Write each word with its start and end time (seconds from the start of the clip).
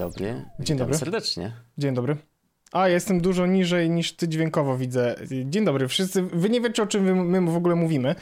dobry. 0.00 0.26
Dzień 0.26 0.44
Witam 0.58 0.78
dobry. 0.78 0.94
serdecznie. 0.98 1.52
Dzień 1.78 1.94
dobry. 1.94 2.16
A, 2.72 2.88
ja 2.88 2.94
jestem 2.94 3.20
dużo 3.20 3.46
niżej 3.46 3.90
niż 3.90 4.12
ty 4.12 4.28
dźwiękowo 4.28 4.76
widzę. 4.76 5.14
Dzień 5.44 5.64
dobry, 5.64 5.88
wszyscy. 5.88 6.22
Wy 6.22 6.50
nie 6.50 6.60
wiecie, 6.60 6.82
o 6.82 6.86
czym 6.86 7.28
my 7.28 7.50
w 7.52 7.56
ogóle 7.56 7.74
mówimy. 7.74 8.14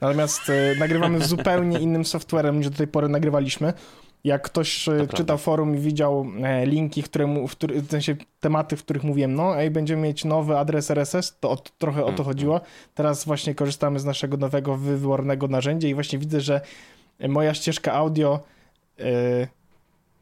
Natomiast 0.00 0.50
e, 0.50 0.74
nagrywamy 0.78 1.20
z 1.20 1.26
zupełnie 1.36 1.78
innym 1.78 2.04
softwarem 2.04 2.58
niż 2.58 2.70
do 2.70 2.76
tej 2.76 2.86
pory 2.86 3.08
nagrywaliśmy. 3.08 3.72
Jak 4.24 4.42
ktoś 4.42 4.88
e, 4.88 4.92
prawda. 4.96 5.16
czytał 5.16 5.38
forum 5.38 5.76
i 5.76 5.78
widział 5.78 6.26
e, 6.42 6.66
linki, 6.66 7.02
które 7.02 7.26
mu, 7.26 7.48
w, 7.48 7.52
który, 7.52 7.82
w 7.82 7.90
sensie 7.90 8.16
tematy, 8.40 8.76
w 8.76 8.84
których 8.84 9.04
mówiłem, 9.04 9.34
no 9.34 9.58
ej, 9.60 9.70
będziemy 9.70 10.02
mieć 10.02 10.24
nowy 10.24 10.58
adres 10.58 10.90
RSS, 10.90 11.38
to 11.40 11.50
o, 11.50 11.56
trochę 11.56 12.00
o 12.00 12.04
to 12.04 12.10
Mhm. 12.10 12.26
chodziło. 12.28 12.60
Teraz 12.94 13.24
właśnie 13.24 13.54
korzystamy 13.54 14.00
z 14.00 14.04
naszego 14.04 14.36
nowego, 14.36 14.76
wybornego 14.76 15.48
narzędzia 15.48 15.88
i 15.88 15.94
właśnie 15.94 16.18
widzę, 16.18 16.40
że 16.40 16.60
moja 17.28 17.54
ścieżka 17.54 17.92
audio 17.92 18.40
e, 19.00 19.02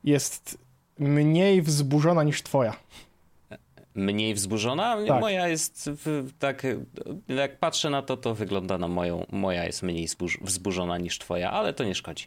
jest 0.04 0.63
mniej 0.98 1.62
wzburzona 1.62 2.22
niż 2.22 2.42
twoja. 2.42 2.76
Mniej 3.94 4.34
wzburzona? 4.34 4.96
Tak. 5.08 5.20
Moja 5.20 5.48
jest 5.48 5.90
w, 5.92 6.30
tak, 6.38 6.62
jak 7.28 7.58
patrzę 7.58 7.90
na 7.90 8.02
to, 8.02 8.16
to 8.16 8.34
wygląda 8.34 8.78
na 8.78 8.88
moją, 8.88 9.26
moja 9.32 9.64
jest 9.64 9.82
mniej 9.82 10.08
zburz, 10.08 10.38
wzburzona 10.42 10.98
niż 10.98 11.18
twoja, 11.18 11.50
ale 11.50 11.72
to 11.72 11.84
nie 11.84 11.94
szkodzi. 11.94 12.26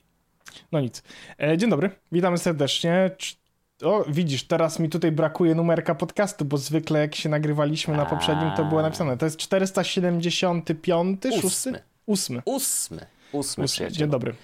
No 0.71 0.79
nic. 0.79 1.03
E, 1.41 1.57
dzień 1.57 1.69
dobry, 1.69 1.89
witamy 2.11 2.37
serdecznie. 2.37 3.11
Cz- 3.17 3.35
O, 3.83 4.05
widzisz, 4.07 4.43
teraz 4.43 4.79
mi 4.79 4.89
tutaj 4.89 5.11
brakuje 5.11 5.55
numerka 5.55 5.95
podcastu, 5.95 6.45
bo 6.45 6.57
zwykle 6.57 6.99
jak 6.99 7.15
się 7.15 7.29
nagrywaliśmy 7.29 7.97
na 7.97 8.05
poprzednim, 8.05 8.52
to 8.52 8.65
było 8.65 8.81
napisane. 8.81 9.17
To 9.17 9.25
jest 9.25 9.37
475, 9.37 11.23
szósty? 11.41 11.47
Ósmy. 11.47 11.81
Ósmy. 12.05 12.41
Ósmy. 12.45 12.97
Ósmy, 12.97 13.03
Ósmy. 13.39 13.65
przyjaciel. 13.65 13.97
Dzień 13.97 14.09
dobry. 14.09 14.35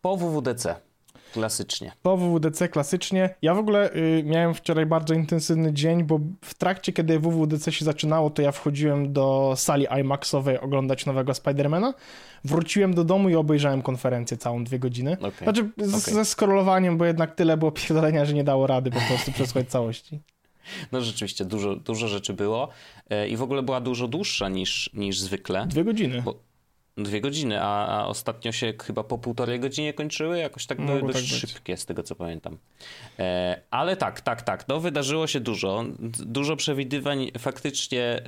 Po 0.00 0.16
WWDC. 0.16 0.74
Klasycznie. 1.32 1.92
Po 2.02 2.16
WWDC 2.16 2.68
klasycznie. 2.68 3.34
Ja 3.42 3.54
w 3.54 3.58
ogóle 3.58 3.94
y, 3.94 4.22
miałem 4.26 4.54
wczoraj 4.54 4.86
bardzo 4.86 5.14
intensywny 5.14 5.72
dzień, 5.72 6.04
bo 6.04 6.20
w 6.44 6.54
trakcie, 6.54 6.92
kiedy 6.92 7.18
WWDC 7.18 7.72
się 7.72 7.84
zaczynało, 7.84 8.30
to 8.30 8.42
ja 8.42 8.52
wchodziłem 8.52 9.12
do 9.12 9.54
sali 9.56 9.86
IMAXowej 10.00 10.60
oglądać 10.60 11.06
nowego 11.06 11.34
Spidermana. 11.34 11.94
Wróciłem 12.44 12.94
do 12.94 13.04
domu 13.04 13.28
i 13.28 13.34
obejrzałem 13.34 13.82
konferencję 13.82 14.36
całą 14.36 14.64
dwie 14.64 14.78
godziny. 14.78 15.16
Okej. 15.18 15.32
Znaczy 15.42 15.70
z, 15.76 15.94
Okej. 15.94 16.14
ze 16.14 16.24
scrollowaniem, 16.24 16.98
bo 16.98 17.04
jednak 17.04 17.34
tyle 17.34 17.56
było 17.56 17.72
pierdolenia, 17.80 18.24
że 18.24 18.34
nie 18.34 18.44
dało 18.44 18.66
rady 18.66 18.90
po 18.90 19.00
prostu 19.08 19.32
przesłuchać 19.32 19.68
całości. 19.68 20.20
No 20.92 21.00
rzeczywiście, 21.00 21.44
dużo, 21.44 21.76
dużo 21.76 22.08
rzeczy 22.08 22.32
było 22.32 22.68
e, 23.10 23.28
i 23.28 23.36
w 23.36 23.42
ogóle 23.42 23.62
była 23.62 23.80
dużo 23.80 24.08
dłuższa 24.08 24.48
niż, 24.48 24.90
niż 24.94 25.20
zwykle. 25.20 25.66
Dwie 25.66 25.84
godziny. 25.84 26.22
Bo 26.22 26.49
dwie 26.96 27.20
godziny, 27.20 27.62
a, 27.62 27.86
a 27.86 28.06
ostatnio 28.06 28.52
się 28.52 28.72
chyba 28.82 29.04
po 29.04 29.18
półtorej 29.18 29.60
godzinie 29.60 29.92
kończyły, 29.94 30.38
jakoś 30.38 30.66
tak 30.66 30.78
Mogło 30.78 31.08
dość 31.12 31.30
tak 31.30 31.40
być. 31.40 31.50
szybkie, 31.52 31.76
z 31.76 31.86
tego 31.86 32.02
co 32.02 32.14
pamiętam. 32.14 32.58
E, 33.18 33.60
ale 33.70 33.96
tak, 33.96 34.20
tak, 34.20 34.42
tak, 34.42 34.68
no 34.68 34.80
wydarzyło 34.80 35.26
się 35.26 35.40
dużo. 35.40 35.84
Dużo 36.18 36.56
przewidywań 36.56 37.30
faktycznie 37.38 38.02
e, 38.02 38.22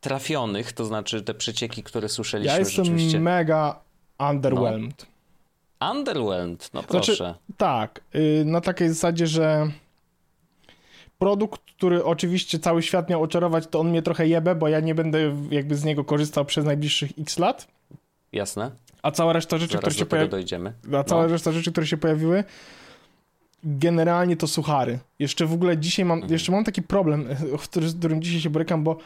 trafionych, 0.00 0.72
to 0.72 0.84
znaczy 0.84 1.22
te 1.22 1.34
przecieki, 1.34 1.82
które 1.82 2.08
słyszeliśmy 2.08 2.52
Ja 2.52 2.58
jestem 2.58 2.84
rzeczywiście. 2.84 3.20
mega 3.20 3.80
underwhelmed. 4.30 5.06
Underwhelmed, 5.92 6.70
no 6.74 6.80
Znaczy- 6.82 7.06
proszę. 7.06 7.34
Tak, 7.56 8.00
y, 8.14 8.42
na 8.44 8.60
takiej 8.60 8.88
zasadzie, 8.88 9.26
że 9.26 9.70
produkt, 11.18 11.60
który 11.76 12.04
oczywiście 12.04 12.58
cały 12.58 12.82
świat 12.82 13.10
miał 13.10 13.22
oczarować, 13.22 13.66
to 13.66 13.80
on 13.80 13.90
mnie 13.90 14.02
trochę 14.02 14.26
jebe, 14.28 14.54
bo 14.54 14.68
ja 14.68 14.80
nie 14.80 14.94
będę 14.94 15.36
jakby 15.50 15.76
z 15.76 15.84
niego 15.84 16.04
korzystał 16.04 16.44
przez 16.44 16.64
najbliższych 16.64 17.10
x 17.18 17.38
lat, 17.38 17.68
Jasne, 18.34 18.70
a 19.02 19.10
cała 19.10 19.32
reszta 19.32 19.58
rzeczy, 19.58 19.68
które 19.68 19.80
zaraz 19.80 19.94
się 19.94 19.98
do 19.98 20.04
tego 20.04 20.10
pojawiły, 20.10 20.30
dojdziemy. 20.30 20.72
a 20.98 21.04
cała 21.04 21.22
No. 21.22 21.28
reszta 21.28 21.52
rzeczy, 21.52 21.72
które 21.72 21.86
się 21.86 21.96
pojawiły, 21.96 22.44
generalnie 23.64 24.36
to 24.36 24.46
suchary. 24.46 24.98
Jeszcze 25.18 25.46
w 25.46 25.52
ogóle 25.52 25.78
dzisiaj 25.78 26.04
mam, 26.04 26.18
Mhm. 26.18 26.32
jeszcze 26.32 26.52
mam 26.52 26.64
taki 26.64 26.82
problem, 26.82 27.26
z 27.88 27.98
którym 27.98 28.22
dzisiaj 28.22 28.40
się 28.40 28.50
borykam, 28.50 28.84
bo 28.84 28.96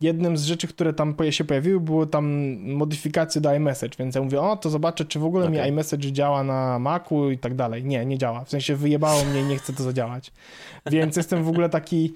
jednym 0.00 0.36
z 0.36 0.44
rzeczy, 0.44 0.68
które 0.68 0.92
tam 0.92 1.14
się 1.30 1.44
pojawiły, 1.44 1.80
było 1.80 2.06
tam 2.06 2.26
modyfikacje 2.60 3.40
do 3.40 3.54
iMessage, 3.54 3.96
więc 3.98 4.14
ja 4.14 4.22
mówię, 4.22 4.40
o, 4.40 4.56
to 4.56 4.70
zobaczę, 4.70 5.04
czy 5.04 5.18
w 5.18 5.24
ogóle 5.24 5.50
mi 5.50 5.58
Okej. 5.58 5.70
iMessage 5.70 6.12
działa 6.12 6.44
na 6.44 6.78
Macu 6.78 7.30
i 7.30 7.38
tak 7.38 7.54
dalej. 7.54 7.84
Nie, 7.84 8.06
nie 8.06 8.18
działa. 8.18 8.44
W 8.44 8.50
sensie 8.50 8.76
wyjebało 8.76 9.24
mnie 9.24 9.40
i 9.40 9.44
nie 9.44 9.56
chce 9.56 9.72
to 9.72 9.82
zadziałać. 9.82 10.32
Więc 10.86 11.16
jestem 11.16 11.44
w 11.44 11.48
ogóle 11.48 11.68
taki, 11.68 12.14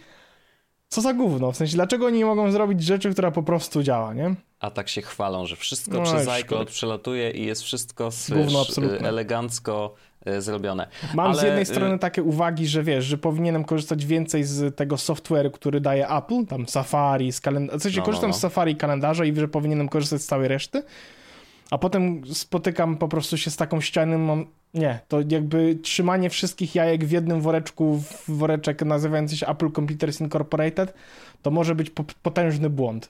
co 0.88 1.00
za 1.00 1.14
gówno? 1.14 1.52
W 1.52 1.56
sensie, 1.56 1.74
dlaczego 1.74 2.06
oni 2.06 2.18
nie 2.18 2.24
mogą 2.24 2.50
zrobić 2.52 2.82
rzeczy, 2.82 3.12
która 3.12 3.30
po 3.30 3.42
prostu 3.42 3.82
działa, 3.82 4.14
nie? 4.14 4.34
A 4.60 4.70
tak 4.70 4.88
się 4.88 5.02
chwalą, 5.02 5.46
że 5.46 5.56
wszystko 5.56 5.96
No, 5.98 6.02
przez 6.02 6.28
iCloud 6.28 6.70
przelatuje 6.70 7.30
i 7.30 7.46
jest 7.46 7.62
wszystko 7.62 8.10
Gówno 8.28 8.64
elegancko 9.08 9.94
e, 10.24 10.42
zrobione. 10.42 10.88
Mam 11.14 11.34
z 11.34 11.38
Ale, 11.38 11.46
jednej 11.46 11.62
y- 11.62 11.66
strony 11.66 11.98
takie 11.98 12.22
uwagi, 12.22 12.66
że 12.66 12.82
wiesz, 12.82 13.04
że 13.04 13.18
powinienem 13.18 13.64
korzystać 13.64 14.06
więcej 14.06 14.44
z 14.44 14.76
tego 14.76 14.96
software'u, 14.96 15.50
który 15.50 15.80
daje 15.80 16.08
Apple, 16.08 16.46
tam 16.46 16.68
Safari, 16.68 17.32
z 17.32 17.40
kalendarza. 17.40 17.78
W 17.78 17.82
sensie 17.82 17.96
No, 17.98 18.02
no, 18.02 18.06
korzystam 18.06 18.30
no. 18.30 18.36
z 18.36 18.40
Safari 18.40 18.72
i 18.72 18.76
kalendarza 18.76 19.24
i 19.24 19.34
że 19.36 19.48
powinienem 19.48 19.88
korzystać 19.88 20.22
z 20.22 20.26
całej 20.26 20.48
reszty. 20.48 20.82
A 21.70 21.78
potem 21.78 22.22
spotykam 22.34 22.96
po 22.96 23.08
prostu 23.08 23.36
się 23.36 23.50
z 23.50 23.56
taką 23.56 23.80
ścianą, 23.80 24.18
mam... 24.18 24.46
nie, 24.74 25.00
to 25.08 25.20
jakby 25.28 25.74
trzymanie 25.82 26.30
wszystkich 26.30 26.74
jajek 26.74 27.04
w 27.04 27.10
jednym 27.10 27.40
woreczku, 27.40 27.98
w 27.98 28.30
woreczek 28.30 28.82
nazywający 28.82 29.36
się 29.36 29.46
Apple 29.46 29.70
Computers 29.72 30.20
Incorporated, 30.20 30.94
to 31.42 31.50
może 31.50 31.74
być 31.74 31.90
po- 31.90 32.04
potężny 32.22 32.70
błąd. 32.70 33.08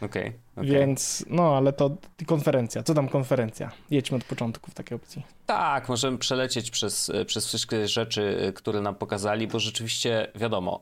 Okej, 0.00 0.32
okej. 0.56 0.70
Więc, 0.70 1.24
no, 1.30 1.56
ale 1.56 1.72
to 1.72 1.90
konferencja. 2.26 2.82
Co 2.82 2.94
tam 2.94 3.08
konferencja? 3.08 3.70
Jedźmy 3.90 4.16
od 4.16 4.24
początku 4.24 4.70
w 4.70 4.74
takiej 4.74 4.96
opcji. 4.96 5.22
Tak, 5.46 5.88
możemy 5.88 6.18
przelecieć 6.18 6.70
przez, 6.70 7.12
przez 7.26 7.46
wszystkie 7.46 7.88
rzeczy, 7.88 8.52
które 8.54 8.80
nam 8.80 8.94
pokazali, 8.94 9.46
bo 9.46 9.58
rzeczywiście 9.58 10.28
wiadomo, 10.34 10.80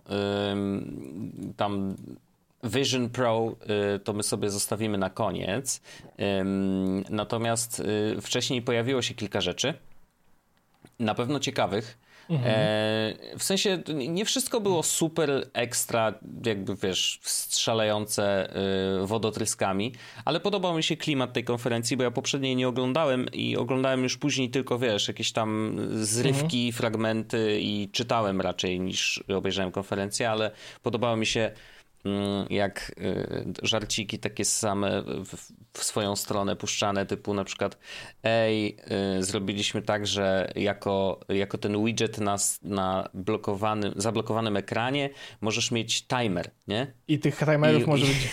ym, 0.52 1.54
tam 1.56 1.96
Vision 2.62 3.10
Pro 3.10 3.56
y, 3.96 3.98
to 3.98 4.12
my 4.12 4.22
sobie 4.22 4.50
zostawimy 4.50 4.98
na 4.98 5.10
koniec. 5.10 5.80
Natomiast 7.10 7.80
y, 7.80 8.20
wcześniej 8.20 8.62
pojawiło 8.62 9.02
się 9.02 9.14
kilka 9.14 9.40
rzeczy, 9.40 9.74
na 10.98 11.14
pewno 11.14 11.40
ciekawych. 11.40 11.98
E, 12.30 13.14
w 13.38 13.42
sensie 13.42 13.82
nie 14.08 14.24
wszystko 14.24 14.60
było 14.60 14.82
super 14.82 15.48
ekstra, 15.52 16.14
jakby 16.46 16.76
wiesz, 16.76 17.20
strzelające 17.22 18.56
y, 19.02 19.06
wodotryskami, 19.06 19.92
ale 20.24 20.40
podobał 20.40 20.74
mi 20.76 20.82
się 20.82 20.96
klimat 20.96 21.32
tej 21.32 21.44
konferencji, 21.44 21.96
bo 21.96 22.02
ja 22.02 22.10
poprzedniej 22.10 22.56
nie 22.56 22.68
oglądałem 22.68 23.26
i 23.32 23.56
oglądałem 23.56 24.02
już 24.02 24.16
później 24.18 24.50
tylko, 24.50 24.78
wiesz, 24.78 25.08
jakieś 25.08 25.32
tam 25.32 25.76
zrywki, 25.92 26.72
fragmenty 26.72 27.58
i 27.60 27.88
czytałem 27.92 28.40
raczej 28.40 28.80
niż 28.80 29.24
obejrzałem 29.36 29.72
konferencję, 29.72 30.30
ale 30.30 30.50
podobało 30.82 31.16
mi 31.16 31.26
się 31.26 31.50
jak 32.50 32.92
y, 32.98 33.44
żarciki 33.62 34.18
takie 34.18 34.44
same 34.44 35.02
w, 35.02 35.52
swoją 35.84 36.16
stronę 36.16 36.56
puszczane, 36.56 37.06
typu 37.06 37.34
na 37.34 37.44
przykład 37.44 37.78
ej, 38.22 38.76
y, 39.18 39.22
zrobiliśmy 39.22 39.82
tak, 39.82 40.06
że 40.06 40.52
jako, 40.56 41.20
jako 41.28 41.58
ten 41.58 41.84
widget 41.84 42.18
na, 42.18 42.36
na 42.62 43.08
blokowanym, 43.14 43.92
zablokowanym 43.96 44.56
ekranie 44.56 45.10
możesz 45.40 45.70
mieć 45.70 46.06
timer, 46.06 46.50
nie? 46.68 46.92
I 47.08 47.18
tych 47.18 47.38
timerów 47.38 47.82
I- 47.82 47.86
może 47.86 48.04
i- 48.06 48.08
być 48.08 48.28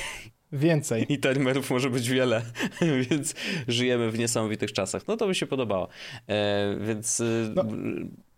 więcej. 0.52 1.06
I 1.14 1.20
timerów 1.20 1.70
może 1.72 1.90
być 1.90 2.10
wiele, 2.10 2.42
więc 3.10 3.36
żyjemy 3.68 4.12
w 4.12 4.20
niesamowitych 4.20 4.74
czasach. 4.74 5.08
No 5.08 5.18
to 5.18 5.28
mi 5.28 5.36
się 5.36 5.48
podobało. 5.48 5.88
E, 6.28 6.76
więc 6.82 7.20
y, 7.20 7.52
No, 7.56 7.64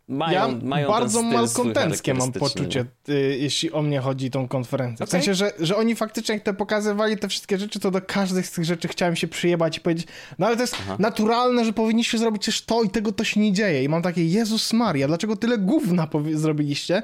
mają, 0.07 0.33
ja 0.33 0.59
mają 0.63 0.87
bardzo 0.87 1.21
malkontenckie 1.21 2.13
mam 2.13 2.31
poczucie, 2.31 2.85
y, 3.09 3.37
jeśli 3.39 3.71
o 3.71 3.81
mnie 3.81 3.99
chodzi 3.99 4.31
tą 4.31 4.47
konferencję. 4.47 5.05
W 5.05 5.09
Okej. 5.09 5.21
sensie, 5.21 5.33
że, 5.33 5.51
że 5.59 5.77
oni 5.77 5.95
faktycznie 5.95 6.35
jak 6.35 6.43
te 6.43 6.53
pokazywali 6.53 7.17
te 7.17 7.27
wszystkie 7.27 7.57
rzeczy, 7.57 7.79
to 7.79 7.91
do 7.91 8.01
każdej 8.01 8.43
z 8.43 8.51
tych 8.51 8.65
rzeczy 8.65 8.87
chciałem 8.87 9.15
się 9.15 9.27
przyjebać 9.27 9.77
i 9.77 9.81
powiedzieć, 9.81 10.07
no 10.39 10.47
ale 10.47 10.55
to 10.55 10.61
jest 10.61 10.77
naturalne, 10.99 11.65
że 11.65 11.73
powinniście 11.73 12.17
zrobić 12.17 12.45
też 12.45 12.65
to 12.65 12.83
i 12.83 12.89
tego 12.89 13.11
to 13.11 13.23
się 13.23 13.39
nie 13.39 13.53
dzieje. 13.53 13.83
I 13.83 13.89
mam 13.89 14.01
takie, 14.01 14.25
Jezus 14.25 14.73
Maria, 14.73 15.07
dlaczego 15.07 15.35
tyle 15.35 15.57
gówna 15.57 16.07
zrobiliście? 16.33 17.01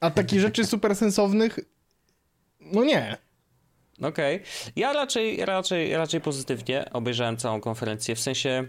A 0.00 0.10
takich 0.10 0.40
rzeczy 0.40 0.64
super 0.74 0.96
sensownych, 0.96 1.58
no 2.60 2.84
nie. 2.84 3.16
Okej. 4.02 4.42
Ja 4.76 4.92
raczej, 4.92 5.44
raczej, 5.44 5.96
raczej 5.96 6.20
pozytywnie 6.20 6.90
obejrzałem 6.92 7.36
całą 7.36 7.60
konferencję. 7.60 8.14
W 8.14 8.20
sensie 8.20 8.68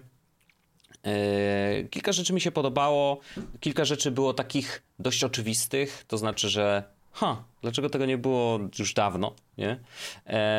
kilka 1.90 2.12
rzeczy 2.12 2.34
mi 2.34 2.42
się 2.42 2.52
podobało, 2.52 3.20
kilka 3.60 3.86
rzeczy 3.86 4.12
było 4.12 4.34
takich 4.34 4.84
dość 5.00 5.24
oczywistych, 5.24 6.04
to 6.08 6.18
znaczy, 6.18 6.50
że 6.50 6.84
ha, 7.12 7.44
dlaczego 7.62 7.90
tego 7.90 8.06
nie 8.06 8.18
było 8.18 8.60
już 8.80 8.94
dawno, 8.94 9.34
nie? 9.58 9.80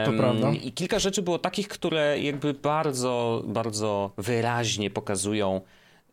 To 0.07 0.13
prawda. 0.13 0.51
I 0.51 0.73
kilka 0.73 0.99
rzeczy 0.99 1.23
było 1.23 1.39
takich, 1.39 1.69
które 1.69 2.21
jakby 2.21 2.55
bardzo, 2.55 3.43
bardzo 3.47 4.13
wyraźnie 4.17 4.91
pokazują 4.91 5.61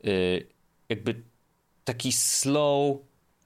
y, 0.05 0.47
jakby 0.89 1.21
taki 1.83 2.11
slow 2.11 2.97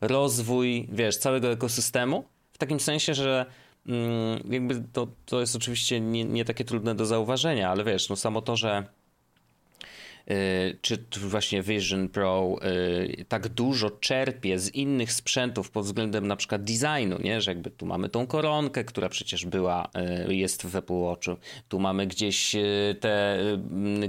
rozwój, 0.02 0.88
wiesz, 0.92 1.18
całego 1.18 1.52
ekosystemu. 1.52 2.24
W 2.52 2.58
takim 2.58 2.80
sensie, 2.80 3.14
że 3.14 3.46
mm, 3.88 4.52
jakby 4.52 4.84
to, 4.94 5.08
to 5.26 5.40
jest 5.40 5.56
oczywiście 5.56 6.00
nie, 6.00 6.26
nie 6.26 6.46
takie 6.46 6.66
trudne 6.66 6.96
do 6.96 7.06
zauważenia, 7.06 7.70
ale 7.70 7.84
wiesz, 7.84 8.10
no 8.10 8.16
samo 8.16 8.42
to, 8.42 8.56
że 8.56 8.86
czy 10.82 10.98
właśnie 11.20 11.62
Vision 11.62 12.10
Pro 12.10 12.56
tak 13.28 13.48
dużo 13.48 13.90
czerpie 13.90 14.60
z 14.60 14.70
innych 14.70 15.14
sprzętów 15.14 15.72
pod 15.72 15.86
względem 15.86 16.28
na 16.28 16.36
przykład 16.36 16.64
designu, 16.64 17.18
nie? 17.24 17.42
że 17.42 17.52
jakby 17.52 17.72
tu 17.72 17.86
mamy 17.86 18.10
tą 18.10 18.28
koronkę, 18.28 18.84
która 18.84 19.10
przecież 19.10 19.46
była, 19.46 19.90
jest 20.28 20.68
w 20.68 20.76
Apple 20.76 20.94
Watchu, 20.94 21.38
tu 21.70 21.80
mamy 21.80 22.08
gdzieś 22.08 22.56
te 23.00 23.38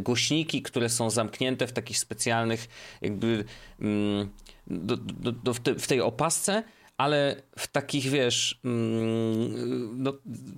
głośniki, 0.00 0.62
które 0.62 0.88
są 0.88 1.10
zamknięte 1.10 1.66
w 1.66 1.72
takich 1.72 1.98
specjalnych 1.98 2.68
jakby 3.02 3.44
mm, 3.80 4.28
do, 4.66 4.96
do, 4.96 5.32
do, 5.32 5.54
w, 5.54 5.86
tej 5.86 6.00
opasce, 6.00 6.62
ale 6.96 7.42
w 7.58 7.66
takich, 7.66 8.04
wiesz... 8.04 8.60
Mm, 8.64 10.02
no, 10.02 10.12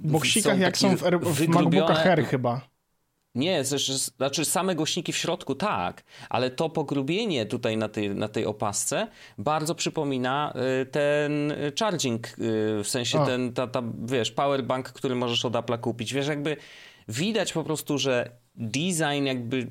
Boksikach 0.05 0.59
jak 0.59 0.79
są 0.79 0.97
w, 0.97 1.03
w 1.03 1.49
MacBookach 1.49 2.07
Air 2.07 2.25
chyba. 2.25 2.74
Nie, 3.35 3.65
znaczy 3.65 4.45
same 4.45 4.75
głośniki 4.75 5.13
w 5.13 5.17
środku 5.17 5.55
tak, 5.55 6.03
ale 6.29 6.51
to 6.51 6.69
pogrubienie 6.71 7.47
tutaj 7.47 7.77
na 7.77 7.89
tej, 7.89 8.11
na 8.11 8.29
tej 8.29 8.47
opasce 8.47 9.09
bardzo 9.39 9.75
przypomina 9.75 10.55
y, 10.83 10.87
ten 10.87 11.53
charging, 11.79 12.27
y, 12.27 12.33
w 12.85 12.89
sensie 12.89 13.21
A. 13.21 13.27
ten, 13.27 13.53
ta, 13.53 13.67
ta, 13.67 13.83
wiesz, 14.05 14.31
powerbank, 14.31 14.89
który 14.89 15.15
możesz 15.15 15.45
od 15.45 15.53
Apple'a 15.53 15.81
kupić. 15.81 16.15
Wiesz, 16.15 16.27
jakby 16.27 16.57
widać 17.09 17.53
po 17.53 17.65
prostu, 17.65 17.99
że 17.99 18.45
design 18.57 19.25
jakby 19.25 19.67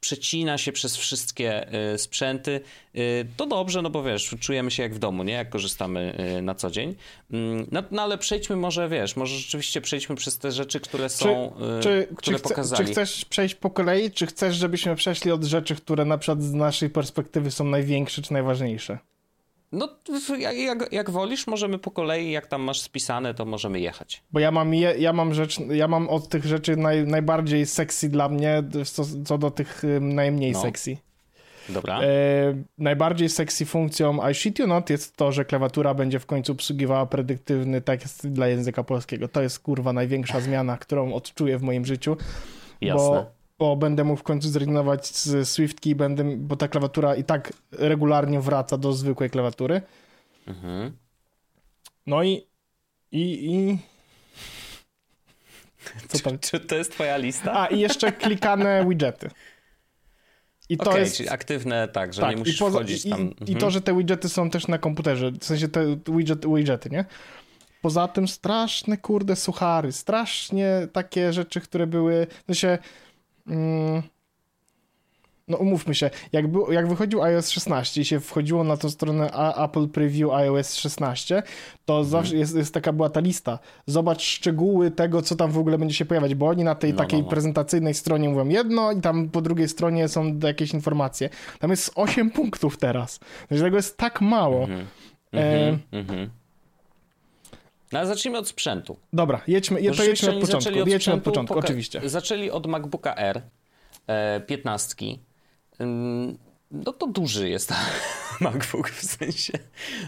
przecina 0.00 0.58
się 0.58 0.72
przez 0.72 0.96
wszystkie 0.96 1.74
y, 1.94 1.98
sprzęty, 1.98 2.60
y, 2.96 3.26
to 3.36 3.46
dobrze, 3.46 3.82
no 3.82 3.90
bo 3.90 4.02
wiesz, 4.02 4.34
czujemy 4.40 4.70
się 4.70 4.82
jak 4.82 4.94
w 4.94 4.98
domu, 4.98 5.22
nie? 5.22 5.32
Jak 5.32 5.50
korzystamy 5.50 6.16
y, 6.38 6.42
na 6.42 6.54
co 6.54 6.70
dzień. 6.70 6.94
Mm, 7.30 7.66
no, 7.72 7.82
no 7.90 8.02
ale 8.02 8.18
przejdźmy 8.18 8.56
może, 8.56 8.88
wiesz, 8.88 9.16
może 9.16 9.36
rzeczywiście 9.36 9.80
przejdźmy 9.80 10.16
przez 10.16 10.38
te 10.38 10.52
rzeczy, 10.52 10.80
które 10.80 11.08
są, 11.08 11.56
czy, 11.82 12.08
które 12.16 12.36
czy 12.38 12.42
pokazali. 12.42 12.86
Czy 12.86 12.92
chcesz 12.92 13.24
przejść 13.24 13.54
po 13.54 13.70
kolei, 13.70 14.10
czy 14.10 14.26
chcesz, 14.26 14.56
żebyśmy 14.56 14.96
przeszli 14.96 15.30
od 15.30 15.44
rzeczy, 15.44 15.74
które 15.74 16.04
na 16.04 16.18
przykład 16.18 16.42
z 16.42 16.52
naszej 16.52 16.90
perspektywy 16.90 17.50
są 17.50 17.64
największe 17.64 18.22
czy 18.22 18.32
najważniejsze? 18.32 18.98
No, 19.74 19.88
jak, 20.38 20.92
jak 20.92 21.10
wolisz, 21.10 21.46
możemy 21.46 21.78
po 21.78 21.90
kolei, 21.90 22.30
jak 22.30 22.46
tam 22.46 22.62
masz 22.62 22.80
spisane, 22.80 23.34
to 23.34 23.44
możemy 23.44 23.80
jechać. 23.80 24.22
Bo 24.32 24.40
ja 24.40 24.50
mam, 24.50 24.74
je, 24.74 24.94
ja 24.98 25.12
mam 25.12 25.34
rzecz, 25.34 25.60
ja 25.60 25.88
mam 25.88 26.08
od 26.08 26.28
tych 26.28 26.44
rzeczy 26.44 26.76
naj, 26.76 27.06
najbardziej 27.06 27.66
sexy 27.66 28.08
dla 28.08 28.28
mnie, 28.28 28.62
co, 28.92 29.04
co 29.24 29.38
do 29.38 29.50
tych 29.50 29.82
najmniej 30.00 30.52
no. 30.52 30.62
sexy. 30.62 30.96
Dobra. 31.68 32.00
E, 32.02 32.06
najbardziej 32.78 33.28
sexy 33.28 33.66
funkcją 33.66 34.28
I 34.30 34.34
shit 34.34 34.58
you 34.58 34.66
not 34.66 34.90
jest 34.90 35.16
to, 35.16 35.32
że 35.32 35.44
klawiatura 35.44 35.94
będzie 35.94 36.18
w 36.18 36.26
końcu 36.26 36.52
obsługiwała 36.52 37.06
predyktywny 37.06 37.80
tekst 37.80 38.28
dla 38.28 38.48
języka 38.48 38.84
polskiego. 38.84 39.28
To 39.28 39.42
jest 39.42 39.58
kurwa 39.58 39.92
największa 39.92 40.40
zmiana, 40.40 40.76
którą 40.76 41.14
odczuję 41.14 41.58
w 41.58 41.62
moim 41.62 41.84
życiu. 41.84 42.16
Jasne. 42.80 43.08
Bo 43.08 43.33
bo 43.58 43.76
będę 43.76 44.04
mógł 44.04 44.20
w 44.20 44.22
końcu 44.22 44.48
zrezygnować 44.48 45.06
z 45.06 45.48
SwiftKey, 45.48 45.94
będę, 45.94 46.24
bo 46.36 46.56
ta 46.56 46.68
klawiatura 46.68 47.14
i 47.14 47.24
tak 47.24 47.52
regularnie 47.72 48.40
wraca 48.40 48.78
do 48.78 48.92
zwykłej 48.92 49.30
klawiatury. 49.30 49.82
Mhm. 50.46 50.96
No 52.06 52.22
i, 52.22 52.46
i, 53.12 53.54
i... 53.54 53.78
Co 56.08 56.18
tam? 56.18 56.38
Czy, 56.38 56.50
czy, 56.50 56.60
to 56.60 56.74
jest 56.74 56.92
twoja 56.92 57.16
lista? 57.16 57.60
A, 57.60 57.66
i 57.66 57.80
jeszcze 57.80 58.12
klikane 58.12 58.86
widgety. 58.88 59.30
I 60.68 60.76
to 60.76 60.90
okay, 60.90 61.00
jest... 61.00 61.16
czyli 61.16 61.28
aktywne, 61.28 61.88
tak, 61.88 62.14
że 62.14 62.20
tak, 62.20 62.30
nie 62.30 62.36
musisz 62.36 62.58
poza, 62.58 62.78
wchodzić 62.78 63.02
tam. 63.02 63.20
I, 63.20 63.22
mhm. 63.22 63.48
I, 63.48 63.56
to, 63.56 63.70
że 63.70 63.80
te 63.80 63.96
widgety 63.96 64.28
są 64.28 64.50
też 64.50 64.68
na 64.68 64.78
komputerze, 64.78 65.30
w 65.30 65.44
sensie 65.44 65.68
te 65.68 65.96
widget, 66.08 66.46
widgety, 66.54 66.90
nie? 66.90 67.04
Poza 67.82 68.08
tym 68.08 68.28
straszne, 68.28 68.96
kurde, 68.96 69.36
suchary, 69.36 69.92
strasznie 69.92 70.88
takie 70.92 71.32
rzeczy, 71.32 71.60
które 71.60 71.86
były, 71.86 72.26
w 72.42 72.46
sensie. 72.46 72.78
No 75.48 75.56
umówmy 75.56 75.94
się, 75.94 76.10
jak, 76.32 76.48
był, 76.48 76.72
jak 76.72 76.88
wychodził 76.88 77.22
iOS 77.22 77.50
16 77.50 78.00
i 78.00 78.04
się 78.04 78.20
wchodziło 78.20 78.64
na 78.64 78.76
tą 78.76 78.90
stronę 78.90 79.30
Apple 79.56 79.88
Preview 79.88 80.30
iOS 80.30 80.74
16, 80.74 81.42
to 81.84 81.92
mhm. 81.92 82.10
zawsze 82.10 82.36
jest, 82.36 82.56
jest, 82.56 82.74
taka 82.74 82.92
była 82.92 83.10
ta 83.10 83.20
lista. 83.20 83.58
Zobacz 83.86 84.22
szczegóły 84.22 84.90
tego, 84.90 85.22
co 85.22 85.36
tam 85.36 85.50
w 85.50 85.58
ogóle 85.58 85.78
będzie 85.78 85.94
się 85.94 86.04
pojawiać, 86.04 86.34
bo 86.34 86.46
oni 86.46 86.64
na 86.64 86.74
tej 86.74 86.92
no, 86.92 86.98
takiej 86.98 87.18
no, 87.18 87.24
no. 87.24 87.30
prezentacyjnej 87.30 87.94
stronie 87.94 88.28
mówią 88.28 88.48
jedno 88.48 88.92
i 88.92 89.00
tam 89.00 89.28
po 89.28 89.40
drugiej 89.40 89.68
stronie 89.68 90.08
są 90.08 90.38
jakieś 90.42 90.74
informacje. 90.74 91.28
Tam 91.58 91.70
jest 91.70 91.92
8 91.94 92.30
punktów 92.30 92.76
teraz. 92.76 93.20
Znaczy 93.48 93.62
tego 93.62 93.76
jest 93.76 93.96
tak 93.96 94.20
mało. 94.20 94.60
Mhm. 94.60 94.86
E... 95.34 95.78
Mhm. 95.92 96.30
Ale 97.98 98.08
zacznijmy 98.08 98.38
od 98.38 98.48
sprzętu. 98.48 98.96
Dobra, 99.12 99.40
jedźmy, 99.46 99.80
je, 99.82 99.92
to 99.92 100.04
jedźmy 100.04 100.36
od 100.36 100.40
początku. 100.40 100.80
Od 100.80 100.88
jedźmy 100.88 101.12
od 101.12 101.22
początku, 101.22 101.58
oczywiście. 101.58 102.00
Zaczęli 102.04 102.50
od 102.50 102.66
MacBooka 102.66 103.14
R 103.14 103.42
e, 104.06 104.40
15. 104.40 105.06
No 106.70 106.92
to 106.92 107.06
duży 107.06 107.48
jest 107.48 107.72
MacBook 108.40 108.90
w 108.90 109.04
sensie. 109.04 109.52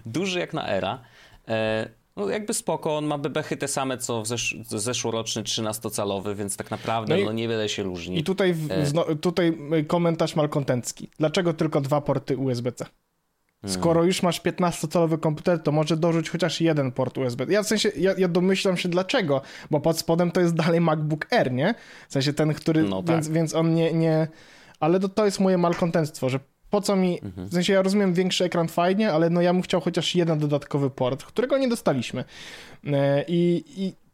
Duży 0.06 0.38
jak 0.38 0.54
na 0.54 0.68
Era. 0.68 1.02
E, 1.48 1.88
no 2.16 2.28
jakby 2.28 2.54
spoko, 2.54 2.96
on 2.96 3.06
ma 3.06 3.18
bebechy 3.18 3.56
te 3.56 3.68
same 3.68 3.98
co 3.98 4.22
w 4.22 4.26
zesz 4.26 4.56
zeszłoroczny 4.66 5.42
13-calowy, 5.42 6.36
więc 6.36 6.56
tak 6.56 6.70
naprawdę 6.70 7.16
no, 7.18 7.24
no 7.24 7.32
niewiele 7.32 7.68
się 7.68 7.82
różni. 7.82 8.18
I 8.18 8.24
tutaj, 8.24 8.54
w, 8.54 8.70
e... 8.70 9.16
tutaj 9.16 9.58
komentarz 9.86 10.36
malkontencki. 10.36 11.10
Dlaczego 11.18 11.54
tylko 11.54 11.80
dwa 11.80 12.00
porty 12.00 12.36
USB-C? 12.36 12.86
Skoro 13.66 14.04
już 14.04 14.22
masz 14.22 14.40
15-calowy 14.40 15.20
komputer, 15.20 15.62
to 15.62 15.72
może 15.72 15.96
dorzuć 15.96 16.30
chociaż 16.30 16.60
jeden 16.60 16.92
port 16.92 17.18
USB. 17.18 17.44
Ja 17.48 17.62
w 17.62 17.66
sensie, 17.66 17.92
ja, 17.96 18.14
ja, 18.18 18.28
domyślam 18.28 18.76
się 18.76 18.88
dlaczego, 18.88 19.42
bo 19.70 19.80
pod 19.80 19.98
spodem 19.98 20.30
to 20.30 20.40
jest 20.40 20.54
dalej 20.64 20.80
MacBook 20.80 21.32
Air, 21.32 21.52
nie? 21.52 21.74
W 22.08 22.12
sensie 22.12 22.32
ten, 22.32 22.54
który, 22.54 22.82
no 22.82 23.02
tak. 23.02 23.16
więc, 23.16 23.28
więc 23.28 23.54
on 23.54 23.74
nie, 23.74 23.92
nie... 23.92 24.28
Ale 24.80 25.00
to, 25.00 25.08
to 25.08 25.24
jest 25.24 25.40
moje 25.40 25.58
malkontentstwo, 25.58 26.28
że 26.28 26.40
po 26.70 26.80
co 26.80 26.96
mi, 26.96 27.20
mhm. 27.22 27.48
w 27.48 27.52
sensie 27.52 27.72
ja 27.72 27.82
rozumiem 27.82 28.14
większy 28.14 28.44
ekran 28.44 28.68
fajnie, 28.68 29.12
ale 29.12 29.30
no 29.30 29.40
ja 29.40 29.52
bym 29.52 29.62
chciał 29.62 29.80
chociaż 29.80 30.14
jeden 30.14 30.38
dodatkowy 30.38 30.90
port, 30.90 31.24
którego 31.24 31.58
nie 31.58 31.68
dostaliśmy. 31.68 32.24
E, 32.86 33.24
I, 33.28 33.64
i 33.76 34.05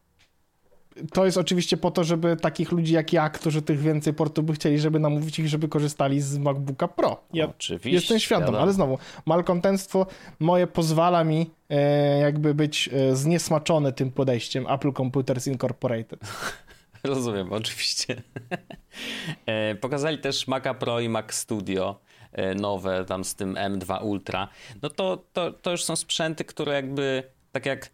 to 1.13 1.25
jest 1.25 1.39
oczywiście 1.39 1.77
po 1.77 1.91
to, 1.91 2.05
żeby 2.05 2.37
takich 2.37 2.73
ludzi 2.73 2.95
jak 2.95 3.13
ja, 3.13 3.31
którzy 3.31 3.63
tych 3.63 3.79
więcej 3.79 4.15
portów 4.15 4.45
by 4.45 4.53
chcieli, 4.53 4.79
żeby 4.79 4.99
namówić 4.99 5.39
ich, 5.39 5.49
żeby 5.49 5.69
korzystali 5.69 6.21
z 6.21 6.39
MacBooka 6.39 6.89
Pro. 6.89 7.21
Ja 7.33 7.49
oczywiście, 7.49 7.91
jestem 7.91 8.19
świadom, 8.19 8.55
ale 8.55 8.73
znowu, 8.73 8.99
malkontentstwo 9.27 10.07
moje 10.41 10.67
pozwala 10.67 11.25
mi 11.25 11.51
e, 11.71 12.19
jakby 12.19 12.55
być 12.55 12.91
e, 12.93 13.17
zniesmaczony 13.17 13.93
tym 13.93 14.11
podejściem 14.11 14.67
Apple 14.71 14.93
Computers 14.93 15.47
Incorporated. 15.47 16.21
Rozumiem, 17.05 17.53
oczywiście. 17.53 18.23
e, 19.47 19.75
pokazali 19.75 20.19
też 20.19 20.49
Maca 20.49 20.75
Pro 20.75 21.01
i 21.01 21.09
Mac 21.09 21.33
Studio 21.33 22.01
e, 22.33 22.55
nowe, 22.55 23.05
tam 23.05 23.25
z 23.25 23.35
tym 23.35 23.55
M2 23.55 24.05
Ultra. 24.05 24.49
No 24.83 24.91
to, 24.91 25.25
to, 25.33 25.53
to 25.53 25.71
już 25.71 25.85
są 25.85 25.97
sprzęty, 25.97 26.45
które 26.45 26.75
jakby, 26.75 27.23
tak 27.53 27.67
jak 27.67 27.91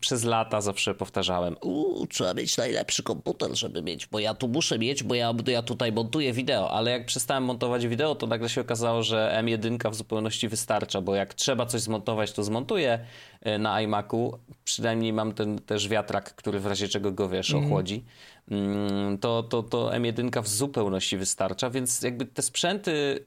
przez 0.00 0.24
lata 0.24 0.60
zawsze 0.60 0.94
powtarzałem, 0.94 1.56
uuu, 1.60 2.06
trzeba 2.06 2.34
mieć 2.34 2.56
najlepszy 2.56 3.02
komputer, 3.02 3.56
żeby 3.56 3.82
mieć, 3.82 4.06
bo 4.06 4.18
ja 4.18 4.34
tu 4.34 4.48
muszę 4.48 4.78
mieć, 4.78 5.02
bo 5.02 5.14
ja, 5.14 5.34
ja 5.46 5.62
tutaj 5.62 5.92
montuję 5.92 6.32
wideo, 6.32 6.70
ale 6.70 6.90
jak 6.90 7.06
przestałem 7.06 7.44
montować 7.44 7.86
wideo, 7.86 8.14
to 8.14 8.26
nagle 8.26 8.48
się 8.48 8.60
okazało, 8.60 9.02
że 9.02 9.42
M1 9.44 9.90
w 9.90 9.94
zupełności 9.94 10.48
wystarcza, 10.48 11.00
bo 11.00 11.14
jak 11.14 11.34
trzeba 11.34 11.66
coś 11.66 11.80
zmontować, 11.80 12.32
to 12.32 12.44
zmontuję 12.44 12.98
e, 13.40 13.58
na 13.58 13.80
iMacu, 13.80 14.38
przynajmniej 14.64 15.12
mam 15.12 15.32
ten 15.32 15.58
też 15.58 15.88
wiatrak, 15.88 16.34
który 16.34 16.60
w 16.60 16.66
razie 16.66 16.88
czego 16.88 17.12
go, 17.12 17.28
wiesz, 17.28 17.50
mhm. 17.50 17.64
ochłodzi, 17.64 18.04
mm. 18.50 19.18
to, 19.18 19.42
to, 19.42 19.62
to 19.62 19.90
M1 19.90 20.42
w 20.42 20.48
zupełności 20.48 21.16
wystarcza, 21.16 21.70
więc 21.70 22.02
jakby 22.02 22.26
te 22.26 22.42
sprzęty 22.42 23.24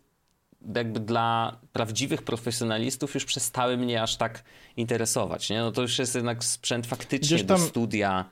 jakby 0.75 0.99
dla 0.99 1.57
prawdziwych 1.73 2.21
profesjonalistów 2.21 3.13
już 3.13 3.25
przestały 3.25 3.77
mnie 3.77 4.01
aż 4.01 4.15
tak 4.15 4.43
interesować. 4.77 5.49
Nie? 5.49 5.59
No 5.59 5.71
to 5.71 5.81
już 5.81 5.99
jest 5.99 6.15
jednak 6.15 6.43
sprzęt 6.43 6.87
faktycznie 6.87 7.37
tam... 7.37 7.47
do 7.47 7.57
studia, 7.57 8.25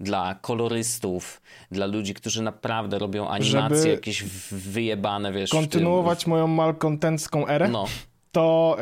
dla 0.00 0.34
kolorystów, 0.34 1.40
dla 1.70 1.86
ludzi, 1.86 2.14
którzy 2.14 2.42
naprawdę 2.42 2.98
robią 2.98 3.28
animacje 3.28 3.76
Żeby 3.76 3.88
jakieś 3.88 4.22
wyjebane, 4.50 5.32
wiesz. 5.32 5.50
Kontynuować 5.50 6.24
tym... 6.24 6.30
moją 6.30 6.46
malkontencką 6.46 7.48
erę. 7.48 7.68
No. 7.68 7.84
To 8.32 8.76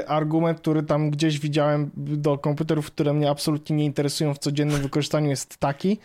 y, 0.00 0.08
argument, 0.08 0.60
który 0.60 0.82
tam 0.82 1.10
gdzieś 1.10 1.38
widziałem 1.38 1.90
do 1.96 2.38
komputerów, 2.38 2.86
które 2.86 3.12
mnie 3.12 3.30
absolutnie 3.30 3.76
nie 3.76 3.84
interesują 3.84 4.34
w 4.34 4.38
codziennym 4.38 4.82
wykorzystaniu, 4.82 5.30
jest 5.30 5.56
taki, 5.56 5.98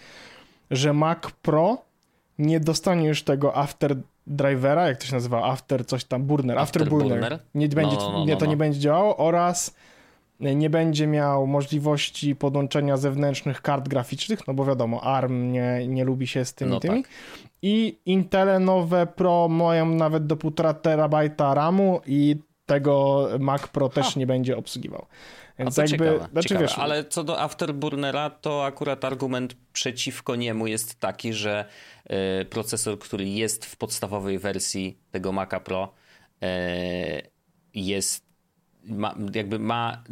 że 0.72 0.94
Mac 0.94 1.20
Pro 1.42 1.78
nie 2.40 2.60
dostanie 2.60 3.08
już 3.08 3.24
tego 3.24 3.58
after 3.58 3.96
drivera, 4.28 4.88
jak 4.88 4.98
to 4.98 5.06
się 5.06 5.14
nazywa, 5.14 5.44
after 5.44 5.86
coś 5.86 6.04
tam, 6.04 6.24
burner, 6.24 6.60
after, 6.60 6.82
after 6.82 6.90
burner. 6.90 7.20
burner. 7.20 7.40
Nie 7.56 7.68
będzie, 7.68 7.96
no, 7.96 8.12
no, 8.12 8.20
no, 8.20 8.26
nie, 8.26 8.38
to 8.38 8.46
no. 8.46 8.52
nie 8.52 8.58
będzie 8.58 8.80
działało 8.80 9.18
oraz 9.18 9.76
nie 10.42 10.70
będzie 10.70 11.08
miał 11.08 11.48
możliwości 11.48 12.36
podłączenia 12.36 12.98
zewnętrznych 12.98 13.62
kart 13.62 13.88
graficznych, 13.88 14.48
no 14.48 14.54
bo 14.54 14.66
wiadomo, 14.66 15.04
ARM 15.04 15.52
nie, 15.52 15.88
nie 15.88 16.06
lubi 16.06 16.28
się 16.28 16.46
z 16.46 16.54
tymi 16.54 16.72
no 16.72 16.80
tymi. 16.80 17.04
Tak. 17.04 17.12
I 17.62 18.00
Intele 18.06 18.60
nowe 18.60 19.08
Pro 19.08 19.48
mają 19.48 19.86
nawet 19.86 20.28
do 20.28 20.36
1,5 20.36 20.74
terabajta 20.74 21.54
RAMu 21.54 22.02
i 22.06 22.36
tego 22.66 23.28
Mac 23.40 23.68
Pro 23.68 23.90
też 23.90 24.16
nie 24.16 24.28
będzie 24.28 24.58
obsługiwał. 24.58 25.06
Więc 25.60 25.78
jakby, 25.78 25.98
ciekawe, 25.98 26.28
znaczy, 26.32 26.50
ciekawe. 26.50 26.68
Wiesz, 26.68 26.78
ale 26.78 27.06
co 27.06 27.24
do 27.24 27.42
Afterburnera, 27.42 28.30
to 28.30 28.66
akurat 28.66 29.06
argument 29.06 29.56
przeciwko 29.74 30.36
niemu 30.36 30.68
jest 30.68 31.00
taki, 31.00 31.34
że 31.34 31.66
y, 32.42 32.46
procesor, 32.46 33.00
który 33.00 33.30
jest 33.30 33.66
w 33.66 33.76
podstawowej 33.76 34.40
wersji 34.40 34.98
tego 35.12 35.32
Maca 35.32 35.60
Pro 35.60 35.94
y, 36.44 36.48
jest 37.74 38.32
ma, 38.84 39.16
jakby 39.34 39.60
ma 39.60 40.04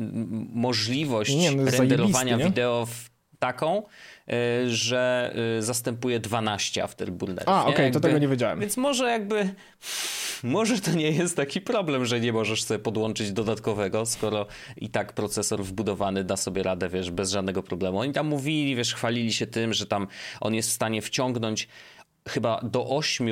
możliwość 0.54 1.36
nie, 1.36 1.52
no 1.52 1.72
renderowania 1.72 2.38
wideo 2.38 2.86
w 2.86 3.19
taką, 3.40 3.84
y, 3.84 4.70
że 4.70 5.34
y, 5.58 5.62
zastępuje 5.62 6.20
12 6.20 6.84
afterburnerów. 6.84 7.50
A, 7.50 7.62
okej, 7.62 7.74
okay, 7.74 7.92
to 7.92 8.00
tego 8.00 8.18
nie 8.18 8.28
wiedziałem. 8.28 8.60
Więc 8.60 8.78
może 8.78 9.12
jakby, 9.12 9.50
może 10.44 10.80
to 10.80 10.92
nie 10.92 11.12
jest 11.12 11.36
taki 11.36 11.62
problem, 11.62 12.06
że 12.06 12.20
nie 12.20 12.34
możesz 12.34 12.64
sobie 12.64 12.80
podłączyć 12.80 13.32
dodatkowego, 13.32 14.06
skoro 14.06 14.46
i 14.78 14.90
tak 14.90 15.14
procesor 15.14 15.64
wbudowany 15.64 16.24
da 16.24 16.38
sobie 16.38 16.64
radę, 16.64 16.90
wiesz, 16.90 17.12
bez 17.12 17.32
żadnego 17.32 17.64
problemu. 17.64 18.00
Oni 18.00 18.14
tam 18.14 18.28
mówili, 18.28 18.76
wiesz, 18.76 18.94
chwalili 18.94 19.34
się 19.34 19.48
tym, 19.48 19.74
że 19.74 19.86
tam 19.86 20.08
on 20.42 20.54
jest 20.54 20.70
w 20.70 20.74
stanie 20.74 21.02
wciągnąć 21.02 21.68
chyba 22.28 22.62
do 22.64 22.88
8 22.88 23.28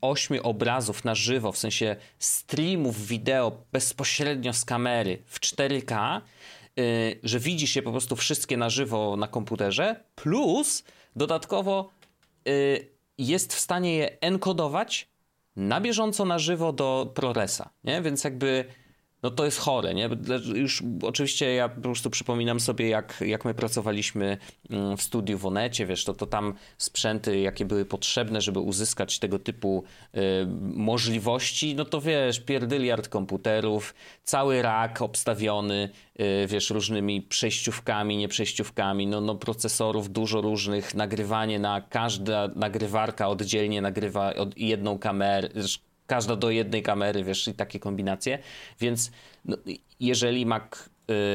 ośmiu 0.00 0.42
obrazów 0.42 1.04
na 1.04 1.14
żywo, 1.14 1.52
w 1.52 1.58
sensie 1.58 1.96
streamów 2.18 3.06
wideo 3.06 3.62
bezpośrednio 3.72 4.52
z 4.52 4.64
kamery 4.64 5.18
w 5.26 5.40
4K, 5.40 6.16
y, 6.16 6.20
że 7.22 7.38
widzi 7.40 7.66
się 7.66 7.82
po 7.82 7.90
prostu 7.90 8.16
wszystkie 8.16 8.56
na 8.56 8.70
żywo 8.70 9.16
na 9.16 9.28
komputerze, 9.28 10.04
plus 10.14 10.84
dodatkowo 11.16 11.90
y, 12.48 12.88
jest 13.18 13.54
w 13.54 13.58
stanie 13.58 13.94
je 13.94 14.20
enkodować 14.20 15.08
na 15.56 15.80
bieżąco 15.80 16.24
na 16.24 16.38
żywo 16.38 16.72
do 16.72 17.12
ProResa, 17.14 17.70
nie? 17.84 18.02
Więc 18.02 18.24
jakby 18.24 18.64
no 19.22 19.30
to 19.30 19.44
jest 19.44 19.58
chore, 19.58 19.94
nie? 19.94 20.08
Już 20.54 20.82
oczywiście 21.02 21.54
ja 21.54 21.68
po 21.68 21.80
prostu 21.80 22.10
przypominam 22.10 22.60
sobie, 22.60 22.88
jak, 22.88 23.24
jak 23.26 23.44
my 23.44 23.54
pracowaliśmy 23.54 24.38
mm, 24.70 24.96
w 24.96 25.02
studiu 25.02 25.38
w 25.38 25.46
Onecie, 25.46 25.86
wiesz, 25.86 26.04
to, 26.04 26.14
to 26.14 26.26
tam 26.26 26.54
sprzęty, 26.78 27.40
jakie 27.40 27.64
były 27.64 27.84
potrzebne, 27.84 28.40
żeby 28.40 28.60
uzyskać 28.60 29.18
tego 29.18 29.38
typu 29.38 29.84
y, 30.14 30.20
możliwości, 30.60 31.74
no 31.74 31.84
to 31.84 32.00
wiesz, 32.00 32.40
pierdyliard 32.40 33.08
komputerów, 33.08 33.94
cały 34.24 34.62
rak 34.62 35.02
obstawiony, 35.02 35.90
y, 36.20 36.46
wiesz, 36.46 36.70
różnymi 36.70 37.22
przejściówkami, 37.22 38.16
nieprzejściówkami, 38.16 39.06
no, 39.06 39.20
no 39.20 39.34
procesorów 39.34 40.12
dużo 40.12 40.40
różnych, 40.40 40.94
nagrywanie 40.94 41.58
na 41.58 41.80
każda 41.80 42.48
nagrywarka 42.48 43.28
oddzielnie 43.28 43.82
nagrywa 43.82 44.34
od 44.34 44.58
jedną 44.58 44.98
kamerę, 44.98 45.48
każda 46.08 46.36
do 46.36 46.50
jednej 46.50 46.82
kamery, 46.82 47.24
wiesz, 47.24 47.48
i 47.48 47.54
takie 47.54 47.78
kombinacje. 47.78 48.38
Więc 48.80 49.10
no, 49.44 49.56
jeżeli 50.00 50.46
Mac 50.46 50.62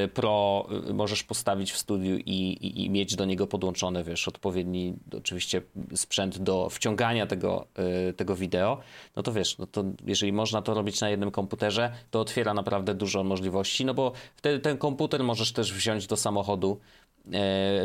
y, 0.05 0.07
Pro 0.07 0.67
y, 0.89 0.93
możesz 0.93 1.23
postawić 1.23 1.71
w 1.71 1.77
studiu 1.77 2.17
i, 2.17 2.31
i, 2.31 2.85
i, 2.85 2.89
mieć 2.89 3.15
do 3.15 3.25
niego 3.25 3.47
podłączony, 3.47 4.03
wiesz, 4.03 4.27
odpowiedni 4.27 4.93
oczywiście 5.17 5.61
sprzęt 5.95 6.37
do 6.37 6.69
wciągania 6.69 7.27
tego, 7.27 7.67
y, 8.09 8.13
tego 8.13 8.35
wideo, 8.35 8.79
no 9.15 9.23
to 9.23 9.33
wiesz, 9.33 9.57
no 9.57 9.67
to 9.67 9.83
jeżeli 10.05 10.33
można 10.33 10.61
to 10.61 10.73
robić 10.73 11.01
na 11.01 11.09
jednym 11.09 11.31
komputerze, 11.31 11.93
to 12.11 12.21
otwiera 12.21 12.53
naprawdę 12.53 12.93
dużo 12.93 13.23
możliwości, 13.23 13.85
no 13.85 13.93
bo 13.93 14.11
wtedy 14.35 14.59
ten 14.59 14.77
komputer 14.77 15.23
możesz 15.23 15.53
też 15.53 15.73
wziąć 15.73 16.07
do 16.07 16.17
samochodu, 16.17 16.79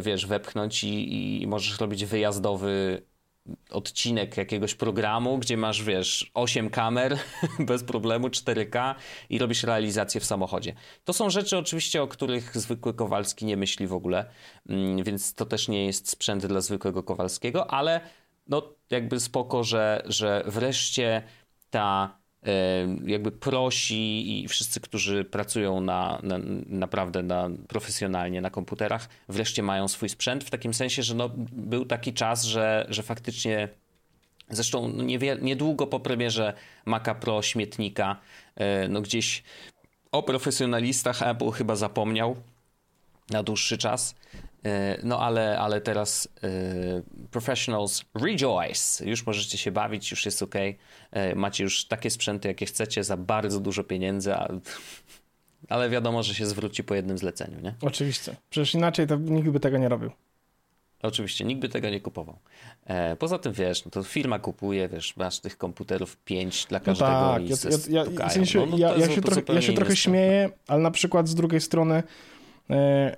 wiesz, 0.02 0.26
wepchnąć 0.26 0.84
i, 0.84 1.42
i 1.42 1.46
możesz 1.46 1.80
robić 1.80 2.04
wyjazdowy 2.04 3.02
odcinek 3.70 4.36
jakiegoś 4.36 4.74
programu, 4.74 5.38
gdzie 5.38 5.56
masz, 5.56 5.82
wiesz, 5.82 6.30
8 6.34 6.70
kamer 6.70 7.18
bez 7.58 7.84
problemu, 7.84 8.28
4K 8.28 8.94
i 9.30 9.38
robisz 9.38 9.62
realizację 9.62 10.20
w 10.20 10.24
samochodzie. 10.24 10.74
To 11.04 11.12
są 11.12 11.30
rzeczy 11.30 11.58
oczywiście, 11.58 12.02
o 12.02 12.08
których 12.08 12.58
zwykły 12.58 12.94
Kowalski 12.94 13.46
nie 13.46 13.56
myśli 13.56 13.86
w 13.86 13.92
ogóle, 13.92 14.30
mm, 14.68 15.04
więc 15.04 15.34
to 15.34 15.46
też 15.46 15.68
nie 15.68 15.86
jest 15.86 16.10
sprzęt 16.10 16.46
dla 16.46 16.60
zwykłego 16.60 17.02
Kowalskiego, 17.02 17.70
ale 17.70 18.00
no 18.48 18.62
jakby 18.90 19.20
spoko, 19.20 19.64
że, 19.64 20.02
że 20.06 20.42
wreszcie 20.46 21.22
ta 21.70 22.18
jakby 23.06 23.32
prosi 23.32 24.42
i 24.42 24.48
wszyscy, 24.48 24.80
którzy 24.80 25.24
pracują 25.24 25.80
na, 25.80 26.18
na, 26.22 26.38
naprawdę 26.66 27.22
na, 27.22 27.50
profesjonalnie 27.68 28.40
na 28.40 28.50
komputerach, 28.50 29.08
wreszcie 29.28 29.62
mają 29.62 29.88
swój 29.88 30.08
sprzęt, 30.08 30.44
w 30.44 30.50
takim 30.50 30.74
sensie, 30.74 31.02
że 31.02 31.14
no, 31.14 31.30
był 31.52 31.84
taki 31.84 32.12
czas, 32.12 32.44
że, 32.44 32.86
że 32.88 33.02
faktycznie 33.02 33.68
Zresztą 34.50 34.88
no, 34.88 35.04
niedługo 35.40 35.86
po 35.86 36.00
premierze 36.00 36.52
Maca 36.84 37.14
Pro 37.14 37.42
śmietnika, 37.42 38.16
e, 38.56 38.88
no 38.88 39.00
gdzieś 39.00 39.42
o 40.12 40.22
profesjonalistach 40.22 41.22
Apple 41.22 41.50
chyba 41.50 41.76
zapomniał 41.76 42.36
na 43.30 43.42
dłuższy 43.42 43.78
czas. 43.78 44.14
E, 44.64 44.98
no 45.02 45.20
ale, 45.20 45.58
ale 45.58 45.80
teraz 45.80 46.28
e, 46.42 46.48
professionals 47.30 48.04
rejoice. 48.14 49.04
Już 49.04 49.26
możecie 49.26 49.58
się 49.58 49.70
bawić, 49.70 50.10
już 50.10 50.24
jest 50.26 50.42
ok. 50.42 50.54
E, 51.10 51.34
macie 51.34 51.64
już 51.64 51.84
takie 51.84 52.10
sprzęty, 52.10 52.48
jakie 52.48 52.66
chcecie 52.66 53.04
za 53.04 53.16
bardzo 53.16 53.60
dużo 53.60 53.84
pieniędzy, 53.84 54.34
a, 54.34 54.48
ale 55.68 55.90
wiadomo, 55.90 56.22
że 56.22 56.34
się 56.34 56.46
zwróci 56.46 56.84
po 56.84 56.94
jednym 56.94 57.18
zleceniu, 57.18 57.60
nie? 57.60 57.74
Oczywiście. 57.82 58.36
Przecież 58.50 58.74
inaczej 58.74 59.06
to 59.06 59.16
nikt 59.16 59.48
by 59.48 59.60
tego 59.60 59.78
nie 59.78 59.88
robił. 59.88 60.10
Oczywiście, 61.02 61.44
nikt 61.44 61.60
by 61.60 61.68
tego 61.68 61.90
nie 61.90 62.00
kupował. 62.00 62.38
E, 62.86 63.16
poza 63.16 63.38
tym, 63.38 63.52
wiesz, 63.52 63.84
no 63.84 63.90
to 63.90 64.02
firma 64.02 64.38
kupuje, 64.38 64.88
wiesz, 64.88 65.16
masz 65.16 65.40
tych 65.40 65.58
komputerów 65.58 66.16
pięć 66.16 66.66
dla 66.66 66.78
no 66.78 66.84
każdego 66.84 67.10
no 67.10 67.32
tak, 67.32 67.42
i 67.42 67.48
ja, 67.48 68.02
ja, 68.02 68.10
ja, 68.20 68.28
w 68.28 68.32
sensie, 68.32 68.58
no, 68.58 68.66
no 68.66 68.78
ja, 68.78 68.96
ja, 68.96 69.10
się 69.14 69.20
trochę, 69.20 69.42
ja 69.54 69.62
się 69.62 69.72
trochę 69.72 69.96
śmieję, 69.96 70.50
ale 70.66 70.82
na 70.82 70.90
przykład 70.90 71.28
z 71.28 71.34
drugiej 71.34 71.60
strony 71.60 72.02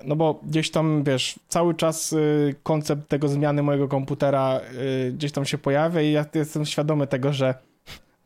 no 0.04 0.16
bo 0.16 0.40
gdzieś 0.42 0.70
tam, 0.70 1.04
wiesz, 1.04 1.38
cały 1.48 1.74
czas 1.74 2.12
e, 2.12 2.16
koncept 2.62 3.08
tego 3.08 3.28
zmiany 3.28 3.62
mojego 3.62 3.88
komputera 3.88 4.60
e, 5.08 5.10
gdzieś 5.10 5.32
tam 5.32 5.44
się 5.44 5.58
pojawia 5.58 6.00
i 6.02 6.12
ja 6.12 6.26
jestem 6.34 6.66
świadomy 6.66 7.06
tego, 7.06 7.32
że 7.32 7.54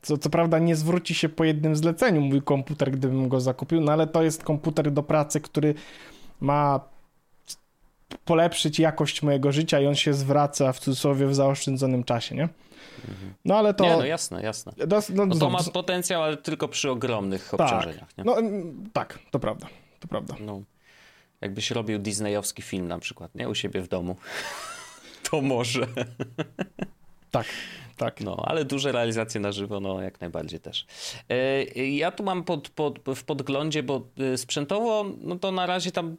co, 0.02 0.18
co 0.18 0.30
prawda 0.30 0.58
nie 0.58 0.76
zwróci 0.76 1.14
się 1.14 1.28
po 1.28 1.44
jednym 1.44 1.76
zleceniu 1.76 2.20
mój 2.20 2.42
komputer, 2.42 2.90
gdybym 2.90 3.28
go 3.28 3.40
zakupił, 3.40 3.80
no 3.80 3.92
ale 3.92 4.06
to 4.06 4.22
jest 4.22 4.44
komputer 4.44 4.90
do 4.90 5.02
pracy, 5.02 5.40
który 5.40 5.74
ma 6.40 6.80
polepszyć 8.24 8.78
jakość 8.78 9.22
mojego 9.22 9.52
życia 9.52 9.80
i 9.80 9.86
on 9.86 9.94
się 9.94 10.14
zwraca 10.14 10.72
w 10.72 10.78
cudzysłowie 10.78 11.26
w 11.26 11.34
zaoszczędzonym 11.34 12.04
czasie, 12.04 12.34
nie? 12.34 12.48
No 13.44 13.56
ale 13.56 13.74
to... 13.74 13.84
Nie, 13.84 13.96
no 13.96 14.04
jasne, 14.04 14.42
jasne. 14.42 14.72
No, 14.78 15.00
no, 15.14 15.26
no 15.26 15.36
to 15.36 15.50
ma 15.50 15.62
potencjał, 15.62 16.22
ale 16.22 16.36
tylko 16.36 16.68
przy 16.68 16.90
ogromnych 16.90 17.48
tak, 17.50 17.60
obciążeniach. 17.60 18.18
Nie? 18.18 18.24
No 18.24 18.36
tak, 18.92 19.18
to 19.30 19.38
prawda, 19.38 19.66
to 20.00 20.08
prawda. 20.08 20.34
No. 20.40 20.62
Jakbyś 21.44 21.70
robił 21.70 21.98
disneyowski 21.98 22.62
film 22.62 22.88
na 22.88 22.98
przykład, 22.98 23.34
nie? 23.34 23.48
U 23.48 23.54
siebie 23.54 23.80
w 23.80 23.88
domu. 23.88 24.16
to 25.30 25.40
może. 25.40 25.86
tak, 27.30 27.46
tak. 27.96 28.20
No, 28.20 28.42
ale 28.46 28.64
duże 28.64 28.92
realizacje 28.92 29.40
na 29.40 29.52
żywo, 29.52 29.80
no 29.80 30.02
jak 30.02 30.20
najbardziej 30.20 30.60
też. 30.60 30.86
E, 31.28 31.64
ja 31.74 32.10
tu 32.10 32.22
mam 32.22 32.44
pod, 32.44 32.68
pod, 32.68 32.98
w 33.14 33.24
podglądzie, 33.24 33.82
bo 33.82 34.08
e, 34.18 34.38
sprzętowo, 34.38 35.06
no 35.20 35.38
to 35.38 35.52
na 35.52 35.66
razie 35.66 35.92
tam 35.92 36.16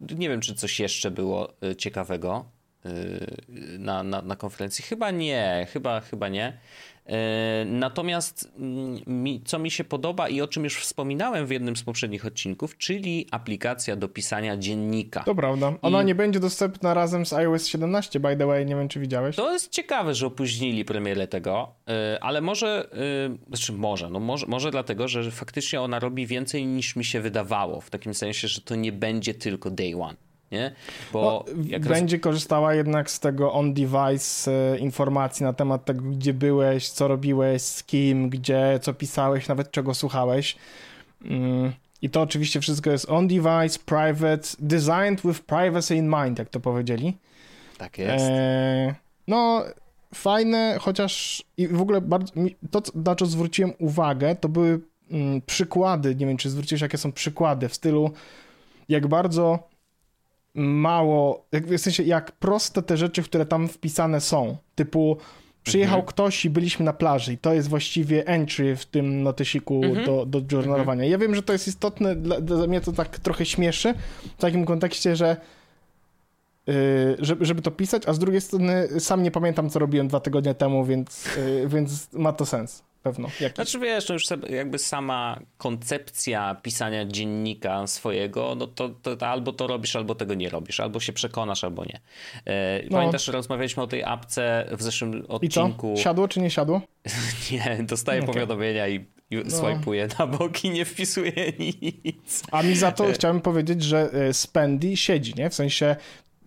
nie 0.00 0.28
wiem, 0.28 0.40
czy 0.40 0.54
coś 0.54 0.80
jeszcze 0.80 1.10
było 1.10 1.52
e, 1.62 1.76
ciekawego 1.76 2.44
na, 3.78 4.02
na, 4.02 4.22
na 4.22 4.36
konferencji. 4.36 4.84
Chyba 4.84 5.10
nie, 5.10 5.66
chyba, 5.72 6.00
chyba 6.00 6.28
nie. 6.28 6.58
E, 7.08 7.64
natomiast 7.64 8.52
mm, 8.58 9.44
co 9.44 9.58
mi 9.58 9.70
się 9.70 9.84
podoba 9.84 10.28
i 10.28 10.40
o 10.40 10.48
czym 10.48 10.64
już 10.64 10.76
wspominałem 10.76 11.46
w 11.46 11.50
jednym 11.50 11.76
z 11.76 11.82
poprzednich 11.82 12.26
odcinków, 12.26 12.78
czyli 12.78 13.26
aplikacja 13.30 13.96
do 13.96 14.08
pisania 14.08 14.56
dziennika. 14.56 15.24
To 15.24 15.34
prawda. 15.34 15.72
Ona 15.82 16.02
I... 16.02 16.04
nie 16.04 16.14
będzie 16.14 16.40
dostępna 16.40 16.94
razem 16.94 17.26
z 17.26 17.32
iOS 17.32 17.66
17, 17.66 18.20
by 18.20 18.36
the 18.36 18.46
way, 18.46 18.66
nie 18.66 18.76
wiem 18.76 18.88
czy 18.88 19.00
widziałeś. 19.00 19.36
To 19.36 19.52
jest 19.52 19.72
ciekawe, 19.72 20.14
że 20.14 20.26
opóźnili 20.26 20.84
premierę 20.84 21.28
tego, 21.28 21.74
e, 21.88 22.18
ale 22.22 22.40
może, 22.40 22.88
e, 22.92 23.36
znaczy 23.48 23.72
może, 23.72 24.10
no 24.10 24.20
może, 24.20 24.46
może 24.46 24.70
dlatego, 24.70 25.08
że 25.08 25.30
faktycznie 25.30 25.80
ona 25.80 25.98
robi 25.98 26.26
więcej 26.26 26.66
niż 26.66 26.96
mi 26.96 27.04
się 27.04 27.20
wydawało, 27.20 27.80
w 27.80 27.90
takim 27.90 28.14
sensie, 28.14 28.48
że 28.48 28.60
to 28.60 28.74
nie 28.74 28.92
będzie 28.92 29.34
tylko 29.34 29.70
day 29.70 29.94
one 30.02 30.27
nie? 30.50 30.72
Bo 31.12 31.44
no, 31.56 31.78
będzie 31.80 32.18
korzystała 32.18 32.74
jednak 32.74 33.10
z 33.10 33.20
tego 33.20 33.52
on-device 33.52 34.50
e, 34.50 34.78
informacji 34.78 35.44
na 35.44 35.52
temat 35.52 35.84
tego, 35.84 36.02
gdzie 36.02 36.34
byłeś, 36.34 36.88
co 36.88 37.08
robiłeś, 37.08 37.62
z 37.62 37.84
kim, 37.84 38.28
gdzie, 38.30 38.78
co 38.82 38.94
pisałeś, 38.94 39.48
nawet 39.48 39.70
czego 39.70 39.94
słuchałeś. 39.94 40.56
Mm, 41.24 41.72
I 42.02 42.10
to 42.10 42.22
oczywiście 42.22 42.60
wszystko 42.60 42.90
jest 42.90 43.10
on-device, 43.10 43.78
private, 43.86 44.48
designed 44.58 45.22
with 45.24 45.40
privacy 45.40 45.96
in 45.96 46.08
mind, 46.08 46.38
jak 46.38 46.48
to 46.48 46.60
powiedzieli. 46.60 47.16
Tak 47.78 47.98
jest. 47.98 48.24
E, 48.28 48.94
no, 49.28 49.64
fajne, 50.14 50.76
chociaż 50.80 51.42
i 51.56 51.68
w 51.68 51.80
ogóle 51.80 52.00
bardzo, 52.00 52.32
to, 52.70 52.82
na 52.94 53.14
co 53.14 53.26
zwróciłem 53.26 53.72
uwagę, 53.78 54.36
to 54.36 54.48
były 54.48 54.80
mm, 55.10 55.42
przykłady, 55.42 56.14
nie 56.14 56.26
wiem, 56.26 56.36
czy 56.36 56.50
zwróciłeś, 56.50 56.82
jakie 56.82 56.98
są 56.98 57.12
przykłady 57.12 57.68
w 57.68 57.74
stylu, 57.74 58.10
jak 58.88 59.06
bardzo 59.06 59.67
mało, 60.54 61.46
jak, 61.52 61.66
w 61.66 61.78
sensie 61.78 62.02
jak 62.02 62.32
proste 62.32 62.82
te 62.82 62.96
rzeczy, 62.96 63.22
które 63.22 63.46
tam 63.46 63.68
wpisane 63.68 64.20
są, 64.20 64.56
typu 64.74 65.16
przyjechał 65.62 65.98
mhm. 65.98 66.08
ktoś 66.08 66.44
i 66.44 66.50
byliśmy 66.50 66.84
na 66.84 66.92
plaży 66.92 67.32
i 67.32 67.38
to 67.38 67.54
jest 67.54 67.68
właściwie 67.68 68.26
entry 68.26 68.76
w 68.76 68.86
tym 68.86 69.22
notysiku 69.22 69.80
mhm. 69.84 70.06
do, 70.06 70.26
do 70.26 70.56
journalowania. 70.56 71.04
Ja 71.04 71.18
wiem, 71.18 71.34
że 71.34 71.42
to 71.42 71.52
jest 71.52 71.68
istotne, 71.68 72.16
dla, 72.16 72.40
dla 72.40 72.66
mnie 72.66 72.80
to 72.80 72.92
tak 72.92 73.18
trochę 73.18 73.46
śmieszy 73.46 73.94
w 74.38 74.40
takim 74.40 74.64
kontekście, 74.64 75.16
że 75.16 75.36
Y, 76.68 77.16
żeby, 77.18 77.44
żeby 77.44 77.62
to 77.62 77.70
pisać, 77.70 78.02
a 78.06 78.12
z 78.12 78.18
drugiej 78.18 78.40
strony 78.40 78.88
sam 79.00 79.22
nie 79.22 79.30
pamiętam, 79.30 79.70
co 79.70 79.78
robiłem 79.78 80.08
dwa 80.08 80.20
tygodnie 80.20 80.54
temu, 80.54 80.84
więc, 80.84 81.26
y, 81.36 81.68
więc 81.68 82.12
ma 82.12 82.32
to 82.32 82.46
sens. 82.46 82.82
Pewno. 83.02 83.28
Jakiś. 83.40 83.54
Znaczy 83.54 83.78
wiesz, 83.78 84.08
no 84.08 84.12
już 84.12 84.24
jakby 84.50 84.78
sama 84.78 85.40
koncepcja 85.58 86.54
pisania 86.54 87.04
dziennika 87.04 87.86
swojego, 87.86 88.54
no 88.54 88.66
to, 88.66 88.88
to, 88.88 89.16
to, 89.16 89.28
albo 89.28 89.52
to 89.52 89.66
robisz, 89.66 89.96
albo 89.96 90.14
tego 90.14 90.34
nie 90.34 90.48
robisz, 90.48 90.80
albo 90.80 91.00
się 91.00 91.12
przekonasz, 91.12 91.64
albo 91.64 91.84
nie. 91.84 92.00
E, 92.46 92.82
no. 92.90 92.98
Pamiętasz, 92.98 93.28
rozmawialiśmy 93.28 93.82
o 93.82 93.86
tej 93.86 94.04
apce 94.04 94.68
w 94.72 94.82
zeszłym 94.82 95.24
odcinku. 95.28 95.92
I 95.92 95.96
co? 95.96 96.02
Siadło 96.02 96.28
czy 96.28 96.40
nie 96.40 96.50
siadło? 96.50 96.80
nie, 97.52 97.78
dostaję 97.82 98.22
okay. 98.22 98.34
powiadomienia 98.34 98.88
i 98.88 99.06
no. 99.30 99.50
swajpuję 99.50 100.08
na 100.18 100.26
boki, 100.26 100.70
nie 100.70 100.84
wpisuję 100.84 101.52
nic. 101.58 102.42
A 102.52 102.62
mi 102.62 102.76
za 102.76 102.92
to 102.92 103.10
e, 103.10 103.12
chciałem 103.12 103.40
powiedzieć, 103.40 103.82
że 103.82 104.10
e, 104.12 104.34
Spendy 104.34 104.96
siedzi, 104.96 105.34
nie? 105.36 105.50
W 105.50 105.54
sensie 105.54 105.96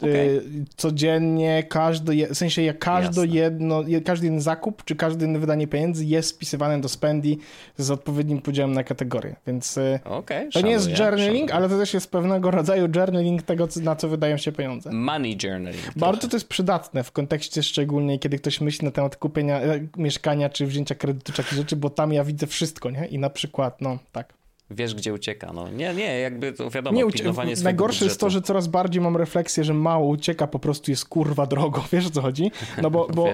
okay. 0.03 0.41
codziennie, 0.75 1.63
każdy, 1.69 2.27
w 2.27 2.37
sensie 2.37 2.61
jak 2.61 2.79
każde 2.79 3.25
jedno, 3.25 3.83
każdy 4.05 4.25
jeden 4.25 4.41
zakup, 4.41 4.83
czy 4.85 4.95
każdy 4.95 5.25
inne 5.25 5.39
wydanie 5.39 5.67
pieniędzy 5.67 6.05
jest 6.05 6.29
spisywane 6.29 6.81
do 6.81 6.89
spendi 6.89 7.37
z 7.77 7.91
odpowiednim 7.91 8.41
podziałem 8.41 8.71
na 8.71 8.83
kategorie, 8.83 9.35
więc 9.47 9.77
y, 9.77 9.99
okay, 10.03 10.49
to 10.53 10.61
nie 10.61 10.71
jest 10.71 10.89
journaling, 10.89 11.49
szanuję. 11.49 11.53
ale 11.53 11.69
to 11.69 11.77
też 11.77 11.93
jest 11.93 12.11
pewnego 12.11 12.51
rodzaju 12.51 12.87
journaling 12.95 13.43
tego, 13.43 13.67
na 13.81 13.95
co 13.95 14.07
wydają 14.07 14.37
się 14.37 14.51
pieniądze. 14.51 14.91
Money 14.91 15.37
journaling. 15.43 15.91
Bardzo 15.95 16.27
to 16.27 16.35
jest 16.35 16.47
przydatne 16.47 17.03
w 17.03 17.11
kontekście 17.11 17.63
szczególnie, 17.63 18.19
kiedy 18.19 18.37
ktoś 18.37 18.61
myśli 18.61 18.85
na 18.85 18.91
temat 18.91 19.15
kupienia 19.15 19.61
e, 19.61 19.87
mieszkania, 19.97 20.49
czy 20.49 20.65
wzięcia 20.65 20.95
kredytu, 20.95 21.31
czy 21.31 21.43
takich 21.43 21.57
rzeczy, 21.57 21.75
bo 21.75 21.89
tam 21.89 22.13
ja 22.13 22.23
widzę 22.23 22.47
wszystko, 22.47 22.89
nie? 22.89 23.05
I 23.05 23.19
na 23.19 23.29
przykład, 23.29 23.81
no 23.81 23.99
tak 24.11 24.40
wiesz, 24.71 24.95
gdzie 24.95 25.13
ucieka. 25.13 25.51
No, 25.53 25.69
nie, 25.69 25.93
nie, 25.93 26.19
jakby 26.19 26.53
to 26.53 26.69
wiadomo, 26.69 26.97
nie, 26.97 27.11
pilnowanie 27.11 27.55
Najgorsze 27.63 27.95
budżetu. 27.95 28.05
jest 28.05 28.19
to, 28.19 28.29
że 28.29 28.41
coraz 28.41 28.67
bardziej 28.67 29.01
mam 29.01 29.17
refleksję, 29.17 29.63
że 29.63 29.73
mało 29.73 30.07
ucieka, 30.07 30.47
po 30.47 30.59
prostu 30.59 30.91
jest 30.91 31.05
kurwa 31.05 31.45
drogo. 31.45 31.83
Wiesz 31.91 32.07
o 32.07 32.09
co 32.09 32.21
chodzi? 32.21 32.51
No 32.81 32.91
bo, 32.91 33.07
bo, 33.07 33.27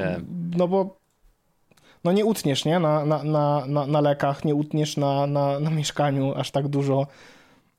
no 0.57 0.67
bo 0.67 0.97
no 2.03 2.11
nie 2.11 2.25
utniesz, 2.25 2.65
nie? 2.65 2.79
Na, 2.79 3.05
na, 3.05 3.23
na, 3.23 3.65
na, 3.67 3.87
na 3.87 4.01
lekach, 4.01 4.45
nie 4.45 4.55
utniesz 4.55 4.97
na, 4.97 5.27
na, 5.27 5.59
na 5.59 5.69
mieszkaniu 5.69 6.33
aż 6.35 6.51
tak 6.51 6.67
dużo 6.67 7.07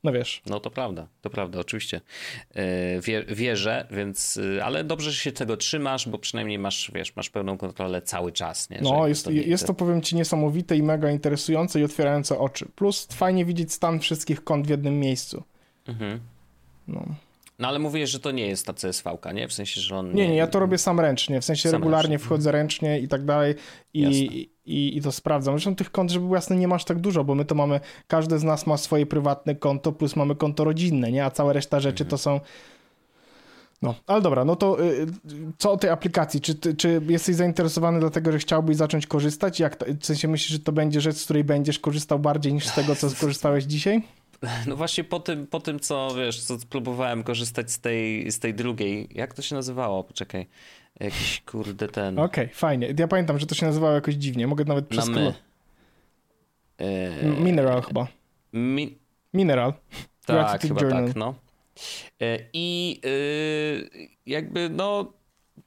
no 0.05 0.12
wiesz. 0.12 0.43
No 0.47 0.61
to 0.61 0.71
prawda, 0.71 1.09
to 1.21 1.31
prawda, 1.31 1.59
oczywiście. 1.59 2.00
E, 2.55 3.25
wierzę, 3.35 3.87
więc, 3.90 4.40
e, 4.57 4.64
ale 4.64 4.85
dobrze, 4.85 5.11
że 5.11 5.17
się 5.17 5.33
tego 5.33 5.57
trzymasz, 5.57 6.09
bo 6.09 6.19
przynajmniej 6.19 6.59
masz, 6.59 6.90
wiesz, 6.95 7.17
masz 7.17 7.31
pełną 7.31 7.59
kontrolę 7.59 8.02
cały 8.02 8.33
czas, 8.33 8.71
nie? 8.71 8.81
no, 8.83 9.09
jest 9.09 9.25
to, 9.25 9.31
jest 9.31 9.67
to, 9.67 9.75
powiem 9.75 10.02
ci, 10.02 10.17
niesamowite 10.17 10.76
i 10.76 10.83
mega 10.83 11.11
interesujące 11.11 11.81
i 11.81 11.85
otwierające 11.85 12.38
oczy. 12.38 12.67
Plus 12.75 13.09
fajnie 13.12 13.45
widzieć 13.45 13.73
stan 13.73 14.00
wszystkich 14.00 14.45
kont 14.45 14.67
w 14.67 14.71
jednym 14.71 15.00
miejscu. 15.00 15.43
Mhm. 15.87 16.21
No. 16.88 17.07
No 17.58 17.68
ale 17.68 17.78
mówisz, 17.78 18.10
że 18.10 18.20
to 18.20 18.30
nie 18.30 18.46
jest 18.46 18.66
ta 18.66 18.72
CSV, 18.72 19.18
nie? 19.34 19.48
W 19.48 19.52
sensie, 19.52 19.80
że 19.80 19.96
on. 19.96 20.06
Nie, 20.06 20.14
nie, 20.14 20.28
nie 20.28 20.36
ja 20.36 20.46
to 20.46 20.58
robię 20.58 20.78
sam 20.78 21.00
ręcznie. 21.00 21.40
W 21.40 21.44
sensie 21.44 21.70
regularnie 21.70 22.10
ręcznie. 22.10 22.26
wchodzę 22.26 22.52
ręcznie 22.52 23.00
i 23.00 23.08
tak 23.08 23.24
dalej. 23.24 23.54
I, 23.94 24.02
i, 24.64 24.96
i 24.96 25.02
to 25.02 25.12
sprawdzam. 25.12 25.54
Zresztą 25.54 25.76
tych 25.76 25.90
kont, 25.90 26.10
żeby 26.10 26.24
było 26.24 26.36
jasne, 26.36 26.56
nie 26.56 26.68
masz 26.68 26.84
tak 26.84 26.98
dużo, 26.98 27.24
bo 27.24 27.34
my 27.34 27.44
to 27.44 27.54
mamy, 27.54 27.80
każdy 28.06 28.38
z 28.38 28.44
nas 28.44 28.66
ma 28.66 28.76
swoje 28.76 29.06
prywatne 29.06 29.54
konto, 29.54 29.92
plus 29.92 30.16
mamy 30.16 30.36
konto 30.36 30.64
rodzinne, 30.64 31.12
nie? 31.12 31.24
A 31.24 31.30
cała 31.30 31.52
reszta 31.52 31.80
rzeczy 31.80 32.04
mhm. 32.04 32.10
to 32.10 32.18
są. 32.18 32.40
No, 33.82 33.94
ale 34.06 34.22
dobra, 34.22 34.44
no 34.44 34.56
to 34.56 34.84
y, 34.84 35.06
co 35.58 35.73
o 35.73 35.76
tej 35.76 35.90
aplikacji? 35.90 36.40
Czy, 36.40 36.54
ty, 36.54 36.75
czy 36.75 37.00
jesteś 37.08 37.36
zainteresowany 37.36 38.00
dlatego, 38.00 38.32
że 38.32 38.38
chciałbyś 38.38 38.76
zacząć 38.76 39.06
korzystać? 39.06 39.60
Jak 39.60 39.76
to, 39.76 39.86
w 40.00 40.06
sensie 40.06 40.28
myślisz, 40.28 40.50
że 40.50 40.58
to 40.58 40.73
będzie 40.73 41.00
rzecz, 41.00 41.16
z 41.16 41.25
której 41.25 41.44
będziesz 41.44 41.78
korzystał 41.78 42.18
bardziej 42.18 42.52
niż 42.52 42.66
z 42.66 42.75
tego, 42.75 42.97
co 42.97 43.10
skorzystałeś 43.10 43.64
dzisiaj? 43.64 44.02
No 44.66 44.76
właśnie 44.76 45.04
po 45.04 45.20
tym, 45.20 45.46
po 45.46 45.60
tym 45.60 45.80
co 45.80 46.14
wiesz, 46.16 46.40
co 46.40 46.56
próbowałem 46.70 47.22
korzystać 47.22 47.70
z 47.70 47.78
tej, 47.80 48.30
z 48.30 48.38
tej 48.38 48.54
drugiej. 48.54 49.08
Jak 49.10 49.34
to 49.34 49.42
się 49.42 49.54
nazywało? 49.54 50.04
Poczekaj. 50.04 50.46
Jakiś 51.00 51.42
kurde 51.46 51.88
ten. 51.88 52.18
Okej, 52.18 52.44
okay, 52.44 52.54
fajnie. 52.54 52.94
Ja 52.98 53.08
pamiętam, 53.08 53.38
że 53.38 53.46
to 53.46 53.54
się 53.54 53.66
nazywało 53.66 53.92
jakoś 53.92 54.14
dziwnie. 54.14 54.46
Mogę 54.46 54.64
nawet 54.64 54.88
przez 54.88 55.08
my. 55.08 55.34
E... 56.78 57.24
Mineral 57.24 57.82
chyba. 57.82 58.06
Mi... 58.52 58.98
Mineral. 59.34 59.72
Tak, 60.26 60.62
chyba 60.62 60.80
Journal. 60.80 61.06
tak, 61.06 61.16
no. 61.16 61.34
E, 62.20 62.38
I 62.52 63.00
e, 63.04 64.04
jakby, 64.26 64.68
no, 64.68 65.12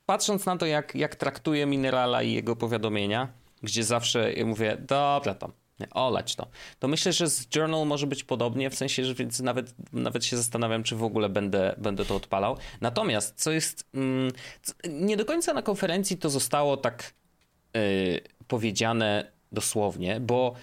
patrząc 0.05 0.45
na 0.45 0.57
to, 0.57 0.65
jak, 0.65 0.95
jak 0.95 1.15
traktuje 1.15 1.65
Minerala 1.65 2.23
i 2.23 2.34
jego 2.34 2.55
powiadomienia, 2.55 3.27
gdzie 3.63 3.84
zawsze 3.84 4.34
mówię, 4.45 4.77
dobra 4.88 5.34
tam, 5.34 5.51
olać 5.89 6.36
to. 6.36 6.48
To 6.80 6.88
myślę, 6.88 7.13
że 7.13 7.30
z 7.30 7.56
Journal 7.56 7.88
może 7.88 8.08
być 8.08 8.24
podobnie, 8.24 8.70
w 8.70 8.76
sensie, 8.76 9.06
że 9.06 9.15
więc 9.15 9.39
nawet, 9.39 9.76
nawet 9.94 10.26
się 10.26 10.38
zastanawiam, 10.38 10.84
czy 10.84 10.96
w 10.96 11.04
ogóle 11.04 11.30
będę, 11.30 11.76
będę 11.78 12.06
to 12.06 12.15
odpalał. 12.15 12.58
Natomiast, 12.82 13.41
co 13.41 13.52
jest, 13.52 13.89
mm, 13.94 14.32
nie 14.89 15.17
do 15.17 15.26
końca 15.26 15.54
na 15.54 15.62
konferencji 15.62 16.17
to 16.17 16.30
zostało 16.30 16.78
tak 16.78 17.13
yy, 17.74 17.82
powiedziane 18.48 19.32
dosłownie, 19.52 20.20
bo 20.20 20.54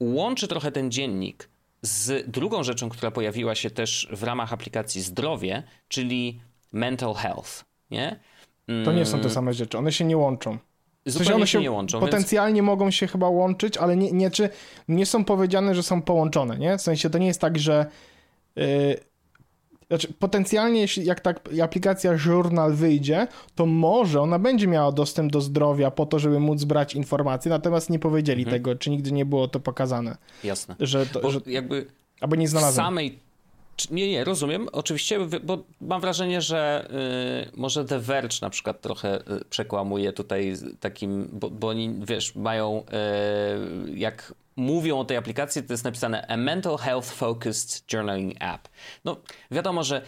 łączy 0.00 0.48
trochę 0.48 0.72
ten 0.72 0.90
dziennik 0.90 1.48
z 1.82 2.30
drugą 2.30 2.62
rzeczą, 2.62 2.88
która 2.88 3.10
pojawiła 3.10 3.54
się 3.54 3.70
też 3.70 4.08
w 4.12 4.22
ramach 4.22 4.52
aplikacji 4.52 5.02
Zdrowie, 5.02 5.62
czyli 5.88 6.40
mental 6.72 7.14
health, 7.14 7.64
nie? 7.90 8.20
To 8.84 8.92
nie 8.92 9.06
są 9.06 9.12
te 9.12 9.18
mm. 9.18 9.30
same 9.30 9.54
rzeczy, 9.54 9.78
one 9.78 9.92
się 9.92 10.04
nie 10.04 10.16
łączą. 10.16 10.58
Zupełnie 11.06 11.34
one 11.34 11.46
się 11.46 11.60
nie 11.60 11.70
łączą. 11.70 12.00
Potencjalnie 12.00 12.60
więc... 12.60 12.66
mogą 12.66 12.90
się 12.90 13.06
chyba 13.06 13.28
łączyć, 13.28 13.76
ale 13.76 13.96
nie, 13.96 14.12
nie, 14.12 14.30
czy 14.30 14.48
nie 14.88 15.06
są 15.06 15.24
powiedziane, 15.24 15.74
że 15.74 15.82
są 15.82 16.02
połączone, 16.02 16.58
nie? 16.58 16.78
W 16.78 16.82
sensie 16.82 17.10
to 17.10 17.18
nie 17.18 17.26
jest 17.26 17.40
tak, 17.40 17.58
że 17.58 17.86
yy, 18.56 18.64
znaczy 19.88 20.12
potencjalnie 20.18 20.80
jeśli 20.80 21.04
jak 21.04 21.20
ta 21.20 21.34
aplikacja 21.64 22.12
Journal 22.26 22.72
wyjdzie, 22.72 23.26
to 23.54 23.66
może 23.66 24.20
ona 24.20 24.38
będzie 24.38 24.66
miała 24.66 24.92
dostęp 24.92 25.32
do 25.32 25.40
zdrowia 25.40 25.90
po 25.90 26.06
to, 26.06 26.18
żeby 26.18 26.40
móc 26.40 26.64
brać 26.64 26.94
informacje, 26.94 27.50
natomiast 27.50 27.90
nie 27.90 27.98
powiedzieli 27.98 28.42
mhm. 28.42 28.56
tego, 28.56 28.74
czy 28.74 28.90
nigdy 28.90 29.12
nie 29.12 29.24
było 29.24 29.48
to 29.48 29.60
pokazane. 29.60 30.16
Jasne. 30.44 30.76
Że 30.80 31.06
to, 31.06 31.20
Bo 31.20 31.30
że... 31.30 31.40
jakby 31.46 31.86
Albo 32.20 32.36
nie 32.36 32.48
znalazłem. 32.48 32.84
W 32.84 32.86
samej 32.86 33.18
nie, 33.90 34.10
nie, 34.10 34.24
rozumiem. 34.24 34.68
Oczywiście, 34.72 35.18
bo 35.42 35.58
mam 35.80 36.00
wrażenie, 36.00 36.40
że 36.40 36.88
y, 37.54 37.56
może 37.56 37.84
The 37.84 37.98
Verge 37.98 38.36
na 38.42 38.50
przykład 38.50 38.80
trochę 38.80 39.20
y, 39.20 39.44
przekłamuje 39.50 40.12
tutaj 40.12 40.54
takim, 40.80 41.28
bo, 41.32 41.50
bo 41.50 41.68
oni, 41.68 41.94
wiesz, 42.06 42.34
mają, 42.34 42.84
y, 43.86 43.98
jak 43.98 44.34
mówią 44.56 44.98
o 44.98 45.04
tej 45.04 45.16
aplikacji, 45.16 45.62
to 45.62 45.72
jest 45.72 45.84
napisane 45.84 46.26
a 46.26 46.36
mental 46.36 46.78
health 46.78 47.10
focused 47.10 47.92
journaling 47.92 48.34
app. 48.40 48.68
No, 49.04 49.16
wiadomo, 49.50 49.82
że 49.82 50.02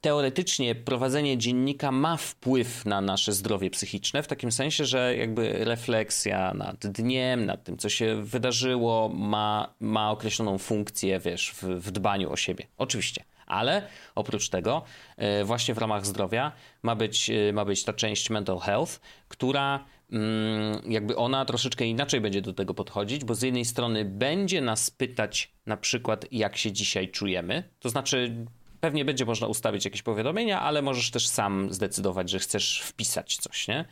teoretycznie 0.00 0.74
prowadzenie 0.74 1.38
dziennika 1.38 1.92
ma 1.92 2.16
wpływ 2.16 2.86
na 2.86 3.00
nasze 3.00 3.32
zdrowie 3.32 3.70
psychiczne, 3.70 4.22
w 4.22 4.26
takim 4.26 4.52
sensie, 4.52 4.84
że 4.84 5.16
jakby 5.16 5.64
refleksja 5.64 6.54
nad 6.54 6.86
dniem, 6.86 7.46
nad 7.46 7.64
tym, 7.64 7.76
co 7.76 7.88
się 7.88 8.22
wydarzyło, 8.22 9.08
ma, 9.08 9.74
ma 9.80 10.10
określoną 10.10 10.58
funkcję, 10.58 11.20
wiesz, 11.20 11.50
w, 11.50 11.62
w 11.62 11.90
dbaniu 11.90 12.32
o 12.32 12.36
siebie. 12.36 12.66
Oczywiście. 12.78 13.24
Ale 13.46 13.88
oprócz 14.14 14.48
tego, 14.48 14.82
e, 15.16 15.44
właśnie 15.44 15.74
w 15.74 15.78
ramach 15.78 16.06
zdrowia 16.06 16.52
ma 16.82 16.96
być, 16.96 17.30
e, 17.30 17.52
ma 17.52 17.64
być 17.64 17.84
ta 17.84 17.92
część 17.92 18.30
mental 18.30 18.58
health, 18.58 19.00
która 19.28 19.84
mm, 20.12 20.92
jakby 20.92 21.16
ona 21.16 21.44
troszeczkę 21.44 21.84
inaczej 21.86 22.20
będzie 22.20 22.42
do 22.42 22.52
tego 22.52 22.74
podchodzić, 22.74 23.24
bo 23.24 23.34
z 23.34 23.42
jednej 23.42 23.64
strony 23.64 24.04
będzie 24.04 24.60
nas 24.60 24.90
pytać 24.90 25.52
na 25.66 25.76
przykład, 25.76 26.26
jak 26.32 26.56
się 26.56 26.72
dzisiaj 26.72 27.08
czujemy, 27.08 27.62
to 27.80 27.88
znaczy 27.88 28.46
Pewnie 28.80 29.04
będzie 29.04 29.24
można 29.24 29.46
ustawić 29.46 29.84
jakieś 29.84 30.02
powiadomienia, 30.02 30.60
ale 30.60 30.82
możesz 30.82 31.10
też 31.10 31.28
sam 31.28 31.72
zdecydować, 31.72 32.30
że 32.30 32.38
chcesz 32.38 32.80
wpisać 32.80 33.36
coś, 33.36 33.68
nie? 33.68 33.84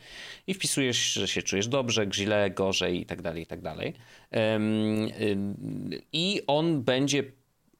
I 0.47 0.53
wpisujesz, 0.53 1.13
że 1.13 1.27
się 1.27 1.41
czujesz 1.41 1.67
dobrze, 1.67 2.07
źle, 2.13 2.51
gorzej 2.51 3.01
i 3.01 3.05
tak 3.05 3.21
dalej, 3.21 3.43
i 3.43 3.45
tak 3.45 3.61
dalej. 3.61 3.93
I 6.13 6.41
on 6.47 6.83
będzie 6.83 7.23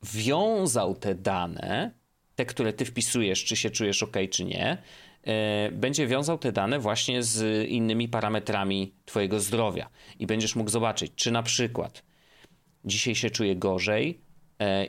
wiązał 0.03 0.95
te 0.95 1.15
dane, 1.15 1.91
te, 2.35 2.45
które 2.45 2.73
ty 2.73 2.85
wpisujesz, 2.85 3.45
czy 3.45 3.55
się 3.55 3.69
czujesz 3.69 4.03
ok, 4.03 4.17
czy 4.31 4.45
nie, 4.45 4.77
e, 5.23 5.71
będzie 5.71 6.07
wiązał 6.07 6.37
te 6.37 6.51
dane 6.51 6.79
właśnie 6.79 7.23
z 7.23 7.67
innymi 7.69 8.09
parametrami 8.09 8.93
twojego 9.05 9.39
zdrowia. 9.39 9.89
I 10.19 10.27
będziesz 10.27 10.55
mógł 10.55 10.69
zobaczyć, 10.69 11.11
czy 11.15 11.31
na 11.31 11.43
przykład 11.43 12.03
dzisiaj 12.85 13.15
się 13.15 13.29
czuję 13.29 13.55
gorzej, 13.55 14.24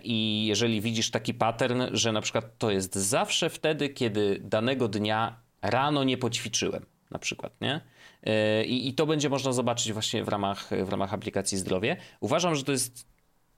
I 0.03 0.47
jeżeli 0.47 0.81
widzisz 0.81 1.11
taki 1.11 1.35
pattern, 1.35 1.83
że 1.93 2.13
na 2.13 2.21
przykład 2.21 2.59
to 2.59 2.71
jest 2.71 2.95
zawsze 2.95 3.51
wtedy, 3.51 3.89
kiedy 3.89 4.41
danego 4.45 4.89
dnia 4.89 5.41
rano 5.63 6.05
nie 6.05 6.19
poćwiczyłem, 6.19 6.87
na 7.11 7.19
przykład, 7.19 7.61
nie? 7.61 7.81
E, 8.23 8.65
I, 8.65 8.89
I, 8.89 8.95
to 8.95 9.07
będzie 9.07 9.29
można 9.29 9.53
zobaczyć 9.53 9.93
właśnie 9.93 10.25
w 10.25 10.29
ramach, 10.29 10.71
w 10.85 10.89
ramach 10.89 11.15
aplikacji 11.15 11.59
Zdrowie. 11.59 11.97
Uważam, 12.21 12.55
że 12.55 12.65
to 12.65 12.73
jest 12.73 13.09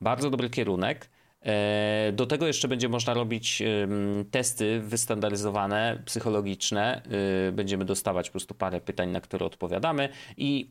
bardzo 0.00 0.30
dobry 0.30 0.50
kierunek. 0.50 1.10
E, 1.42 2.12
do 2.12 2.26
tego 2.26 2.46
jeszcze 2.46 2.68
będzie 2.68 2.88
można 2.88 3.14
robić 3.14 3.62
testy 4.30 4.80
wystandaryzowane, 4.80 6.02
psychologiczne. 6.04 7.02
E, 7.48 7.52
będziemy 7.52 7.84
dostawać 7.84 8.28
po 8.28 8.32
prostu 8.32 8.54
parę 8.54 8.80
pytań, 8.80 9.10
na 9.10 9.20
które 9.20 9.46
odpowiadamy 9.46 10.08
i 10.36 10.70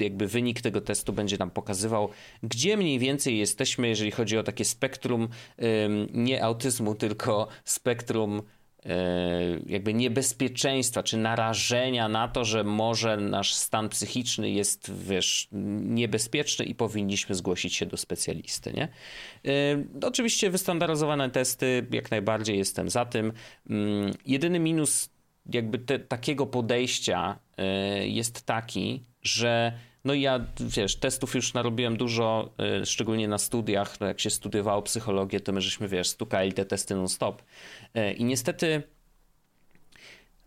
jakby 0.00 0.26
wynik 0.26 0.60
tego 0.60 0.80
testu 0.80 1.12
będzie 1.12 1.36
nam 1.38 1.50
pokazywał, 1.50 2.08
gdzie 2.42 2.76
mniej 2.76 2.98
więcej 2.98 3.38
jesteśmy, 3.38 3.88
jeżeli 3.88 4.10
chodzi 4.10 4.38
o 4.38 4.42
takie 4.42 4.64
spektrum 4.64 5.28
nie 6.12 6.44
autyzmu, 6.44 6.94
tylko 6.94 7.48
spektrum 7.64 8.42
E, 8.86 9.40
jakby 9.66 9.94
niebezpieczeństwa 9.94 11.02
czy 11.02 11.16
narażenia 11.16 12.08
na 12.08 12.28
to, 12.28 12.44
że 12.44 12.64
może 12.64 13.16
nasz 13.16 13.54
stan 13.54 13.88
psychiczny 13.88 14.50
jest, 14.50 14.92
wiesz, 15.08 15.48
niebezpieczny 15.82 16.64
i 16.64 16.74
powinniśmy 16.74 17.34
zgłosić 17.34 17.74
się 17.74 17.86
do 17.86 17.96
specjalisty, 17.96 18.72
nie? 18.72 18.88
E, 19.52 19.84
oczywiście 20.06 20.50
wystandaryzowane 20.50 21.30
testy, 21.30 21.86
jak 21.90 22.10
najbardziej 22.10 22.58
jestem 22.58 22.90
za 22.90 23.04
tym. 23.04 23.32
Mm, 23.70 24.12
jedyny 24.26 24.58
minus 24.58 25.10
jakby 25.46 25.78
te, 25.78 25.98
takiego 25.98 26.46
podejścia 26.46 27.38
e, 27.56 28.08
jest 28.08 28.46
taki, 28.46 29.04
że 29.22 29.72
no 30.04 30.14
ja, 30.14 30.46
wiesz, 30.60 30.96
testów 30.96 31.34
już 31.34 31.54
narobiłem 31.54 31.96
dużo, 31.96 32.54
szczególnie 32.84 33.28
na 33.28 33.38
studiach, 33.38 34.00
no 34.00 34.06
jak 34.06 34.20
się 34.20 34.30
studiowało 34.30 34.82
psychologię, 34.82 35.40
to 35.40 35.52
my 35.52 35.60
żeśmy, 35.60 35.88
wiesz, 35.88 36.08
stukali 36.08 36.52
te 36.52 36.64
testy 36.64 36.94
non-stop. 36.94 37.42
E, 37.94 38.12
I 38.12 38.24
niestety 38.24 38.82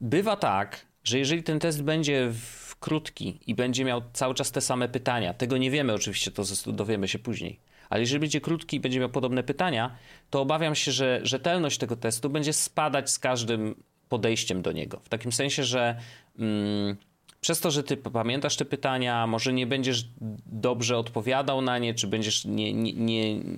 bywa 0.01 0.35
tak, 0.35 0.85
że 1.03 1.19
jeżeli 1.19 1.43
ten 1.43 1.59
test 1.59 1.83
będzie 1.83 2.31
krótki 2.79 3.39
i 3.47 3.55
będzie 3.55 3.85
miał 3.85 4.01
cały 4.13 4.33
czas 4.33 4.51
te 4.51 4.61
same 4.61 4.89
pytania, 4.89 5.33
tego 5.33 5.57
nie 5.57 5.71
wiemy 5.71 5.93
oczywiście, 5.93 6.31
to 6.31 6.43
dowiemy 6.67 7.07
się 7.07 7.19
później, 7.19 7.59
ale 7.89 8.01
jeżeli 8.01 8.19
będzie 8.19 8.41
krótki 8.41 8.77
i 8.77 8.79
będzie 8.79 8.99
miał 8.99 9.09
podobne 9.09 9.43
pytania, 9.43 9.95
to 10.29 10.41
obawiam 10.41 10.75
się, 10.75 10.91
że 10.91 11.19
rzetelność 11.23 11.77
tego 11.77 11.95
testu 11.95 12.29
będzie 12.29 12.53
spadać 12.53 13.09
z 13.09 13.19
każdym 13.19 13.75
podejściem 14.13 14.61
do 14.61 14.71
niego. 14.71 14.99
W 15.03 15.09
takim 15.09 15.31
sensie, 15.31 15.63
że. 15.63 15.95
Mm, 16.39 16.97
przez 17.41 17.59
to, 17.59 17.71
że 17.71 17.83
ty 17.83 17.97
pamiętasz 17.97 18.55
te 18.55 18.65
pytania, 18.65 19.27
może 19.27 19.53
nie 19.53 19.67
będziesz 19.67 20.07
dobrze 20.45 20.97
odpowiadał 20.97 21.61
na 21.61 21.77
nie, 21.77 21.93
czy 21.93 22.07
będziesz 22.07 22.45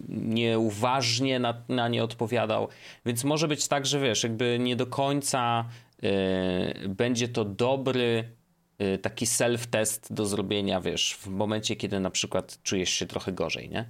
nieuważnie 0.10 1.26
nie, 1.26 1.28
nie, 1.28 1.34
nie 1.34 1.40
na, 1.40 1.54
na 1.70 1.88
nie 1.88 2.04
odpowiadał. 2.04 2.68
Więc 3.06 3.24
może 3.24 3.48
być 3.48 3.68
tak, 3.68 3.86
że 3.86 4.00
wiesz, 4.00 4.24
jakby 4.24 4.58
nie 4.60 4.76
do 4.76 4.86
końca 4.86 5.66
yy, 6.02 6.10
będzie 6.90 7.28
to 7.28 7.46
dobry 7.46 8.24
Y, 8.24 8.35
taki 9.02 9.26
self-test 9.26 10.14
do 10.14 10.26
zrobienia, 10.26 10.82
wiesz, 10.82 11.18
w 11.20 11.28
momencie, 11.28 11.76
kiedy 11.76 12.00
na 12.00 12.10
przykład 12.10 12.60
czujesz 12.64 12.90
się 12.90 13.06
trochę 13.06 13.32
gorzej, 13.32 13.70
nie? 13.70 13.86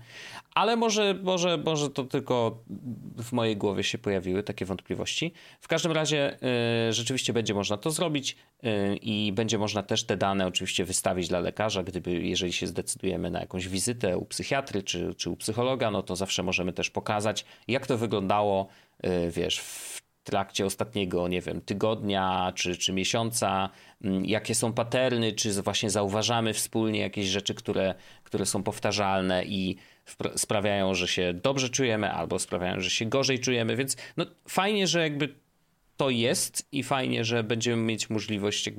Ale 0.55 0.75
może, 0.75 1.13
może, 1.23 1.57
może 1.57 1.89
to 1.89 2.03
tylko 2.03 2.63
w 3.17 3.31
mojej 3.31 3.57
głowie 3.57 3.83
się 3.83 3.97
pojawiły 3.97 4.43
takie 4.43 4.65
wątpliwości. 4.65 5.33
W 5.61 5.67
każdym 5.67 5.91
razie 5.91 6.37
y, 6.89 6.93
rzeczywiście 6.93 7.33
będzie 7.33 7.53
można 7.53 7.77
to 7.77 7.91
zrobić 7.91 8.35
y, 8.63 8.95
i 9.01 9.31
będzie 9.33 9.57
można 9.57 9.83
też 9.83 10.03
te 10.03 10.17
dane 10.17 10.47
oczywiście 10.47 10.85
wystawić 10.85 11.27
dla 11.27 11.39
lekarza, 11.39 11.83
gdyby, 11.83 12.11
jeżeli 12.11 12.53
się 12.53 12.67
zdecydujemy 12.67 13.31
na 13.31 13.39
jakąś 13.39 13.67
wizytę 13.67 14.17
u 14.17 14.25
psychiatry 14.25 14.83
czy, 14.83 15.15
czy 15.15 15.29
u 15.29 15.35
psychologa, 15.35 15.91
no 15.91 16.03
to 16.03 16.15
zawsze 16.15 16.43
możemy 16.43 16.73
też 16.73 16.89
pokazać, 16.89 17.45
jak 17.67 17.87
to 17.87 17.97
wyglądało, 17.97 18.67
y, 19.05 19.31
wiesz, 19.31 19.59
w 19.59 20.05
trakcie 20.25 20.65
ostatniego, 20.65 21.27
nie 21.27 21.41
wiem, 21.41 21.61
tygodnia 21.61 22.51
czy, 22.55 22.77
czy 22.77 22.93
miesiąca, 22.93 23.69
jakie 24.23 24.55
są 24.55 24.73
paterny, 24.73 25.33
czy 25.33 25.61
właśnie 25.61 25.89
zauważamy 25.89 26.53
wspólnie 26.53 26.99
jakieś 26.99 27.27
rzeczy, 27.27 27.53
które, 27.53 27.95
które 28.23 28.45
są 28.45 28.63
powtarzalne 28.63 29.45
i 29.45 29.75
sprawiają, 30.35 30.93
że 30.93 31.07
się 31.07 31.33
dobrze 31.33 31.69
czujemy, 31.69 32.11
albo 32.11 32.39
sprawiają, 32.39 32.79
że 32.79 32.89
się 32.89 33.05
gorzej 33.05 33.39
czujemy, 33.39 33.75
więc 33.75 33.97
no, 34.17 34.25
fajnie, 34.47 34.87
że 34.87 35.01
jakby 35.01 35.35
to 35.97 36.09
jest 36.09 36.67
i 36.71 36.83
fajnie, 36.83 37.25
że 37.25 37.43
będziemy 37.43 37.83
mieć 37.83 38.09
możliwość 38.09 38.69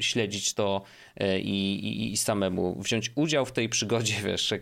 śledzić 0.00 0.54
to 0.54 0.82
e, 1.16 1.40
i, 1.40 1.86
i, 1.86 2.12
i, 2.12 2.16
samemu 2.16 2.80
wziąć 2.80 3.12
udział 3.14 3.46
w 3.46 3.52
tej 3.52 3.68
przygodzie, 3.68 4.14
wiesz, 4.26 4.54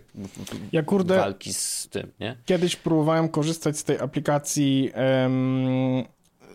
ja, 0.73 0.83
kurde, 0.83 1.17
walki 1.17 1.55
z 1.55 1.89
tym, 1.91 2.13
nie? 2.21 2.37
Kiedyś 2.47 2.77
próbowałem 2.77 3.29
korzystać 3.29 3.79
z 3.79 3.85
tej 3.85 3.99
aplikacji, 3.99 4.91
um, 5.23 6.05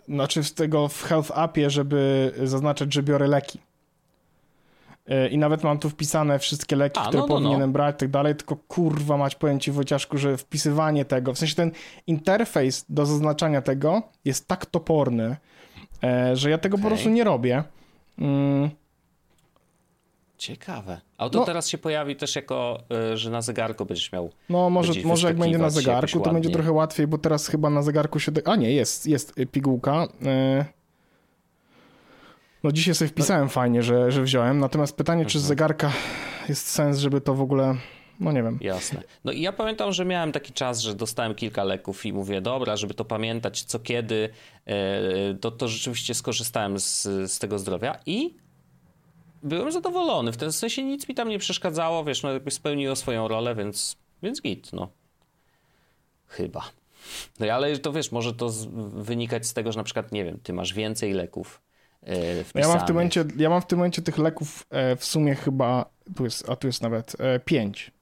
znaczy 0.08 0.44
z 0.44 0.54
tego 0.54 0.88
w 0.88 1.02
Health 1.02 1.30
Appie, 1.34 1.70
żeby 1.70 2.32
zaznaczać, 2.44 2.94
że 2.94 3.02
biorę 3.02 3.28
leki. 3.28 3.58
E, 5.08 5.28
I 5.28 5.38
nawet 5.38 5.64
mam 5.64 5.78
tu 5.78 5.90
wpisane 5.90 6.38
wszystkie 6.38 6.76
leki, 6.76 7.00
A, 7.00 7.08
które 7.08 7.20
no, 7.20 7.26
no, 7.28 7.34
powinienem 7.34 7.70
no. 7.70 7.72
brać 7.72 7.96
i 7.96 7.98
tak 7.98 8.10
dalej, 8.10 8.34
tylko 8.36 8.56
kurwa 8.56 9.16
mać 9.16 9.34
powiem 9.34 9.60
ci 9.60 9.72
Wojciaszku, 9.72 10.18
że 10.18 10.36
wpisywanie 10.36 11.04
tego, 11.04 11.34
w 11.34 11.38
sensie 11.38 11.54
ten 11.54 11.70
interfejs 12.06 12.84
do 12.88 13.06
zaznaczania 13.06 13.62
tego 13.62 14.02
jest 14.24 14.48
tak 14.48 14.66
toporny, 14.66 15.36
e, 16.04 16.36
że 16.36 16.50
ja 16.50 16.58
tego 16.58 16.74
okay. 16.74 16.82
po 16.82 16.88
prostu 16.88 17.08
nie 17.08 17.24
robię. 17.24 17.64
Mm. 18.18 18.70
Ciekawe. 20.38 21.00
A 21.18 21.30
to 21.30 21.38
no, 21.38 21.44
teraz 21.44 21.68
się 21.68 21.78
pojawi 21.78 22.16
też 22.16 22.36
jako, 22.36 22.82
e, 23.12 23.16
że 23.16 23.30
na 23.30 23.42
zegarku 23.42 23.86
będziesz 23.86 24.12
miał. 24.12 24.30
No 24.48 24.70
może, 24.70 24.92
może 25.04 25.28
jak 25.28 25.36
będzie 25.36 25.58
na 25.58 25.70
zegarku, 25.70 26.20
to 26.20 26.32
będzie 26.32 26.50
trochę 26.50 26.72
łatwiej, 26.72 27.06
bo 27.06 27.18
teraz 27.18 27.46
chyba 27.46 27.70
na 27.70 27.82
zegarku 27.82 28.20
się. 28.20 28.32
A 28.44 28.56
nie, 28.56 28.72
jest, 28.72 29.06
jest 29.06 29.34
pigułka. 29.52 30.08
No 32.62 32.72
dzisiaj 32.72 32.94
sobie 32.94 33.08
wpisałem 33.08 33.44
no. 33.44 33.50
fajnie, 33.50 33.82
że, 33.82 34.12
że 34.12 34.22
wziąłem, 34.22 34.58
natomiast 34.58 34.96
pytanie, 34.96 35.20
mhm. 35.20 35.30
czy 35.30 35.38
z 35.38 35.42
mhm. 35.42 35.48
zegarka 35.48 35.92
jest 36.48 36.70
sens, 36.70 36.98
żeby 36.98 37.20
to 37.20 37.34
w 37.34 37.40
ogóle 37.40 37.76
no 38.20 38.32
nie 38.32 38.42
wiem. 38.42 38.58
Jasne. 38.60 39.02
No 39.24 39.32
i 39.32 39.40
ja 39.40 39.52
pamiętam, 39.52 39.92
że 39.92 40.04
miałem 40.04 40.32
taki 40.32 40.52
czas, 40.52 40.80
że 40.80 40.94
dostałem 40.94 41.34
kilka 41.34 41.64
leków 41.64 42.06
i 42.06 42.12
mówię, 42.12 42.40
dobra, 42.40 42.76
żeby 42.76 42.94
to 42.94 43.04
pamiętać 43.04 43.62
co 43.62 43.78
kiedy, 43.78 44.28
e, 44.66 45.34
to, 45.34 45.50
to 45.50 45.68
rzeczywiście 45.68 46.14
skorzystałem 46.14 46.80
z, 46.80 47.02
z 47.02 47.38
tego 47.38 47.58
zdrowia 47.58 47.98
i 48.06 48.34
byłem 49.42 49.72
zadowolony. 49.72 50.32
W 50.32 50.36
tym 50.36 50.52
sensie 50.52 50.82
nic 50.82 51.08
mi 51.08 51.14
tam 51.14 51.28
nie 51.28 51.38
przeszkadzało, 51.38 52.04
wiesz, 52.04 52.22
no 52.22 52.32
jakby 52.32 52.50
spełniło 52.50 52.96
swoją 52.96 53.28
rolę, 53.28 53.54
więc, 53.54 53.96
więc 54.22 54.42
git, 54.42 54.72
no. 54.72 54.88
Chyba. 56.26 56.70
No 57.40 57.46
ale 57.46 57.78
to 57.78 57.92
wiesz, 57.92 58.12
może 58.12 58.34
to 58.34 58.50
z, 58.50 58.66
wynikać 58.94 59.46
z 59.46 59.54
tego, 59.54 59.72
że 59.72 59.78
na 59.78 59.84
przykład, 59.84 60.12
nie 60.12 60.24
wiem, 60.24 60.38
ty 60.42 60.52
masz 60.52 60.74
więcej 60.74 61.12
leków, 61.12 61.60
wpisanych. 62.44 62.56
E, 62.56 62.60
ja 62.60 62.68
mam, 62.68 62.80
w 62.80 62.84
tym 62.84 62.96
momencie, 62.96 63.24
ja 63.36 63.50
mam 63.50 63.62
w 63.62 63.66
tym 63.66 63.78
momencie 63.78 64.02
tych 64.02 64.18
leków 64.18 64.66
e, 64.70 64.96
w 64.96 65.04
sumie 65.04 65.34
chyba, 65.34 65.90
tu 66.16 66.24
jest, 66.24 66.50
a 66.50 66.56
tu 66.56 66.66
jest 66.66 66.82
nawet 66.82 67.16
e, 67.20 67.40
pięć. 67.40 67.92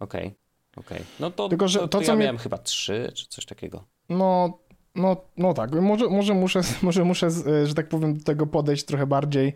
Okej, 0.00 0.26
okay, 0.26 0.36
okej. 0.76 0.98
Okay. 0.98 1.12
No 1.20 1.30
to, 1.30 1.48
Tylko, 1.48 1.68
że 1.68 1.78
to, 1.78 1.88
to, 1.88 1.98
to 1.98 2.04
ja 2.04 2.14
mnie... 2.14 2.24
miałem 2.24 2.38
chyba 2.38 2.58
trzy, 2.58 3.12
czy 3.14 3.26
coś 3.26 3.46
takiego. 3.46 3.84
No, 4.08 4.58
no, 4.94 5.16
no 5.36 5.54
tak, 5.54 5.72
może, 5.72 6.08
może, 6.08 6.34
muszę, 6.34 6.60
może 6.82 7.04
muszę, 7.04 7.28
że 7.64 7.74
tak 7.74 7.88
powiem, 7.88 8.18
do 8.18 8.24
tego 8.24 8.46
podejść 8.46 8.84
trochę 8.84 9.06
bardziej 9.06 9.48
e, 9.48 9.52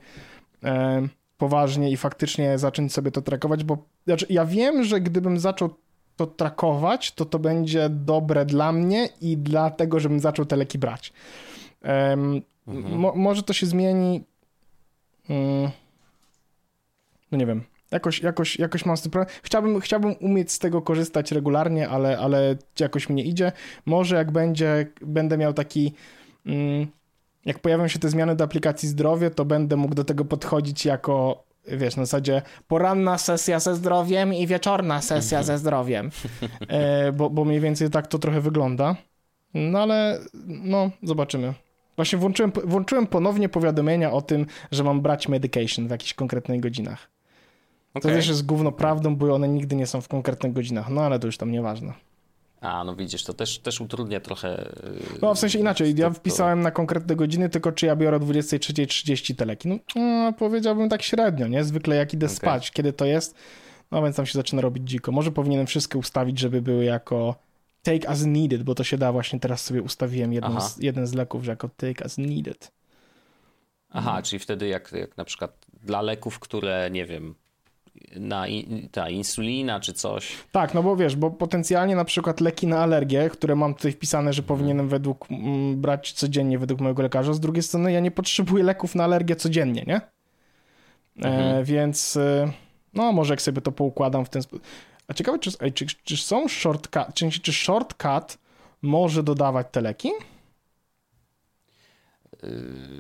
poważnie 1.38 1.90
i 1.90 1.96
faktycznie 1.96 2.59
zacząć 2.59 2.92
sobie 2.92 3.11
to 3.11 3.22
trakować, 3.22 3.64
bo 3.64 3.79
znaczy, 4.07 4.27
ja 4.31 4.44
wiem, 4.44 4.85
że 4.85 5.01
gdybym 5.01 5.38
zaczął 5.38 5.70
to 6.16 6.27
trakować, 6.27 7.12
to 7.12 7.25
to 7.25 7.38
będzie 7.38 7.88
dobre 7.88 8.44
dla 8.44 8.72
mnie 8.72 9.09
i 9.20 9.37
dlatego, 9.37 10.01
żebym 10.01 10.20
zaczął 10.20 10.44
te 10.44 10.57
leki 10.57 10.79
brać. 10.79 11.12
Mhm. 11.83 12.42
Mo 12.98 13.12
może 13.14 13.42
to 13.42 13.53
się 13.53 13.66
zmieni. 13.66 14.25
Mm. 15.29 15.70
No 17.33 17.38
nie 17.38 17.46
wiem. 17.46 17.62
Jakoś, 17.90 18.22
jakoś, 18.22 18.59
jakoś 18.59 18.87
mam 18.87 18.96
z 18.96 19.03
tym 19.03 19.11
problem. 19.11 19.37
Chciałbym, 19.42 19.81
chciałbym 19.81 20.14
umieć 20.20 20.53
z 20.53 20.59
tego 20.59 20.83
korzystać 20.83 21.33
regularnie, 21.33 21.88
ale, 21.88 22.18
ale 22.18 22.57
jakoś 22.81 23.09
mi 23.09 23.14
nie 23.14 23.25
idzie. 23.25 23.53
Może 23.87 24.16
jak 24.16 24.33
będzie, 24.33 24.87
będę 25.01 25.38
miał 25.38 25.53
taki. 25.53 25.94
Mm, 26.46 26.87
jak 27.44 27.59
pojawią 27.59 27.88
się 27.88 27.98
te 27.98 28.09
zmiany 28.09 28.37
do 28.37 28.44
aplikacji 28.44 28.88
zdrowie, 28.88 29.31
to 29.31 29.44
będę 29.44 29.76
mógł 29.76 29.94
do 29.94 30.05
tego 30.05 30.24
podchodzić 30.24 30.85
jako 30.85 31.44
wiesz, 31.68 31.96
na 31.96 32.05
zasadzie 32.05 32.42
poranna 32.68 33.18
sesja 33.18 33.61
ze 33.61 33.74
zdrowiem 33.74 34.35
i 34.35 34.46
wieczorna 34.46 35.00
sesja 35.00 35.42
ze 35.42 35.59
zdrowiem, 35.59 36.11
e, 36.68 37.12
bo, 37.12 37.31
bo 37.31 37.44
mniej 37.44 37.61
więcej 37.61 37.90
tak 37.90 38.07
to 38.07 38.18
trochę 38.18 38.40
wygląda. 38.40 38.96
No 39.55 39.78
ale 39.78 40.18
no, 40.46 40.90
zobaczymy. 41.02 41.55
Właśnie 41.96 42.18
włączyłem, 42.18 42.52
włączyłem 42.64 43.07
ponownie 43.07 43.48
powiadomienia 43.48 44.12
o 44.12 44.22
tym, 44.22 44.46
że 44.70 44.85
mam 44.85 45.00
brać 45.00 45.28
medication 45.28 45.88
w 45.88 45.90
jakichś 45.90 46.14
konkretnych 46.14 46.61
godzinach. 46.61 47.11
Okay. 47.94 48.02
To 48.02 48.16
też 48.16 48.28
jest 48.28 48.46
gówno 48.46 48.72
prawdą, 48.72 49.16
bo 49.16 49.35
one 49.35 49.48
nigdy 49.48 49.76
nie 49.76 49.87
są 49.87 50.00
w 50.00 50.09
konkretnych 50.09 50.52
godzinach, 50.52 50.88
no 50.88 51.00
ale 51.00 51.18
to 51.18 51.26
już 51.26 51.38
tam 51.38 51.52
nieważne. 51.52 51.92
A, 52.62 52.85
no 52.85 52.96
widzisz, 52.96 53.25
to 53.25 53.35
też, 53.35 53.59
też 53.59 53.81
utrudnia 53.81 54.20
trochę. 54.20 54.72
No 55.22 55.35
w 55.35 55.38
sensie 55.38 55.59
inaczej, 55.59 55.94
ja 55.96 56.11
wpisałem 56.11 56.61
na 56.61 56.70
konkretne 56.70 57.16
godziny, 57.16 57.48
tylko 57.48 57.72
czy 57.72 57.87
ja 57.87 57.96
biorę 57.96 58.16
o 58.16 58.20
23.30 58.20 59.37
teleki. 59.37 59.68
No, 59.68 59.79
no, 59.96 60.33
powiedziałbym 60.33 60.88
tak 60.88 61.03
średnio, 61.03 61.48
nie? 61.48 61.64
Zwykle 61.64 61.96
jak 61.96 62.14
idę 62.14 62.27
okay. 62.27 62.37
spać, 62.37 62.70
kiedy 62.70 62.92
to 62.92 63.05
jest, 63.05 63.35
no 63.90 64.03
więc 64.03 64.16
tam 64.16 64.27
się 64.27 64.33
zaczyna 64.33 64.62
robić 64.62 64.88
dziko. 64.88 65.12
Może 65.12 65.33
powinienem 65.33 65.66
wszystkie 65.66 65.98
ustawić, 65.98 66.38
żeby 66.38 66.62
były 66.62 66.85
jako 66.85 67.35
take 67.83 68.09
as 68.09 68.25
needed, 68.25 68.62
bo 68.62 68.75
to 68.75 68.85
się 68.85 68.98
da 68.98 69.12
właśnie 69.12 69.40
teraz 69.40 69.64
sobie 69.64 69.83
ustawiłem 69.83 70.33
jeden, 70.33 70.61
z, 70.61 70.79
jeden 70.79 71.07
z 71.07 71.14
leków, 71.14 71.44
że 71.44 71.51
jako 71.51 71.68
take 71.68 72.05
as 72.05 72.18
needed. 72.18 72.72
Aha, 73.90 74.22
czyli 74.22 74.38
wtedy 74.40 74.68
jak, 74.68 74.92
jak 74.92 75.16
na 75.16 75.25
przykład 75.25 75.66
dla 75.83 76.03
leków, 76.03 76.38
które 76.38 76.88
nie 76.90 77.07
wiem, 77.07 77.35
na 78.16 78.46
in, 78.46 78.88
ta 78.88 79.11
insulina 79.11 79.81
czy 79.81 79.92
coś. 79.92 80.37
Tak, 80.53 80.75
no 80.75 80.83
bo 80.83 80.96
wiesz, 80.96 81.16
bo 81.16 81.31
potencjalnie 81.31 81.96
na 81.96 82.05
przykład 82.05 82.40
leki 82.40 82.66
na 82.66 82.79
alergię, 82.83 83.31
które 83.31 83.57
mam 83.57 83.75
tutaj 83.75 83.92
wpisane, 83.92 84.33
że 84.33 84.42
powinienem 84.42 84.88
według 84.88 85.27
m, 85.31 85.81
brać 85.81 86.12
codziennie 86.12 86.59
według 86.59 86.81
mojego 86.81 87.03
lekarza, 87.03 87.33
z 87.33 87.40
drugiej 87.40 87.62
strony 87.62 87.92
ja 87.92 88.01
nie 88.01 88.11
potrzebuję 88.11 88.64
leków 88.64 88.94
na 88.94 89.05
alergię 89.05 89.37
codziennie, 89.37 89.85
nie? 89.87 90.01
Mhm. 91.16 91.57
E, 91.57 91.64
więc 91.64 92.16
e, 92.16 92.53
no 92.94 93.12
może 93.12 93.33
jak 93.33 93.42
sobie 93.42 93.61
to 93.61 93.72
poukładam 93.72 94.25
w 94.25 94.29
ten 94.29 94.42
sposób. 94.42 94.66
A 95.09 95.14
ciekawe, 95.14 95.38
czy, 95.38 95.72
czy, 95.72 95.87
czy 96.05 96.16
są 96.16 96.48
shortcut, 96.48 97.14
czy, 97.14 97.31
czy 97.31 97.53
shortcut 97.53 98.38
może 98.83 99.22
dodawać 99.22 99.66
te 99.70 99.81
leki? 99.81 100.11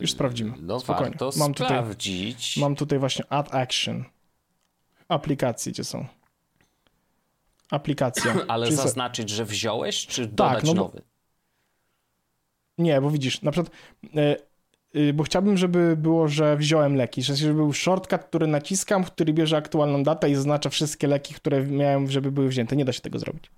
Już 0.00 0.12
sprawdzimy. 0.12 0.52
No 0.60 0.80
Spokojnie. 0.80 1.16
mam 1.36 1.54
sprawdzić. 1.54 2.54
Tutaj, 2.54 2.62
mam 2.62 2.76
tutaj 2.76 2.98
właśnie 2.98 3.24
add 3.28 3.54
action. 3.54 4.04
Aplikacje, 5.12 5.72
gdzie 5.72 5.84
są? 5.84 6.06
Aplikacja. 7.70 8.34
Ale 8.48 8.66
Czyli 8.66 8.76
zaznaczyć, 8.76 9.30
że 9.30 9.44
wziąłeś, 9.44 10.06
czy 10.06 10.26
dodać 10.26 10.54
Tak, 10.54 10.64
no 10.64 10.74
bo- 10.74 10.80
nowy? 10.80 11.02
Nie, 12.78 13.00
bo 13.00 13.10
widzisz, 13.10 13.42
na 13.42 13.50
przykład, 13.50 13.76
e, 14.16 14.36
y, 14.96 15.12
bo 15.12 15.24
chciałbym, 15.24 15.56
żeby 15.56 15.96
było, 15.96 16.28
że 16.28 16.56
wziąłem 16.56 16.96
leki, 16.96 17.22
że 17.22 17.36
żeby 17.36 17.54
był 17.54 17.72
shortcut, 17.72 18.22
który 18.22 18.46
naciskam, 18.46 19.04
który 19.04 19.32
bierze 19.32 19.56
aktualną 19.56 20.02
datę 20.02 20.30
i 20.30 20.34
zaznacza 20.34 20.70
wszystkie 20.70 21.06
leki, 21.06 21.34
które 21.34 21.66
miałem, 21.66 22.10
żeby 22.10 22.32
były 22.32 22.48
wzięte. 22.48 22.76
Nie 22.76 22.84
da 22.84 22.92
się 22.92 23.00
tego 23.00 23.18
zrobić. 23.18 23.50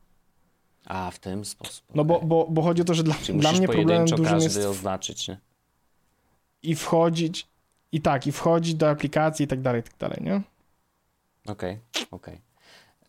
A, 0.85 1.11
w 1.11 1.19
ten 1.19 1.45
sposób. 1.45 1.85
No 1.95 2.05
bo, 2.05 2.21
bo, 2.21 2.47
bo 2.51 2.62
chodzi 2.62 2.83
o 2.83 2.85
to, 2.85 2.95
że 2.95 3.03
dla, 3.03 3.14
Czyli 3.14 3.38
dla 3.38 3.53
mnie 3.53 3.69
problemem 3.69 4.07
dużym 4.07 4.40
jest 4.40 4.59
oznaczyć, 4.59 5.29
nie? 5.29 5.38
i 6.62 6.75
wchodzić, 6.75 7.47
i 7.93 8.01
tak, 8.01 8.27
i 8.27 8.33
wchodzić 8.33 8.75
do 8.75 8.90
aplikacji 8.90 9.45
i 9.45 9.49
tak 9.49 9.61
dalej, 9.61 9.81
i 9.81 9.85
tak 9.85 9.97
dalej, 9.97 10.19
nie? 10.21 10.43
Okej, 11.48 11.78
okej. 12.11 12.40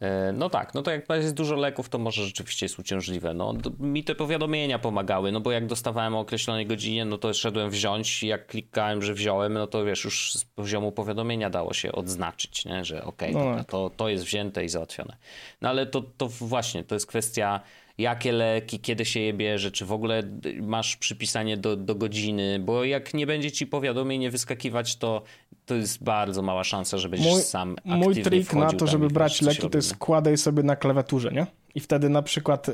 E, 0.02 0.34
No 0.34 0.50
tak, 0.50 0.74
no 0.74 0.82
to 0.82 0.91
jak 0.91 1.10
jest 1.10 1.34
dużo 1.34 1.56
leków, 1.56 1.89
to 1.89 1.98
może 1.98 2.26
rzeczywiście 2.26 2.65
jest 2.65 2.80
uciążliwe. 2.80 3.34
No, 3.34 3.54
mi 3.80 4.04
te 4.04 4.15
powiadomienia 4.15 4.80
pomagały, 4.80 5.32
no 5.32 5.39
bo 5.41 5.52
jak 5.52 5.65
dostawałem 5.65 6.15
o 6.15 6.19
określonej 6.19 6.65
godzinie, 6.65 7.06
no 7.06 7.17
to 7.17 7.34
szedłem 7.34 7.69
wziąć 7.69 8.24
i 8.24 8.28
jak 8.28 8.48
klikałem, 8.48 9.02
że 9.02 9.13
wziąłem, 9.13 9.54
no 9.54 9.67
to 9.67 9.86
wiesz, 9.86 10.04
już 10.04 10.34
z 10.34 10.45
poziomu 10.45 10.91
powiadomienia 10.91 11.50
dało 11.50 11.74
się 11.74 11.91
odznaczyć, 11.91 12.65
nie? 12.65 12.86
że 12.86 13.04
okej, 13.04 13.34
No 13.34 13.39
dobra, 13.39 13.56
tak. 13.58 13.71
to, 13.71 13.91
to 13.98 14.10
jest 14.10 14.24
wzięte 14.24 14.65
i 14.65 14.69
załatwione. 14.69 15.17
No 15.62 15.69
ale 15.69 15.86
to, 15.86 16.02
to 16.17 16.28
właśnie, 16.28 16.84
to 16.84 16.95
jest 16.95 17.08
kwestia 17.08 17.62
jakie 17.98 18.32
leki, 18.32 18.80
kiedy 18.80 19.06
się 19.06 19.19
je 19.19 19.34
bierze, 19.34 19.71
czy 19.71 19.86
w 19.86 19.91
ogóle 19.91 20.24
masz 20.62 20.98
przypisanie 20.98 21.58
do, 21.58 21.76
do 21.76 21.95
godziny, 21.95 22.60
bo 22.60 22.84
jak 22.84 23.13
nie 23.13 23.28
będzie 23.28 23.52
ci 23.52 23.67
powiadomienie 23.67 24.32
wyskakiwać, 24.32 24.95
to 24.95 25.24
to 25.65 25.75
jest 25.75 26.04
bardzo 26.04 26.41
mała 26.41 26.63
szansa, 26.63 26.97
że 26.97 27.10
będziesz 27.10 27.32
Mój, 27.32 27.41
sam 27.41 27.75
mój 27.86 27.99
aktywnie 27.99 28.23
trik 28.23 28.54
na 28.54 28.71
to, 28.71 28.88
żeby 28.88 29.08
brać 29.08 29.41
leki, 29.41 29.69
to 29.69 29.78
jest 29.78 29.97
kładę 29.97 30.38
sobie 30.38 30.63
na 30.63 30.75
klawiaturze, 30.75 31.32
nie? 31.32 31.47
I 31.75 31.80
wtedy 31.80 32.10
na 32.10 32.21
przykład 32.21 32.69
y, 32.69 32.73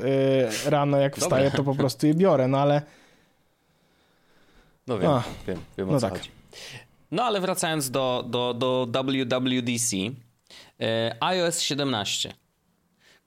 rano 0.66 0.98
jak 0.98 1.16
wstaję, 1.16 1.50
to 1.50 1.64
po 1.64 1.74
prostu 1.74 2.06
je 2.06 2.14
biorę, 2.14 2.48
no 2.48 2.58
ale 2.58 2.82
No 4.86 4.98
wiem, 4.98 5.10
A, 5.10 5.22
wiem, 5.46 5.58
wiem 5.78 5.88
o 5.88 5.92
no 5.92 6.00
co 6.00 6.08
tak. 6.08 6.18
chodzi. 6.18 6.30
No 7.10 7.24
ale 7.24 7.40
wracając 7.40 7.90
do, 7.90 8.24
do, 8.28 8.54
do 8.54 8.86
WWDC, 8.86 9.96
e, 10.80 11.16
iOS 11.20 11.60
17. 11.60 12.34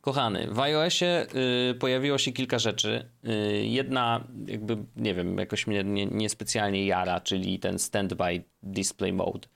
Kochany, 0.05 0.47
w 0.51 0.59
iOSie 0.59 1.27
y, 1.71 1.75
pojawiło 1.75 2.17
się 2.17 2.31
kilka 2.31 2.59
rzeczy. 2.59 3.09
Y, 3.29 3.65
jedna, 3.65 4.27
jakby, 4.47 4.77
nie 4.95 5.13
wiem, 5.13 5.37
jakoś 5.37 5.67
mnie 5.67 5.83
nie, 5.83 6.05
niespecjalnie 6.05 6.85
jara, 6.85 7.21
czyli 7.21 7.59
ten 7.59 7.79
Standby 7.79 8.43
Display 8.63 9.13
Mode, 9.13 9.47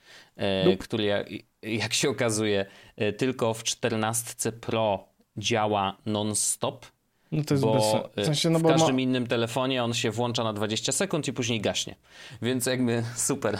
Nope. 0.65 0.77
który, 0.77 1.03
jak, 1.03 1.27
jak 1.61 1.93
się 1.93 2.09
okazuje, 2.09 2.65
e, 2.95 3.13
tylko 3.13 3.53
w 3.53 3.63
14 3.63 4.51
Pro 4.51 5.09
działa 5.37 5.97
non-stop. 6.05 6.85
No 7.31 7.43
to 7.43 7.53
jest 7.53 7.63
Bo 7.63 7.73
bez 7.73 7.83
sensu. 7.83 8.09
W 8.15 8.19
y, 8.19 8.25
sensie, 8.25 8.49
no 8.49 8.59
w 8.59 8.61
bo 8.61 8.69
ma, 8.69 8.75
każdym 8.75 8.99
innym 8.99 9.27
telefonie 9.27 9.83
on 9.83 9.93
się 9.93 10.11
włącza 10.11 10.43
na 10.43 10.53
20 10.53 10.91
sekund 10.91 11.27
i 11.27 11.33
później 11.33 11.61
gaśnie. 11.61 11.95
Więc 12.41 12.65
jakby 12.65 13.03
super. 13.15 13.57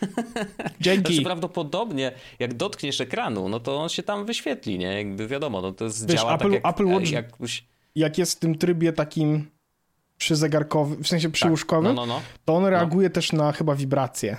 Znaczy 0.00 0.74
dzięki. 0.80 1.22
prawdopodobnie 1.22 2.12
jak 2.38 2.54
dotkniesz 2.54 3.00
ekranu, 3.00 3.48
no 3.48 3.60
to 3.60 3.76
on 3.76 3.88
się 3.88 4.02
tam 4.02 4.24
wyświetli, 4.26 4.78
nie? 4.78 4.86
Jakby 4.86 5.26
wiadomo, 5.28 5.60
no 5.60 5.72
to 5.72 5.84
jest, 5.84 6.08
Wiesz, 6.08 6.20
działa 6.20 6.36
Apple- 6.36 6.42
tak 6.42 6.52
jak, 6.52 6.66
Apple 6.66 6.84
Watch- 6.86 7.10
jakbyś... 7.12 7.64
Jak 7.94 8.18
jest 8.18 8.32
w 8.36 8.38
tym 8.38 8.58
trybie 8.58 8.92
takim 8.92 9.50
przyzegarkowym, 10.18 11.04
w 11.04 11.08
sensie 11.08 11.30
przyłóżkowym, 11.30 11.94
No, 11.94 12.06
no, 12.06 12.14
no. 12.14 12.20
to 12.44 12.54
on 12.56 12.64
reaguje 12.64 13.10
też 13.10 13.32
na 13.32 13.52
chyba 13.52 13.74
wibracje. 13.74 14.36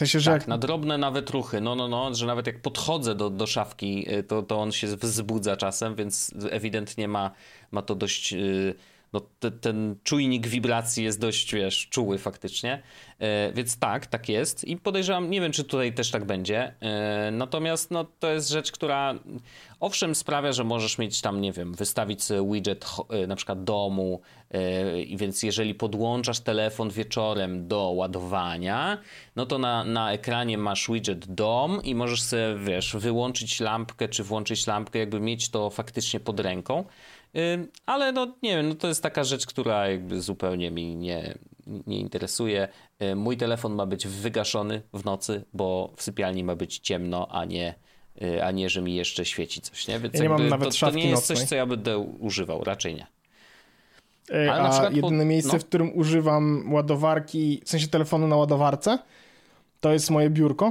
Sensie, 0.00 0.20
że 0.20 0.30
Tak, 0.30 0.48
na 0.48 0.58
drobne 0.58 0.98
nawet 0.98 1.30
ruchy, 1.30 1.60
no, 1.60 1.74
no, 1.74 1.88
no, 1.88 2.14
że 2.14 2.26
nawet 2.26 2.46
jak 2.46 2.60
podchodzę 2.60 3.14
do, 3.14 3.30
do 3.30 3.46
szafki, 3.46 4.12
y, 4.12 4.22
to, 4.22 4.42
to 4.42 4.60
on 4.60 4.72
się 4.72 4.86
wzbudza 4.86 5.56
czasem, 5.56 5.94
więc 5.94 6.34
ewidentnie 6.50 7.08
ma, 7.08 7.30
ma 7.70 7.82
to 7.82 7.94
dość, 7.94 8.32
y, 8.32 8.74
no 9.12 9.20
te, 9.20 9.50
ten 9.50 9.96
czujnik 10.04 10.46
wibracji 10.46 11.04
jest 11.04 11.20
dość, 11.20 11.54
wiesz, 11.54 11.88
czuły 11.90 12.18
faktycznie, 12.18 12.82
E, 13.20 13.52
więc 13.52 13.78
tak, 13.78 14.06
tak 14.06 14.28
jest. 14.28 14.64
I 14.64 14.76
podejrzewam, 14.76 15.30
nie 15.30 15.40
wiem, 15.40 15.52
czy 15.52 15.64
tutaj 15.64 15.92
też 15.92 16.10
tak 16.10 16.24
będzie, 16.24 16.74
E, 16.80 17.30
natomiast 17.30 17.90
no 17.90 18.04
to 18.18 18.30
jest 18.30 18.48
rzecz, 18.48 18.72
która 18.72 19.14
owszem 19.80 20.14
sprawia, 20.14 20.52
że 20.52 20.64
możesz 20.64 20.98
mieć 20.98 21.20
tam, 21.20 21.40
nie 21.40 21.52
wiem, 21.52 21.74
wystawić 21.74 22.20
widget 22.52 22.86
e, 23.10 23.26
na 23.26 23.36
przykład 23.36 23.64
domu 23.64 24.20
e, 24.50 25.16
więc 25.16 25.42
jeżeli 25.42 25.74
podłączasz 25.74 26.40
telefon 26.40 26.90
wieczorem 26.90 27.68
do 27.68 27.90
ładowania, 27.90 28.98
no 29.36 29.46
to 29.46 29.58
na, 29.58 29.84
na 29.84 30.12
ekranie 30.12 30.58
masz 30.58 30.90
widget 30.90 31.34
dom 31.34 31.80
i 31.84 31.94
możesz 31.94 32.22
sobie, 32.22 32.56
wiesz, 32.58 32.96
wyłączyć 32.96 33.60
lampkę 33.60 34.08
czy 34.08 34.24
włączyć 34.24 34.66
lampkę, 34.66 34.98
jakby 34.98 35.20
mieć 35.20 35.48
to 35.48 35.70
faktycznie 35.70 36.20
pod 36.20 36.40
ręką. 36.40 36.84
Ale 37.86 38.12
no 38.12 38.34
nie 38.42 38.56
wiem, 38.56 38.68
no 38.68 38.74
to 38.74 38.88
jest 38.88 39.02
taka 39.02 39.24
rzecz, 39.24 39.46
która 39.46 39.88
jakby 39.88 40.20
zupełnie 40.20 40.70
mi 40.70 40.96
nie, 40.96 41.38
nie 41.86 41.98
interesuje. 42.00 42.68
Mój 43.16 43.36
telefon 43.36 43.74
ma 43.74 43.86
być 43.86 44.06
wygaszony 44.06 44.82
w 44.92 45.04
nocy, 45.04 45.44
bo 45.52 45.92
w 45.96 46.02
sypialni 46.02 46.44
ma 46.44 46.56
być 46.56 46.78
ciemno, 46.78 47.28
a 47.30 47.44
nie, 47.44 47.74
y, 48.22 48.44
a 48.44 48.50
nie 48.50 48.70
że 48.70 48.82
mi 48.82 48.94
jeszcze 48.94 49.24
świeci 49.24 49.60
coś, 49.60 49.88
nie? 49.88 49.98
Więc 50.00 50.14
Ja 50.14 50.22
nie 50.22 50.28
mam 50.28 50.48
nawet 50.48 50.68
to, 50.68 50.70
to 50.70 50.76
szafki 50.76 50.98
nie 50.98 51.10
jest 51.10 51.26
coś, 51.26 51.34
nocnej. 51.36 51.48
co 51.48 51.54
ja 51.54 51.66
będę 51.66 51.98
używał, 51.98 52.64
raczej 52.64 52.94
nie. 52.94 53.06
Na 54.46 54.54
a 54.54 54.70
przykład 54.70 54.90
po- 54.90 54.96
jedyne 54.96 55.24
miejsce, 55.24 55.52
no. 55.52 55.58
w 55.58 55.64
którym 55.64 55.94
używam 55.98 56.72
ładowarki, 56.72 57.60
w 57.64 57.68
sensie 57.70 57.88
telefonu 57.88 58.28
na 58.28 58.36
ładowarce, 58.36 58.98
to 59.80 59.92
jest 59.92 60.10
moje 60.10 60.30
biurko. 60.30 60.66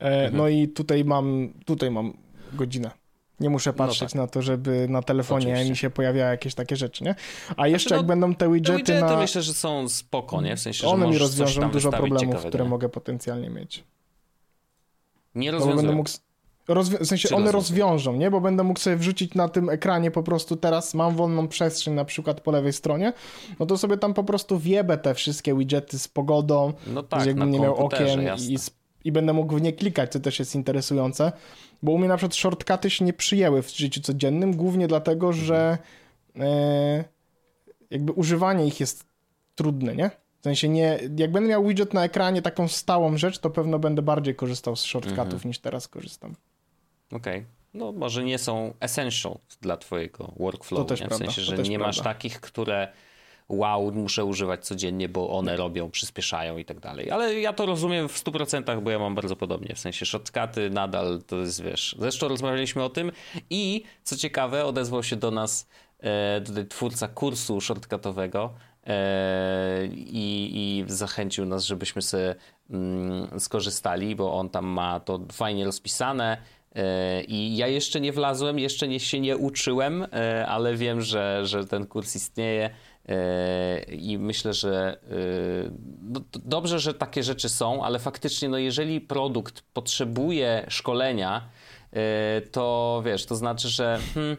E, 0.00 0.04
Mhm. 0.24 0.36
No 0.36 0.48
i 0.48 0.68
tutaj 0.68 1.04
mam, 1.04 1.52
tutaj 1.66 1.90
mam 1.90 2.16
godzinę. 2.52 2.90
Nie 3.42 3.50
muszę 3.50 3.72
patrzeć 3.72 4.10
tak. 4.12 4.14
na 4.14 4.26
to, 4.26 4.42
żeby 4.42 4.86
na 4.88 5.02
telefonie 5.02 5.46
Oczywiście. 5.46 5.70
mi 5.70 5.76
się 5.76 5.90
pojawiały 5.90 6.30
jakieś 6.30 6.54
takie 6.54 6.76
rzeczy, 6.76 7.04
nie? 7.04 7.14
A 7.56 7.68
jeszcze 7.68 7.90
no, 7.90 7.96
jak 7.96 8.06
będą 8.06 8.34
te 8.34 8.38
Te 8.46 8.52
widgety, 8.52 8.76
widgety 8.78 9.00
na... 9.00 9.16
myślę, 9.16 9.42
że 9.42 9.54
są 9.54 9.88
spoko, 9.88 10.40
nie? 10.42 10.56
W 10.56 10.60
sensie, 10.60 10.80
że 10.80 10.86
One 10.88 11.06
mi 11.06 11.18
rozwiążą 11.18 11.70
dużo 11.70 11.90
problemów, 11.90 12.20
ciekawego, 12.20 12.48
które 12.48 12.64
nie? 12.64 12.70
mogę 12.70 12.88
potencjalnie 12.88 13.50
mieć. 13.50 13.84
Nie 15.34 15.52
No 15.52 15.58
rozwiązują. 15.58 15.92
mógł. 15.92 16.10
W 17.02 17.06
sensie 17.06 17.28
Czy 17.28 17.36
one 17.36 17.52
rozwiążą, 17.52 18.12
nie? 18.16 18.30
Bo 18.30 18.40
będę 18.40 18.62
mógł 18.62 18.80
sobie 18.80 18.96
wrzucić 18.96 19.34
na 19.34 19.48
tym 19.48 19.70
ekranie 19.70 20.10
po 20.10 20.22
prostu 20.22 20.56
teraz 20.56 20.94
mam 20.94 21.16
wolną 21.16 21.48
przestrzeń 21.48 21.94
na 21.94 22.04
przykład 22.04 22.40
po 22.40 22.50
lewej 22.50 22.72
stronie, 22.72 23.12
no 23.58 23.66
to 23.66 23.78
sobie 23.78 23.96
tam 23.96 24.14
po 24.14 24.24
prostu 24.24 24.58
wiebę 24.58 24.98
te 24.98 25.14
wszystkie 25.14 25.54
widgety 25.56 25.98
z 25.98 26.08
pogodą, 26.08 26.72
No 26.86 27.02
tak, 27.02 27.26
jakbym 27.26 27.50
nie 27.50 27.60
miał 27.60 27.76
okien 27.86 28.22
jasne. 28.22 28.46
i, 28.52 28.56
i 29.04 29.12
będę 29.12 29.32
mógł 29.32 29.56
w 29.56 29.62
nie 29.62 29.72
klikać, 29.72 30.12
co 30.12 30.20
też 30.20 30.38
jest 30.38 30.54
interesujące, 30.54 31.32
bo 31.82 31.92
u 31.92 31.98
mnie 31.98 32.08
na 32.08 32.16
przykład 32.16 32.34
shortcuty 32.34 32.90
się 32.90 33.04
nie 33.04 33.12
przyjęły 33.12 33.62
w 33.62 33.70
życiu 33.76 34.00
codziennym, 34.00 34.56
głównie 34.56 34.88
dlatego, 34.88 35.26
Mhm. 35.26 35.44
że 35.46 35.78
e, 36.38 37.04
jakby 37.90 38.12
używanie 38.12 38.66
ich 38.66 38.80
jest 38.80 39.04
trudne, 39.54 39.96
nie? 39.96 40.10
W 40.40 40.44
sensie 40.44 40.68
nie, 40.68 40.98
jak 41.16 41.32
będę 41.32 41.48
miał 41.48 41.64
widget 41.66 41.94
na 41.94 42.04
ekranie, 42.04 42.42
taką 42.42 42.68
stałą 42.68 43.16
rzecz, 43.16 43.38
to 43.38 43.50
pewno 43.50 43.78
będę 43.78 44.02
bardziej 44.02 44.34
korzystał 44.34 44.76
z 44.76 44.82
shortcutów 44.84 45.18
Mhm. 45.34 45.40
niż 45.48 45.58
teraz 45.58 45.88
korzystam. 45.88 46.34
Okej. 47.12 47.44
No 47.74 47.92
może 47.92 48.24
nie 48.24 48.38
są 48.38 48.74
essential 48.80 49.38
dla 49.60 49.76
twojego 49.76 50.32
workflow, 50.36 50.78
To 50.82 50.84
też 50.84 51.00
nie? 51.00 51.06
w 51.06 51.08
prawda, 51.08 51.26
sensie, 51.26 51.42
że 51.42 51.56
nie 51.62 51.78
masz 51.78 51.96
prawda. 51.96 52.14
takich, 52.14 52.40
które 52.40 52.88
wow, 53.48 53.92
muszę 53.92 54.24
używać 54.24 54.66
codziennie, 54.66 55.08
bo 55.08 55.30
one 55.30 55.56
robią, 55.56 55.90
przyspieszają 55.90 56.58
i 56.58 56.64
tak 56.64 56.80
dalej. 56.80 57.10
Ale 57.10 57.40
ja 57.40 57.52
to 57.52 57.66
rozumiem 57.66 58.08
w 58.08 58.24
100%, 58.24 58.82
bo 58.82 58.90
ja 58.90 58.98
mam 58.98 59.14
bardzo 59.14 59.36
podobnie. 59.36 59.74
W 59.74 59.78
sensie 59.78 60.06
shortcuty 60.06 60.70
nadal 60.70 61.22
to 61.26 61.36
jest, 61.36 61.62
wiesz, 61.62 61.96
zresztą 61.98 62.28
rozmawialiśmy 62.28 62.82
o 62.82 62.90
tym 62.90 63.12
i 63.50 63.82
co 64.02 64.16
ciekawe, 64.16 64.64
odezwał 64.64 65.02
się 65.02 65.16
do 65.16 65.30
nas 65.30 65.68
e, 66.00 66.64
twórca 66.68 67.08
kursu 67.08 67.60
shortcutowego 67.60 68.52
e, 68.86 69.86
i, 69.86 70.50
i 70.54 70.84
zachęcił 70.86 71.46
nas, 71.46 71.64
żebyśmy 71.64 72.02
sobie 72.02 72.34
mm, 72.70 73.40
skorzystali, 73.40 74.16
bo 74.16 74.34
on 74.34 74.48
tam 74.48 74.64
ma 74.64 75.00
to 75.00 75.20
fajnie 75.32 75.64
rozpisane. 75.64 76.38
E, 76.74 77.22
I 77.24 77.56
ja 77.56 77.66
jeszcze 77.66 78.00
nie 78.00 78.12
wlazłem, 78.12 78.58
jeszcze 78.58 78.88
nie, 78.88 79.00
się 79.00 79.20
nie 79.20 79.36
uczyłem, 79.36 80.06
e, 80.12 80.46
ale 80.46 80.76
wiem, 80.76 81.00
że, 81.00 81.46
że 81.46 81.66
ten 81.66 81.86
kurs 81.86 82.16
istnieje 82.16 82.70
i 83.88 84.18
myślę, 84.18 84.54
że 84.54 85.00
e, 85.10 85.70
no, 86.02 86.20
dobrze, 86.44 86.80
że 86.80 86.94
takie 86.94 87.22
rzeczy 87.22 87.48
są, 87.48 87.84
ale 87.84 87.98
faktycznie, 87.98 88.48
no, 88.48 88.58
jeżeli 88.58 89.00
produkt 89.00 89.62
potrzebuje 89.72 90.66
szkolenia, 90.68 91.48
to 92.52 93.02
wiesz, 93.04 93.26
to 93.26 93.36
znaczy, 93.36 93.68
że 93.68 93.98
hmm, 94.14 94.36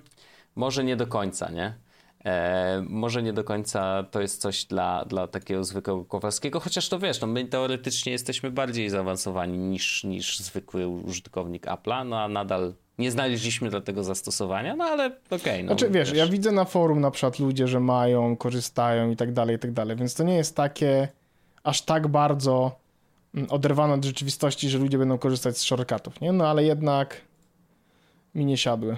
może 0.55 0.83
nie 0.83 0.95
do 0.95 1.07
końca, 1.07 1.49
nie? 1.51 1.73
E, 2.25 2.83
może 2.89 3.23
nie 3.23 3.33
do 3.33 3.43
końca 3.43 4.03
to 4.11 4.21
jest 4.21 4.41
coś 4.41 4.65
dla, 4.65 5.05
dla 5.05 5.27
takiego 5.27 5.63
zwykłego 5.63 6.05
Kowalskiego, 6.05 6.59
chociaż 6.59 6.89
to 6.89 6.99
wiesz, 6.99 7.21
no 7.21 7.27
my 7.27 7.45
teoretycznie 7.45 8.11
jesteśmy 8.11 8.51
bardziej 8.51 8.89
zaawansowani 8.89 9.57
niż, 9.57 10.03
niż 10.03 10.39
zwykły 10.39 10.87
użytkownik 10.87 11.65
Apple'a, 11.65 12.05
no 12.05 12.19
a 12.19 12.27
nadal 12.27 12.73
nie 12.97 13.11
znaleźliśmy 13.11 13.69
do 13.69 13.81
tego 13.81 14.03
zastosowania, 14.03 14.75
no 14.75 14.85
ale 14.85 15.05
okej. 15.05 15.39
Okay, 15.39 15.63
no, 15.63 15.67
znaczy 15.67 15.89
wiesz, 15.89 16.11
wiesz, 16.11 16.17
ja 16.17 16.27
widzę 16.27 16.51
na 16.51 16.65
forum 16.65 17.01
na 17.01 17.11
przykład 17.11 17.39
ludzie, 17.39 17.67
że 17.67 17.79
mają, 17.79 18.37
korzystają 18.37 19.11
i 19.11 19.15
tak 19.15 19.33
dalej, 19.33 19.55
i 19.55 19.59
tak 19.59 19.71
dalej, 19.71 19.97
więc 19.97 20.13
to 20.13 20.23
nie 20.23 20.35
jest 20.35 20.55
takie 20.55 21.07
aż 21.63 21.81
tak 21.81 22.07
bardzo 22.07 22.79
mm, 23.35 23.47
oderwane 23.51 23.93
od 23.93 24.05
rzeczywistości, 24.05 24.69
że 24.69 24.77
ludzie 24.77 24.97
będą 24.97 25.17
korzystać 25.17 25.57
z 25.57 25.61
shortcutów, 25.61 26.21
nie? 26.21 26.31
No 26.31 26.47
ale 26.47 26.63
jednak 26.63 27.21
mi 28.35 28.45
nie 28.45 28.57
siadły. 28.57 28.97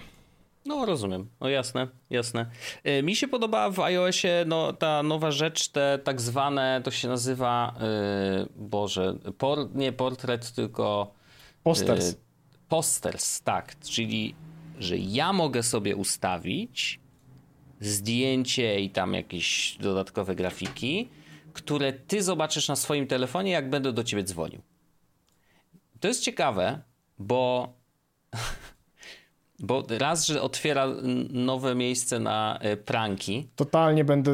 No, 0.65 0.85
rozumiem. 0.85 1.29
No 1.41 1.49
jasne, 1.49 1.87
jasne. 2.09 2.45
E, 2.83 3.03
mi 3.03 3.15
się 3.15 3.27
podoba 3.27 3.69
w 3.69 3.79
iOSie 3.79 4.45
no, 4.47 4.73
ta 4.73 5.03
nowa 5.03 5.31
rzecz, 5.31 5.67
te 5.67 5.99
tak 6.03 6.21
zwane, 6.21 6.81
to 6.83 6.91
się 6.91 7.07
nazywa, 7.07 7.75
yy, 8.39 8.47
Boże, 8.55 9.15
por, 9.37 9.75
nie 9.75 9.91
portret, 9.91 10.51
tylko... 10.51 11.11
Posters. 11.63 12.07
Yy, 12.11 12.24
posters, 12.69 13.41
tak. 13.41 13.79
Czyli, 13.79 14.35
że 14.79 14.97
ja 14.97 15.33
mogę 15.33 15.63
sobie 15.63 15.95
ustawić 15.95 16.99
zdjęcie 17.79 18.79
i 18.79 18.89
tam 18.89 19.13
jakieś 19.13 19.77
dodatkowe 19.81 20.35
grafiki, 20.35 21.09
które 21.53 21.93
ty 21.93 22.23
zobaczysz 22.23 22.67
na 22.67 22.75
swoim 22.75 23.07
telefonie, 23.07 23.51
jak 23.51 23.69
będę 23.69 23.93
do 23.93 24.03
ciebie 24.03 24.23
dzwonił. 24.23 24.61
To 25.99 26.07
jest 26.07 26.23
ciekawe, 26.23 26.81
bo 27.19 27.73
Bo 29.59 29.83
raz, 29.89 30.27
że 30.27 30.41
otwiera 30.41 30.87
nowe 31.29 31.75
miejsce 31.75 32.19
na 32.19 32.57
e, 32.61 32.77
pranki. 32.77 33.47
Totalnie 33.55 34.05
będę, 34.05 34.31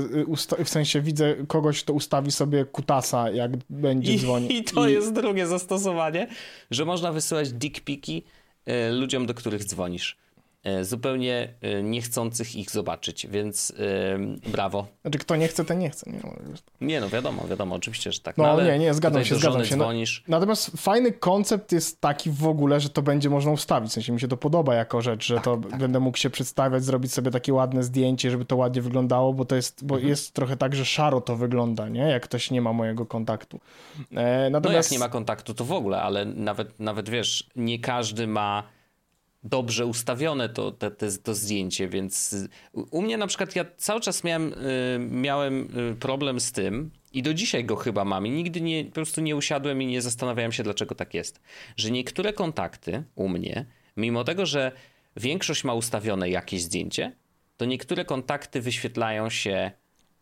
y, 0.59 0.65
w 0.65 0.69
sensie 0.69 1.01
widzę 1.01 1.35
kogoś, 1.47 1.83
kto 1.83 1.93
ustawi 1.93 2.31
sobie 2.31 2.65
kutasa, 2.65 3.29
jak 3.29 3.51
będzie 3.69 4.17
dzwonił. 4.17 4.49
I 4.49 4.63
to 4.63 4.87
I... 4.87 4.93
jest 4.93 5.13
drugie 5.13 5.47
zastosowanie, 5.47 6.27
że 6.71 6.85
można 6.85 7.11
wysyłać 7.11 7.51
dickpiki 7.51 8.23
e, 8.65 8.91
ludziom, 8.91 9.25
do 9.25 9.33
których 9.33 9.63
dzwonisz. 9.63 10.17
E, 10.63 10.85
zupełnie 10.85 11.53
e, 11.61 11.83
niechcących 11.83 12.55
ich 12.55 12.71
zobaczyć, 12.71 13.27
więc 13.27 13.69
yy, 13.69 14.51
brawo. 14.51 14.87
Znaczy, 15.01 15.19
kto 15.19 15.35
nie 15.35 15.47
chce, 15.47 15.65
ten 15.65 15.79
nie 15.79 15.89
chce. 15.89 16.11
Nie, 16.11 16.19
no, 16.23 16.33
nie, 16.81 17.01
no 17.01 17.09
wiadomo, 17.09 17.47
wiadomo, 17.47 17.75
oczywiście, 17.75 18.11
że 18.11 18.19
tak. 18.19 18.37
No, 18.37 18.57
no 18.57 18.63
nie, 18.63 18.79
nie, 18.79 18.93
zgadzam 18.93 19.25
się, 19.25 19.35
zgadzam 19.35 19.65
się. 19.65 19.75
No, 19.75 19.83
dzwonisz. 19.83 20.23
Natomiast 20.27 20.71
fajny 20.77 21.11
koncept 21.11 21.71
jest 21.71 22.01
taki 22.01 22.29
w 22.29 22.47
ogóle, 22.47 22.79
że 22.79 22.89
to 22.89 23.01
będzie 23.01 23.29
można 23.29 23.51
ustawić, 23.51 23.91
w 23.91 23.93
sensie 23.93 24.13
mi 24.13 24.19
się 24.19 24.27
to 24.27 24.37
podoba 24.37 24.75
jako 24.75 25.01
rzecz, 25.01 25.25
że 25.25 25.35
tak, 25.35 25.43
to 25.43 25.57
tak. 25.57 25.79
będę 25.79 25.99
mógł 25.99 26.17
się 26.17 26.29
przedstawiać, 26.29 26.83
zrobić 26.83 27.13
sobie 27.13 27.31
takie 27.31 27.53
ładne 27.53 27.83
zdjęcie, 27.83 28.31
żeby 28.31 28.45
to 28.45 28.55
ładnie 28.55 28.81
wyglądało, 28.81 29.33
bo 29.33 29.45
to 29.45 29.55
jest, 29.55 29.85
bo 29.85 29.95
mhm. 29.95 30.09
jest 30.09 30.33
trochę 30.33 30.57
tak, 30.57 30.75
że 30.75 30.85
szaro 30.85 31.21
to 31.21 31.35
wygląda, 31.35 31.89
nie? 31.89 32.01
Jak 32.01 32.23
ktoś 32.23 32.51
nie 32.51 32.61
ma 32.61 32.73
mojego 32.73 33.05
kontaktu. 33.05 33.59
E, 34.11 34.49
natomiast... 34.49 34.89
No 34.89 34.93
jak 34.95 35.01
nie 35.01 35.07
ma 35.07 35.09
kontaktu, 35.09 35.53
to 35.53 35.65
w 35.65 35.71
ogóle, 35.71 36.01
ale 36.01 36.25
nawet, 36.25 36.79
nawet 36.79 37.09
wiesz, 37.09 37.49
nie 37.55 37.79
każdy 37.79 38.27
ma 38.27 38.63
dobrze 39.43 39.85
ustawione 39.85 40.49
to, 40.49 40.71
to, 40.71 40.91
to, 40.91 41.05
to, 41.23 41.35
zdjęcie, 41.35 41.87
więc 41.87 42.35
u 42.73 43.01
mnie 43.01 43.17
na 43.17 43.27
przykład 43.27 43.55
ja 43.55 43.65
cały 43.77 44.01
czas 44.01 44.23
miałem, 44.23 44.53
y, 44.53 44.99
miałem 44.99 45.79
y, 45.91 45.95
problem 45.95 46.39
z 46.39 46.51
tym 46.51 46.91
i 47.13 47.23
do 47.23 47.33
dzisiaj 47.33 47.65
go 47.65 47.75
chyba 47.75 48.05
mam 48.05 48.27
i 48.27 48.29
nigdy 48.29 48.61
nie, 48.61 48.85
po 48.85 48.91
prostu 48.91 49.21
nie 49.21 49.35
usiadłem 49.35 49.81
i 49.81 49.85
nie 49.85 50.01
zastanawiałem 50.01 50.51
się 50.51 50.63
dlaczego 50.63 50.95
tak 50.95 51.13
jest, 51.13 51.41
że 51.77 51.91
niektóre 51.91 52.33
kontakty 52.33 53.03
u 53.15 53.29
mnie, 53.29 53.65
mimo 53.97 54.23
tego, 54.23 54.45
że 54.45 54.71
większość 55.17 55.63
ma 55.63 55.73
ustawione 55.73 56.29
jakieś 56.29 56.61
zdjęcie, 56.61 57.15
to 57.57 57.65
niektóre 57.65 58.05
kontakty 58.05 58.61
wyświetlają 58.61 59.29
się 59.29 59.71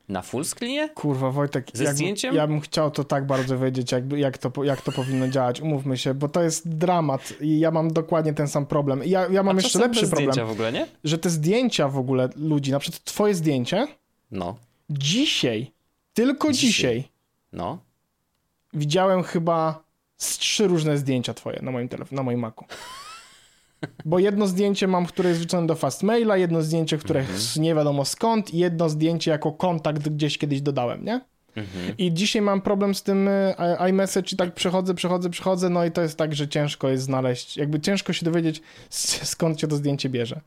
na 0.09 0.21
full 0.21 0.45
screenie? 0.45 0.89
Kurwa, 0.89 1.31
Wojtek, 1.31 1.67
ze 1.73 1.93
zdjęciem? 1.93 2.35
Ja 2.35 2.47
bym 2.47 2.61
chciał 2.61 2.91
to 2.91 3.03
tak 3.03 3.27
bardzo 3.27 3.59
wiedzieć, 3.59 3.91
jak, 3.91 4.11
jak, 4.11 4.37
to, 4.37 4.63
jak 4.63 4.81
to 4.81 4.91
powinno 4.91 5.27
działać. 5.27 5.61
Umówmy 5.61 5.97
się, 5.97 6.13
bo 6.13 6.27
to 6.27 6.41
jest 6.41 6.69
dramat 6.69 7.33
i 7.41 7.59
ja 7.59 7.71
mam 7.71 7.93
dokładnie 7.93 8.33
ten 8.33 8.47
sam 8.47 8.65
problem. 8.65 9.01
Ja, 9.05 9.27
ja 9.31 9.43
mam 9.43 9.57
A 9.57 9.61
jeszcze 9.61 9.79
lepszy 9.79 10.07
problem. 10.07 10.47
w 10.47 10.51
ogóle, 10.51 10.71
nie? 10.71 10.87
Że 11.03 11.17
te 11.17 11.29
zdjęcia 11.29 11.87
w 11.87 11.97
ogóle 11.97 12.29
ludzi, 12.35 12.71
na 12.71 12.79
przykład 12.79 13.03
twoje 13.03 13.35
zdjęcie, 13.35 13.87
no. 14.31 14.55
dzisiaj, 14.89 15.71
tylko 16.13 16.51
dzisiaj, 16.51 16.69
dzisiaj 16.71 17.03
no. 17.53 17.77
widziałem 18.73 19.23
chyba 19.23 19.83
z 20.17 20.37
trzy 20.37 20.67
różne 20.67 20.97
zdjęcia 20.97 21.33
twoje 21.33 21.59
na 21.61 21.71
moim 21.71 21.89
telefonie, 21.89 22.15
na 22.15 22.23
moim 22.23 22.39
Macu. 22.39 22.65
Bo 24.05 24.19
jedno 24.19 24.47
zdjęcie 24.47 24.87
mam, 24.87 25.05
które 25.05 25.29
jest 25.29 25.41
wrzucone 25.41 25.67
do 25.67 25.75
Fastmaila, 25.75 26.37
jedno 26.37 26.61
zdjęcie, 26.61 26.97
które 26.97 27.19
mhm. 27.19 27.39
nie 27.57 27.75
wiadomo 27.75 28.05
skąd 28.05 28.53
i 28.53 28.57
jedno 28.57 28.89
zdjęcie 28.89 29.31
jako 29.31 29.51
kontakt 29.51 30.09
gdzieś 30.09 30.37
kiedyś 30.37 30.61
dodałem, 30.61 31.05
nie? 31.05 31.21
Mhm. 31.55 31.97
I 31.97 32.13
dzisiaj 32.13 32.41
mam 32.41 32.61
problem 32.61 32.95
z 32.95 33.03
tym 33.03 33.27
e, 33.27 33.55
iMessage 33.89 34.33
i 34.33 34.35
tak 34.35 34.53
przechodzę, 34.53 34.93
przechodzę, 34.93 35.29
przechodzę, 35.29 35.69
no 35.69 35.85
i 35.85 35.91
to 35.91 36.01
jest 36.01 36.17
tak, 36.17 36.35
że 36.35 36.47
ciężko 36.47 36.89
jest 36.89 37.03
znaleźć, 37.03 37.57
jakby 37.57 37.79
ciężko 37.79 38.13
się 38.13 38.25
dowiedzieć 38.25 38.61
skąd 39.23 39.61
się 39.61 39.67
to 39.67 39.75
zdjęcie 39.75 40.09
bierze. 40.09 40.41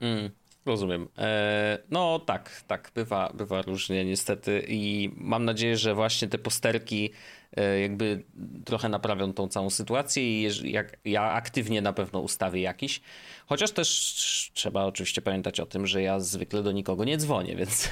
Mm. 0.00 0.30
Rozumiem. 0.66 1.08
E, 1.18 1.78
no 1.90 2.18
tak, 2.18 2.62
tak, 2.66 2.90
bywa, 2.94 3.32
bywa 3.34 3.62
różnie 3.62 4.04
niestety 4.04 4.64
i 4.68 5.10
mam 5.16 5.44
nadzieję, 5.44 5.76
że 5.76 5.94
właśnie 5.94 6.28
te 6.28 6.38
posterki 6.38 7.10
e, 7.56 7.80
jakby 7.80 8.24
trochę 8.64 8.88
naprawią 8.88 9.32
tą 9.32 9.48
całą 9.48 9.70
sytuację 9.70 10.22
i 10.22 10.72
jak 10.72 10.96
ja 11.04 11.22
aktywnie 11.22 11.82
na 11.82 11.92
pewno 11.92 12.20
ustawię 12.20 12.60
jakiś. 12.60 13.00
Chociaż 13.46 13.70
też 13.70 14.50
trzeba 14.54 14.84
oczywiście 14.84 15.22
pamiętać 15.22 15.60
o 15.60 15.66
tym, 15.66 15.86
że 15.86 16.02
ja 16.02 16.20
zwykle 16.20 16.62
do 16.62 16.72
nikogo 16.72 17.04
nie 17.04 17.16
dzwonię, 17.16 17.56
więc 17.60 17.90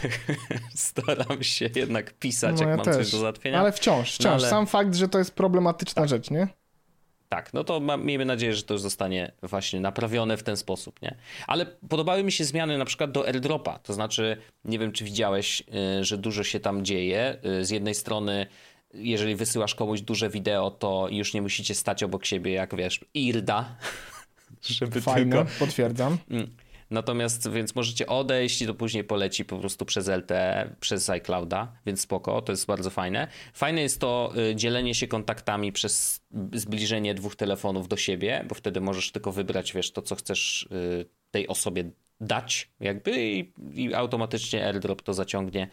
staram 0.75 1.43
się 1.43 1.71
jednak 1.75 2.13
pisać, 2.13 2.55
no, 2.55 2.61
jak 2.61 2.71
ja 2.71 2.77
mam 2.77 2.85
też. 2.85 2.97
coś 2.97 3.11
do 3.11 3.19
załatwienia. 3.19 3.61
Ale 3.61 3.73
wciąż, 3.73 4.15
wciąż. 4.15 4.25
No, 4.25 4.33
ale... 4.33 4.51
Sam 4.51 4.67
fakt, 4.67 4.95
że 4.95 5.09
to 5.09 5.19
jest 5.19 5.35
problematyczna 5.35 6.03
tak. 6.03 6.09
rzecz, 6.09 6.31
nie? 6.31 6.60
Tak, 7.33 7.53
no 7.53 7.64
to 7.64 7.81
ma, 7.81 7.97
miejmy 7.97 8.25
nadzieję, 8.25 8.55
że 8.55 8.62
to 8.62 8.75
już 8.75 8.83
zostanie 8.83 9.33
właśnie 9.43 9.81
naprawione 9.81 10.37
w 10.37 10.43
ten 10.43 10.57
sposób, 10.57 11.03
nie? 11.03 11.16
Ale 11.47 11.66
podobały 11.66 12.25
mi 12.25 12.33
się 12.33 12.45
zmiany 12.45 12.79
na 12.79 12.85
przykład 12.85 13.12
do 13.12 13.27
airdropa, 13.27 13.79
to 13.79 13.93
znaczy, 13.93 14.37
nie 14.64 14.79
wiem 14.79 14.93
czy 14.93 15.05
widziałeś, 15.05 15.62
y, 16.01 16.05
że 16.05 16.19
dużo 16.19 16.45
się 16.45 16.61
tam 16.61 16.85
dzieje. 16.85 17.37
Y, 17.61 17.64
z 17.64 17.71
jednej 17.71 17.95
strony, 17.95 18.47
jeżeli 18.95 19.37
wysyłasz 19.37 19.75
komuś 19.75 20.01
duże 20.01 20.31
wideo, 20.31 20.71
to 20.71 21.09
już 21.11 21.35
nie 21.35 21.43
musicie 21.43 21.75
stać 21.75 22.03
obok 22.03 22.27
siebie, 22.27 22.53
jak 22.53 22.77
wiesz, 22.77 23.05
IRDA, 23.14 23.77
żeby 24.62 25.01
Fajne, 25.01 25.37
tylko... 25.37 25.51
potwierdzam. 25.59 26.19
Natomiast, 26.90 27.50
więc 27.50 27.74
możecie 27.74 28.07
odejść 28.07 28.62
i 28.62 28.66
to 28.66 28.74
później 28.74 29.05
poleci 29.05 29.44
po 29.44 29.59
prostu 29.59 29.85
przez 29.85 30.09
LTE, 30.09 30.76
przez 30.81 31.11
iClouda, 31.11 31.72
więc 31.87 32.00
spoko, 32.00 32.42
to 32.42 32.53
jest 32.53 32.66
bardzo 32.66 32.90
fajne. 32.90 33.29
Fajne 33.55 33.83
jest 33.83 34.00
to 34.00 34.33
y, 34.50 34.57
dzielenie 34.57 34.94
się 34.94 35.07
kontaktami 35.09 35.72
przez 35.72 36.20
zbliżenie 36.53 37.14
dwóch 37.14 37.37
telefonów 37.37 37.88
do 37.88 37.96
siebie, 37.96 38.44
bo 38.48 38.55
wtedy 38.55 38.81
możesz 38.81 39.12
tylko 39.12 39.33
wybrać, 39.33 39.72
wiesz, 39.72 39.92
to 39.92 40.03
co 40.03 40.16
chcesz 40.16 40.62
y, 40.62 41.07
tej 41.31 41.48
osobie 41.48 41.90
dać 42.20 42.70
jakby 42.81 43.12
i, 43.22 43.53
i 43.74 43.94
automatycznie 43.94 44.66
AirDrop 44.66 45.03
to 45.03 45.14
zaciągnie, 45.14 45.68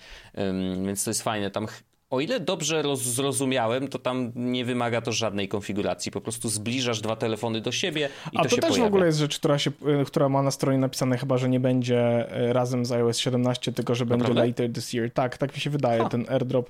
więc 0.85 1.03
to 1.03 1.09
jest 1.09 1.21
fajne. 1.21 1.51
Tam 1.51 1.67
o 2.09 2.21
ile 2.21 2.39
dobrze 2.39 2.81
roz, 2.81 3.01
zrozumiałem, 3.01 3.87
to 3.87 3.99
tam 3.99 4.31
nie 4.35 4.65
wymaga 4.65 5.01
to 5.01 5.11
żadnej 5.11 5.47
konfiguracji. 5.47 6.11
Po 6.11 6.21
prostu 6.21 6.49
zbliżasz 6.49 7.01
dwa 7.01 7.15
telefony 7.15 7.61
do 7.61 7.71
siebie 7.71 8.09
i 8.31 8.37
A 8.37 8.43
to, 8.43 8.49
to 8.49 8.55
się 8.55 8.61
też 8.61 8.69
pojawia. 8.69 8.83
w 8.83 8.87
ogóle 8.87 9.05
jest 9.05 9.17
rzecz, 9.19 9.39
która, 9.39 9.59
się, 9.59 9.71
y, 10.01 10.05
która 10.05 10.29
ma 10.29 10.41
na 10.41 10.51
stronie 10.51 10.77
napisane 10.77 11.17
chyba, 11.17 11.37
że 11.37 11.49
nie 11.49 11.59
będzie 11.59 12.31
y, 12.49 12.53
razem 12.53 12.85
z 12.85 12.91
iOS 12.91 13.17
17, 13.17 13.71
tylko 13.71 13.95
że 13.95 14.05
będzie 14.05 14.33
later 14.33 14.73
this 14.73 14.93
year. 14.93 15.11
Tak, 15.11 15.37
tak 15.37 15.55
mi 15.55 15.61
się 15.61 15.69
wydaje, 15.69 16.03
ha. 16.03 16.09
ten 16.09 16.25
airdrop. 16.29 16.69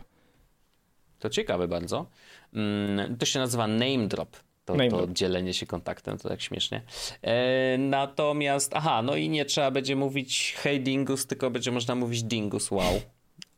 To 1.20 1.30
ciekawe 1.30 1.68
bardzo. 1.68 2.06
Mm, 2.54 3.18
to 3.18 3.26
się 3.26 3.40
nazywa 3.40 3.68
name 3.68 4.08
drop. 4.08 4.38
To, 4.66 4.76
name 4.76 4.90
to 4.90 4.98
drop. 4.98 5.12
dzielenie 5.12 5.54
się 5.54 5.66
kontaktem, 5.66 6.18
to 6.18 6.30
tak 6.30 6.42
śmiesznie. 6.42 6.82
E, 7.22 7.78
natomiast, 7.78 8.72
aha, 8.76 9.02
no 9.02 9.16
i 9.16 9.30
nie 9.30 9.46
trzeba 9.46 9.72
będzie 9.72 9.96
mówić 9.96 10.56
hey 10.58 10.80
dingus, 10.80 11.28
tylko 11.28 11.52
będzie 11.52 11.72
można 11.72 11.96
mówić 11.96 12.24
dingus, 12.24 12.72
wow 12.72 13.02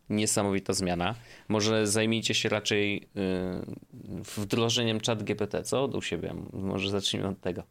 niesamowita 0.10 0.74
zmiana. 0.74 1.16
Może 1.48 1.88
zajmijcie 1.88 2.34
się 2.34 2.50
raczej 2.50 3.08
yy, 3.16 4.22
wdrożeniem 4.38 5.00
chat 5.00 5.24
GPT, 5.24 5.64
co? 5.64 5.86
U 5.86 6.02
siebie. 6.02 6.34
Może 6.54 6.90
zacznijmy 6.90 7.28
od 7.28 7.42
tego. 7.42 7.64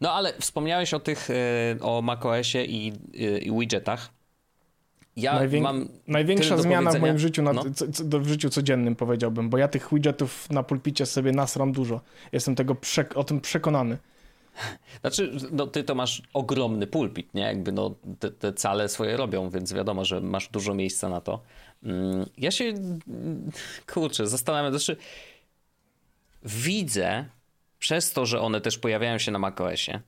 No 0.00 0.12
ale 0.12 0.32
wspomniałeś 0.40 0.94
o 0.94 1.00
tych, 1.00 1.28
yy, 1.28 1.82
o 1.82 2.02
macOSie 2.02 2.64
i, 2.64 2.92
yy, 3.12 3.38
i 3.38 3.58
widgetach. 3.58 4.16
Ja 5.16 5.40
Największa 6.08 6.56
zmiana 6.56 6.90
w 6.90 7.00
moim 7.00 7.18
życiu, 7.18 7.42
na, 7.42 7.52
no. 7.52 7.64
co, 7.74 7.88
co, 7.92 8.20
w 8.20 8.28
życiu 8.28 8.50
codziennym 8.50 8.96
powiedziałbym, 8.96 9.50
bo 9.50 9.58
ja 9.58 9.68
tych 9.68 9.88
widgetów 9.92 10.50
na 10.50 10.62
pulpicie 10.62 11.06
sobie 11.06 11.32
nasram 11.32 11.72
dużo. 11.72 12.00
Jestem 12.32 12.54
tego 12.54 12.76
o 13.14 13.24
tym 13.24 13.40
przekonany. 13.40 13.98
Znaczy, 15.00 15.32
no 15.52 15.66
ty 15.66 15.84
to 15.84 15.94
masz 15.94 16.22
ogromny 16.32 16.86
pulpit, 16.86 17.34
nie? 17.34 17.42
Jakby 17.42 17.72
no 17.72 17.94
te, 18.18 18.30
te 18.30 18.52
cale 18.52 18.88
swoje 18.88 19.16
robią, 19.16 19.50
więc 19.50 19.72
wiadomo, 19.72 20.04
że 20.04 20.20
masz 20.20 20.48
dużo 20.48 20.74
miejsca 20.74 21.08
na 21.08 21.20
to. 21.20 21.42
Mm, 21.82 22.26
ja 22.38 22.50
się, 22.50 22.74
kurczę, 23.92 24.26
zastanawiam, 24.26 24.72
znaczy 24.72 24.96
widzę 26.42 27.24
przez 27.78 28.12
to, 28.12 28.26
że 28.26 28.40
one 28.40 28.60
też 28.60 28.78
pojawiają 28.78 29.18
się 29.18 29.32
na 29.32 29.38
macOSie, 29.38 30.00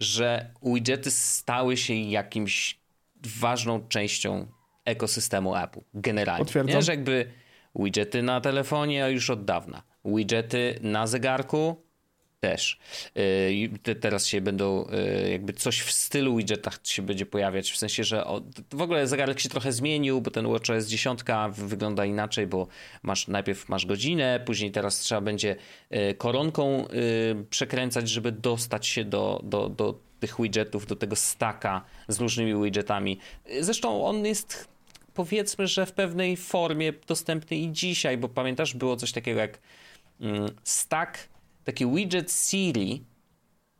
że 0.00 0.50
widgety 0.62 1.10
stały 1.10 1.76
się 1.76 1.94
jakimś 1.94 2.78
ważną 3.40 3.88
częścią 3.88 4.46
ekosystemu 4.84 5.56
Apple 5.56 5.80
generalnie. 5.94 6.44
Potwierdzam. 6.44 6.76
Nie, 6.76 6.82
że 6.82 6.92
jakby 6.92 7.32
widgety 7.74 8.22
na 8.22 8.40
telefonie 8.40 9.10
już 9.10 9.30
od 9.30 9.44
dawna. 9.44 9.82
Widgety 10.04 10.78
na 10.82 11.06
zegarku 11.06 11.85
też. 12.50 12.78
Yy, 13.14 13.94
teraz 14.00 14.26
się 14.26 14.40
będą, 14.40 14.88
yy, 15.22 15.30
jakby 15.30 15.52
coś 15.52 15.80
w 15.80 15.92
stylu 15.92 16.36
widgetach 16.36 16.78
się 16.84 17.02
będzie 17.02 17.26
pojawiać, 17.26 17.70
w 17.70 17.76
sensie, 17.76 18.04
że 18.04 18.24
w 18.72 18.82
ogóle 18.82 19.06
zegarek 19.06 19.40
się 19.40 19.48
trochę 19.48 19.72
zmienił, 19.72 20.20
bo 20.20 20.30
ten 20.30 20.48
WatchOS 20.52 20.86
10 20.86 21.20
wygląda 21.52 22.04
inaczej, 22.04 22.46
bo 22.46 22.66
masz 23.02 23.28
najpierw 23.28 23.68
masz 23.68 23.86
godzinę, 23.86 24.40
później 24.46 24.70
teraz 24.70 24.98
trzeba 24.98 25.20
będzie 25.20 25.56
yy, 25.90 26.14
koronką 26.14 26.88
przekręcać, 27.50 28.08
żeby 28.08 28.32
dostać 28.32 28.86
się 28.86 29.04
do, 29.04 29.40
do, 29.44 29.68
do 29.68 29.98
tych 30.20 30.36
widgetów, 30.40 30.86
do 30.86 30.96
tego 30.96 31.16
staka 31.16 31.84
z 32.08 32.20
różnymi 32.20 32.62
widgetami. 32.64 33.18
Zresztą 33.60 34.04
on 34.06 34.26
jest 34.26 34.68
powiedzmy, 35.14 35.66
że 35.66 35.86
w 35.86 35.92
pewnej 35.92 36.36
formie 36.36 36.92
dostępny 37.06 37.56
i 37.56 37.72
dzisiaj, 37.72 38.18
bo 38.18 38.28
pamiętasz, 38.28 38.74
było 38.74 38.96
coś 38.96 39.12
takiego 39.12 39.40
jak 39.40 39.58
mm, 40.20 40.50
stack 40.64 41.28
taki 41.66 41.86
widget 41.86 42.32
Siri, 42.32 43.04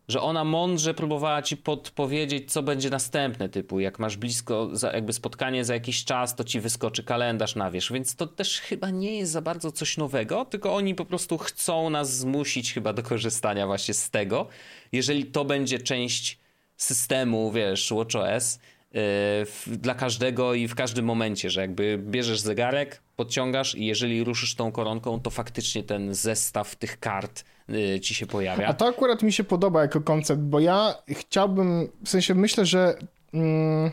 że 0.08 0.20
ona 0.20 0.44
mądrze 0.44 0.94
próbowała 0.94 1.42
ci 1.42 1.56
podpowiedzieć, 1.56 2.52
co 2.52 2.62
będzie 2.62 2.90
następne, 2.90 3.48
typu 3.48 3.80
jak 3.80 3.98
masz 3.98 4.16
blisko 4.16 4.70
jakby 4.92 5.12
spotkanie 5.12 5.64
za 5.64 5.74
jakiś 5.74 6.04
czas, 6.04 6.36
to 6.36 6.44
ci 6.44 6.60
wyskoczy 6.60 7.02
kalendarz 7.04 7.54
na 7.54 7.70
wierzch, 7.70 7.92
więc 7.92 8.16
to 8.16 8.26
też 8.26 8.60
chyba 8.60 8.90
nie 8.90 9.18
jest 9.18 9.32
za 9.32 9.42
bardzo 9.42 9.72
coś 9.72 9.96
nowego, 9.96 10.44
tylko 10.44 10.74
oni 10.74 10.94
po 10.94 11.04
prostu 11.04 11.38
chcą 11.38 11.90
nas 11.90 12.16
zmusić 12.16 12.74
chyba 12.74 12.92
do 12.92 13.02
korzystania 13.02 13.66
właśnie 13.66 13.94
z 13.94 14.10
tego. 14.10 14.48
Jeżeli 14.92 15.24
to 15.24 15.44
będzie 15.44 15.78
część 15.78 16.38
systemu, 16.76 17.52
wiesz, 17.52 17.92
WatchOS, 17.92 18.58
yy, 18.92 19.76
dla 19.76 19.94
każdego 19.94 20.54
i 20.54 20.68
w 20.68 20.74
każdym 20.74 21.04
momencie, 21.04 21.50
że 21.50 21.60
jakby 21.60 21.98
bierzesz 21.98 22.40
zegarek, 22.40 23.02
podciągasz 23.16 23.74
i 23.74 23.86
jeżeli 23.86 24.24
ruszysz 24.24 24.54
tą 24.54 24.72
koronką, 24.72 25.20
to 25.20 25.30
faktycznie 25.30 25.82
ten 25.82 26.14
zestaw 26.14 26.76
tych 26.76 27.00
kart 27.00 27.44
Y, 27.70 28.00
ci 28.00 28.14
się 28.14 28.26
pojawia. 28.26 28.66
A 28.66 28.74
to 28.74 28.86
akurat 28.86 29.22
mi 29.22 29.32
się 29.32 29.44
podoba 29.44 29.82
jako 29.82 30.00
koncept, 30.00 30.42
bo 30.42 30.60
ja 30.60 30.94
chciałbym, 31.10 31.88
w 32.04 32.08
sensie 32.08 32.34
myślę, 32.34 32.66
że 32.66 32.98
mm, 33.34 33.90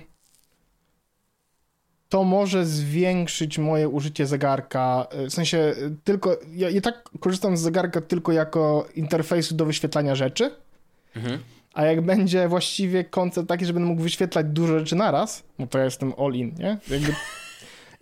to 2.09 2.23
może 2.23 2.65
zwiększyć 2.65 3.57
moje 3.57 3.89
użycie 3.89 4.25
zegarka, 4.25 5.07
y, 5.23 5.29
w 5.29 5.33
sensie 5.33 5.75
tylko, 6.03 6.37
ja 6.51 6.69
i 6.69 6.81
tak 6.81 7.09
korzystam 7.19 7.57
z 7.57 7.61
zegarka 7.61 8.01
tylko 8.01 8.31
jako 8.31 8.87
interfejsu 8.95 9.55
do 9.55 9.65
wyświetlania 9.65 10.15
rzeczy, 10.15 10.51
mhm. 11.15 11.39
a 11.73 11.85
jak 11.85 12.01
będzie 12.01 12.47
właściwie 12.47 13.03
koncept 13.03 13.49
taki, 13.49 13.65
że 13.65 13.73
będę 13.73 13.89
mógł 13.89 14.01
wyświetlać 14.01 14.45
dużo 14.49 14.79
rzeczy 14.79 14.95
naraz, 14.95 15.43
no 15.59 15.67
to 15.67 15.77
ja 15.77 15.85
jestem 15.85 16.13
all 16.17 16.33
in, 16.33 16.55
nie? 16.59 16.77
Jakby 16.89 17.13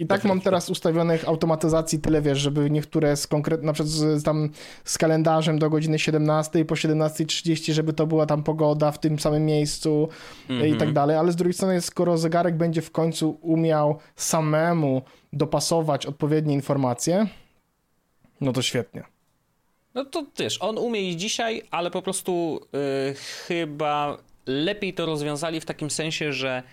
i 0.01 0.07
tak 0.07 0.23
mam 0.23 0.41
teraz 0.41 0.69
ustawionych 0.69 1.27
automatyzacji 1.27 1.99
tyle, 1.99 2.21
wiesz, 2.21 2.39
żeby 2.39 2.71
niektóre 2.71 3.17
z 3.17 3.27
konkretnie, 3.27 3.65
na 3.65 3.73
przykład 3.73 3.89
z, 3.89 4.23
tam 4.23 4.49
z 4.83 4.97
kalendarzem 4.97 5.59
do 5.59 5.69
godziny 5.69 5.99
17 5.99 6.59
i 6.59 6.65
po 6.65 6.75
17.30, 6.75 7.73
żeby 7.73 7.93
to 7.93 8.07
była 8.07 8.25
tam 8.25 8.43
pogoda 8.43 8.91
w 8.91 8.99
tym 8.99 9.19
samym 9.19 9.45
miejscu 9.45 10.09
mm 10.49 10.61
-hmm. 10.61 10.67
i 10.67 10.71
tak 10.71 10.73
mhm. 10.73 10.93
dalej, 10.93 11.17
ale 11.17 11.31
z 11.31 11.35
drugiej 11.35 11.53
strony, 11.53 11.81
skoro 11.81 12.17
zegarek 12.17 12.57
będzie 12.57 12.81
w 12.81 12.91
końcu 12.91 13.37
umiał 13.41 13.99
samemu 14.15 15.01
dopasować 15.33 16.05
odpowiednie 16.05 16.53
informacje, 16.53 17.27
no 18.41 18.53
to 18.53 18.61
świetnie. 18.61 19.03
No 19.93 20.05
to 20.05 20.25
też, 20.35 20.57
on 20.61 20.77
umie 20.77 21.09
i 21.09 21.17
dzisiaj, 21.17 21.61
ale 21.71 21.91
po 21.91 22.01
prostu 22.01 22.59
yy, 22.73 23.13
chyba 23.47 24.17
lepiej 24.45 24.93
to 24.93 25.05
rozwiązali 25.05 25.59
w 25.59 25.65
takim 25.65 25.89
sensie, 25.89 26.33
że 26.33 26.63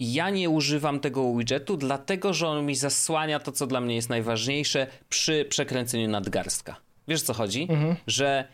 ja 0.00 0.30
nie 0.30 0.50
używam 0.50 1.00
tego 1.00 1.36
widgetu, 1.36 1.76
dlatego 1.76 2.34
że 2.34 2.48
on 2.48 2.66
mi 2.66 2.74
zasłania 2.74 3.40
to, 3.40 3.52
co 3.52 3.66
dla 3.66 3.80
mnie 3.80 3.94
jest 3.94 4.08
najważniejsze 4.08 4.86
przy 5.08 5.46
przekręceniu 5.48 6.08
nadgarstka. 6.08 6.76
Wiesz 7.08 7.22
co 7.22 7.34
chodzi? 7.34 7.66
Mhm. 7.70 7.96
Że 8.06 8.44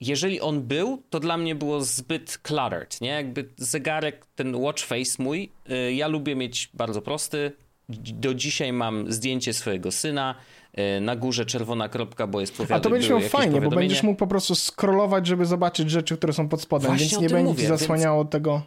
jeżeli 0.00 0.40
on 0.40 0.62
był, 0.62 1.02
to 1.10 1.20
dla 1.20 1.36
mnie 1.36 1.54
było 1.54 1.80
zbyt 1.80 2.38
cluttered, 2.38 3.00
nie? 3.00 3.08
Jakby 3.08 3.48
zegarek, 3.56 4.26
ten 4.34 4.56
watch 4.56 4.84
face 4.84 5.22
mój, 5.22 5.50
yy, 5.68 5.94
ja 5.94 6.08
lubię 6.08 6.36
mieć 6.36 6.70
bardzo 6.74 7.02
prosty. 7.02 7.52
Do 7.88 8.34
dzisiaj 8.34 8.72
mam 8.72 9.12
zdjęcie 9.12 9.52
swojego 9.52 9.92
syna, 9.92 10.34
yy, 10.76 11.00
na 11.00 11.16
górze 11.16 11.46
czerwona 11.46 11.88
kropka, 11.88 12.26
bo 12.26 12.40
jest 12.40 12.56
powiadomienie. 12.56 12.80
A 12.80 12.82
to 12.82 12.90
będziesz 12.90 13.10
miał 13.10 13.20
fajnie, 13.20 13.60
bo 13.60 13.70
będziesz 13.70 14.02
mógł 14.02 14.18
po 14.18 14.26
prostu 14.26 14.54
scrollować, 14.54 15.26
żeby 15.26 15.46
zobaczyć 15.46 15.90
rzeczy, 15.90 16.16
które 16.16 16.32
są 16.32 16.48
pod 16.48 16.62
spodem, 16.62 16.88
Właśnie 16.88 17.06
więc 17.06 17.20
nie 17.22 17.28
będzie 17.28 17.52
mówię, 17.52 17.68
zasłaniało 17.68 18.24
tego. 18.24 18.62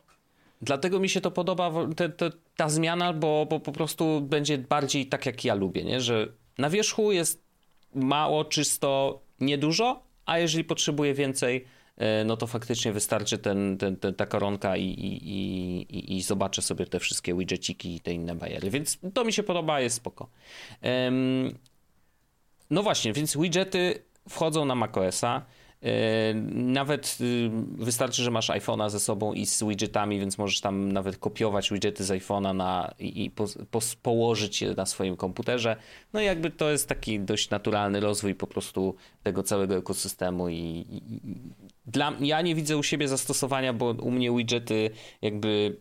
Dlatego 0.66 1.00
mi 1.00 1.10
się 1.10 1.22
to 1.22 1.32
podoba, 1.32 1.72
te, 1.96 2.10
te, 2.10 2.32
ta 2.56 2.70
zmiana, 2.70 3.14
bo, 3.14 3.46
bo 3.50 3.60
po 3.60 3.72
prostu 3.72 4.22
będzie 4.22 4.58
bardziej 4.58 5.06
tak, 5.06 5.26
jak 5.26 5.46
ja 5.46 5.56
lubię, 5.56 5.84
nie? 5.84 6.02
że 6.02 6.28
na 6.58 6.70
wierzchu 6.70 7.12
jest 7.12 7.46
mało, 7.96 8.46
czysto, 8.46 9.22
niedużo, 9.40 10.04
a 10.26 10.40
jeżeli 10.40 10.64
potrzebuję 10.64 11.14
więcej, 11.14 11.66
e, 11.98 12.24
no 12.24 12.38
to 12.38 12.48
faktycznie 12.48 12.92
wystarczy 12.92 13.38
ten, 13.38 13.78
ten, 13.78 13.98
ten 13.98 14.16
ta 14.16 14.26
koronka 14.26 14.78
i, 14.78 14.84
i, 14.84 15.32
i, 15.38 16.18
i, 16.18 16.22
zobaczę 16.22 16.62
sobie 16.62 16.86
te 16.86 17.00
wszystkie 17.00 17.36
widgetiki 17.36 17.96
i 17.96 18.00
te 18.00 18.14
inne 18.14 18.36
bajery. 18.36 18.70
Więc 18.70 19.00
to 19.14 19.26
mi 19.26 19.34
się 19.34 19.44
podoba, 19.44 19.80
jest 19.82 19.96
spoko. 19.96 20.30
No 22.70 22.84
właśnie, 22.84 23.14
więc 23.14 23.38
widgety 23.38 24.04
wchodzą 24.30 24.66
na 24.66 24.76
macOSa. 24.76 25.46
E, 25.86 26.34
nawet 26.54 27.18
y, 27.22 27.50
wystarczy, 27.78 28.24
że 28.24 28.32
masz 28.32 28.50
iPhone'a 28.50 28.90
ze 28.90 29.00
sobą 29.00 29.34
i 29.34 29.46
z 29.46 29.64
widgetami, 29.64 30.20
więc 30.20 30.38
możesz 30.38 30.62
tam 30.62 30.92
nawet 30.92 31.18
kopiować 31.18 31.72
widgety 31.72 32.04
z 32.04 32.10
iPhone'a 32.10 32.56
na, 32.56 32.94
i, 33.00 33.26
i 33.26 33.32
po, 33.32 33.46
po, 33.72 33.80
położyć 34.02 34.62
je 34.62 34.74
na 34.74 34.86
swoim 34.86 35.18
komputerze. 35.18 35.76
No 36.14 36.22
i 36.22 36.26
jakby 36.26 36.52
to 36.52 36.72
jest 36.72 36.90
taki 36.90 37.20
dość 37.20 37.50
naturalny 37.50 38.00
rozwój 38.00 38.36
po 38.36 38.48
prostu 38.48 38.96
tego 39.24 39.44
całego 39.44 39.76
ekosystemu 39.76 40.50
i, 40.50 40.54
i, 40.54 40.98
i 41.16 41.22
dla, 41.88 42.14
ja 42.20 42.42
nie 42.42 42.56
widzę 42.56 42.78
u 42.78 42.84
siebie 42.84 43.08
zastosowania, 43.08 43.74
bo 43.74 43.90
u 43.90 44.12
mnie 44.12 44.32
widgety 44.32 44.90
jakby 45.22 45.78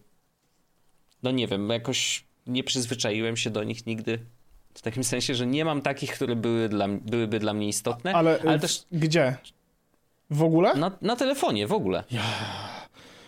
no 1.22 1.30
nie 1.30 1.48
wiem, 1.48 1.70
jakoś 1.70 2.24
nie 2.46 2.64
przyzwyczaiłem 2.64 3.36
się 3.36 3.50
do 3.50 3.64
nich 3.64 3.86
nigdy. 3.86 4.18
W 4.74 4.82
takim 4.82 5.04
sensie, 5.04 5.34
że 5.34 5.46
nie 5.46 5.64
mam 5.64 5.82
takich, 5.82 6.12
które 6.12 6.36
były 6.36 6.68
dla, 6.68 6.88
byłyby 6.88 7.38
dla 7.38 7.54
mnie 7.54 7.68
istotne. 7.68 8.14
Ale, 8.14 8.40
ale 8.46 8.58
też. 8.58 8.84
Gdzie? 8.92 9.36
W 10.30 10.42
ogóle? 10.42 10.74
Na, 10.74 10.90
na 11.02 11.16
telefonie, 11.16 11.66
w 11.66 11.72
ogóle. 11.72 12.04
Ja, 12.10 12.22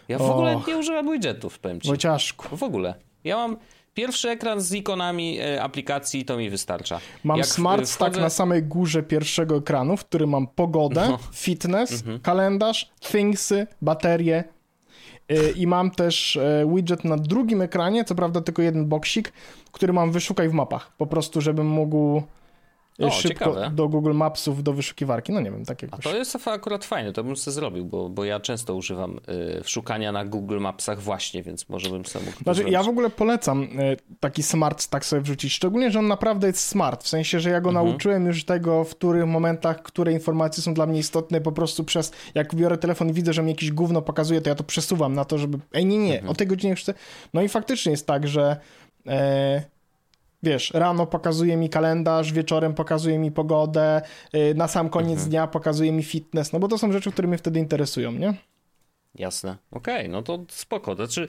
ja 0.09 0.19
w 0.19 0.23
Och. 0.23 0.31
ogóle 0.31 0.61
nie 0.69 0.79
używam 0.79 1.13
widgetów, 1.13 1.59
powiem 1.59 1.81
ci. 1.81 1.89
Wojciaszku. 1.89 2.57
W 2.57 2.63
ogóle. 2.63 2.95
Ja 3.25 3.37
mam 3.37 3.57
pierwszy 3.95 4.29
ekran 4.29 4.61
z 4.61 4.73
ikonami 4.73 5.39
e, 5.41 5.63
aplikacji, 5.63 6.25
to 6.25 6.37
mi 6.37 6.51
wystarcza. 6.51 7.01
Mam 7.25 7.39
Jak 7.39 7.47
smart 7.47 7.83
wchodzę... 7.83 7.93
stack 7.93 8.17
na 8.17 8.31
samej 8.31 8.63
górze 8.63 9.03
pierwszego 9.03 9.57
ekranu, 9.57 9.97
w 9.97 10.05
którym 10.05 10.31
mam 10.31 10.47
pogodę, 10.47 11.09
no. 11.09 11.19
fitness, 11.35 11.93
mhm. 11.93 12.21
kalendarz, 12.21 12.91
thingsy, 13.01 13.67
baterie, 13.83 14.45
e, 15.29 15.51
i 15.51 15.67
mam 15.67 15.91
też 15.91 16.37
e, 16.37 16.67
widget 16.75 17.05
na 17.05 17.17
drugim 17.17 17.63
ekranie, 17.63 18.05
co 18.05 18.15
prawda 18.15 18.41
tylko 18.41 18.63
jeden 18.63 18.87
boksik, 18.87 19.33
który 19.73 19.93
mam 19.93 20.13
wyszukaj 20.13 20.49
w 20.49 20.53
mapach. 20.53 20.93
Po 20.97 21.07
prostu, 21.07 21.41
żebym 21.41 21.67
mógł 21.67 22.23
o, 23.01 23.11
szybko 23.11 23.45
ciekawe. 23.45 23.71
do 23.75 23.89
Google 23.89 24.13
Mapsów, 24.13 24.63
do 24.63 24.73
wyszukiwarki. 24.73 25.33
No 25.33 25.41
nie 25.41 25.51
wiem, 25.51 25.65
tak 25.65 25.83
jakoś. 25.83 26.07
A 26.07 26.11
to 26.11 26.17
jest 26.17 26.47
akurat 26.47 26.85
fajne, 26.85 27.13
to 27.13 27.25
bym 27.25 27.37
sobie 27.37 27.55
zrobił, 27.55 27.85
bo, 27.85 28.09
bo 28.09 28.25
ja 28.25 28.41
często 28.41 28.75
używam 28.75 29.19
y, 29.29 29.63
szukania 29.65 30.13
na 30.13 30.25
Google 30.25 30.59
Mapsach 30.59 31.01
właśnie, 31.01 31.43
więc 31.43 31.69
może 31.69 31.91
bym 31.91 32.05
sobie 32.05 32.25
mógł 32.25 32.43
znaczy, 32.43 32.71
Ja 32.71 32.83
w 32.83 32.89
ogóle 32.89 33.11
polecam 33.11 33.63
y, 33.63 33.97
taki 34.21 34.43
smart 34.43 34.83
stack 34.83 35.05
sobie 35.05 35.23
wrzucić, 35.23 35.53
szczególnie, 35.53 35.91
że 35.91 35.99
on 35.99 36.07
naprawdę 36.07 36.47
jest 36.47 36.61
smart, 36.61 37.05
w 37.05 37.09
sensie, 37.09 37.41
że 37.41 37.51
ja 37.51 37.61
go 37.61 37.69
mhm. 37.71 37.87
nauczyłem 37.87 38.27
już 38.27 38.45
tego, 38.45 38.85
w 38.85 38.91
których 38.91 39.27
momentach, 39.27 39.83
które 39.83 40.13
informacje 40.13 40.63
są 40.63 40.75
dla 40.75 40.87
mnie 40.87 40.99
istotne, 40.99 41.41
po 41.41 41.53
prostu 41.53 41.85
przez, 41.85 42.13
jak 42.35 42.55
biorę 42.55 42.79
telefon 42.79 43.09
i 43.09 43.13
widzę, 43.13 43.33
że 43.33 43.43
mi 43.43 43.51
jakieś 43.51 43.73
gówno 43.73 44.03
pokazuje, 44.03 44.41
to 44.41 44.49
ja 44.49 44.55
to 44.55 44.65
przesuwam 44.65 45.15
na 45.15 45.25
to, 45.25 45.39
żeby, 45.39 45.59
ej 45.73 45.87
nie, 45.87 45.99
nie, 45.99 46.15
mhm. 46.15 46.31
o 46.31 46.35
tej 46.35 46.47
godzinie 46.47 46.75
chcę. 46.75 46.95
No 47.35 47.43
i 47.43 47.49
faktycznie 47.49 47.91
jest 47.91 48.07
tak, 48.07 48.29
że 48.29 48.57
e, 49.07 49.76
wiesz, 50.47 50.71
rano 50.75 51.07
pokazuje 51.07 51.57
mi 51.57 51.69
kalendarz, 51.71 52.33
wieczorem 52.33 52.75
pokazuje 52.75 53.19
mi 53.19 53.33
pogodę, 53.33 54.03
y, 54.35 54.55
na 54.55 54.69
sam 54.69 54.89
koniec 54.89 55.13
mhm. 55.13 55.31
dnia 55.31 55.47
pokazuje 55.47 55.93
mi 55.93 56.03
fitness, 56.03 56.53
no 56.53 56.59
bo 56.59 56.69
to 56.69 56.79
są 56.79 56.93
rzeczy, 56.93 57.13
które 57.13 57.29
mnie 57.29 57.39
wtedy 57.39 57.59
interesują, 57.59 58.13
nie? 58.13 58.35
Jasne. 59.15 59.57
Okej, 59.71 59.99
okay, 59.99 60.09
no 60.09 60.23
to 60.23 60.45
spoko. 60.49 60.95
Znaczy, 60.95 61.29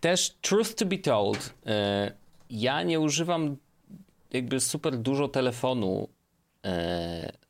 też 0.00 0.30
truth 0.40 0.74
to 0.74 0.86
be 0.86 0.98
told, 0.98 1.46
y, 1.46 1.70
ja 2.50 2.82
nie 2.82 3.00
używam 3.00 3.56
jakby 4.30 4.60
super 4.60 4.96
dużo 4.96 5.28
telefonu, 5.28 6.08
y, 6.66 6.70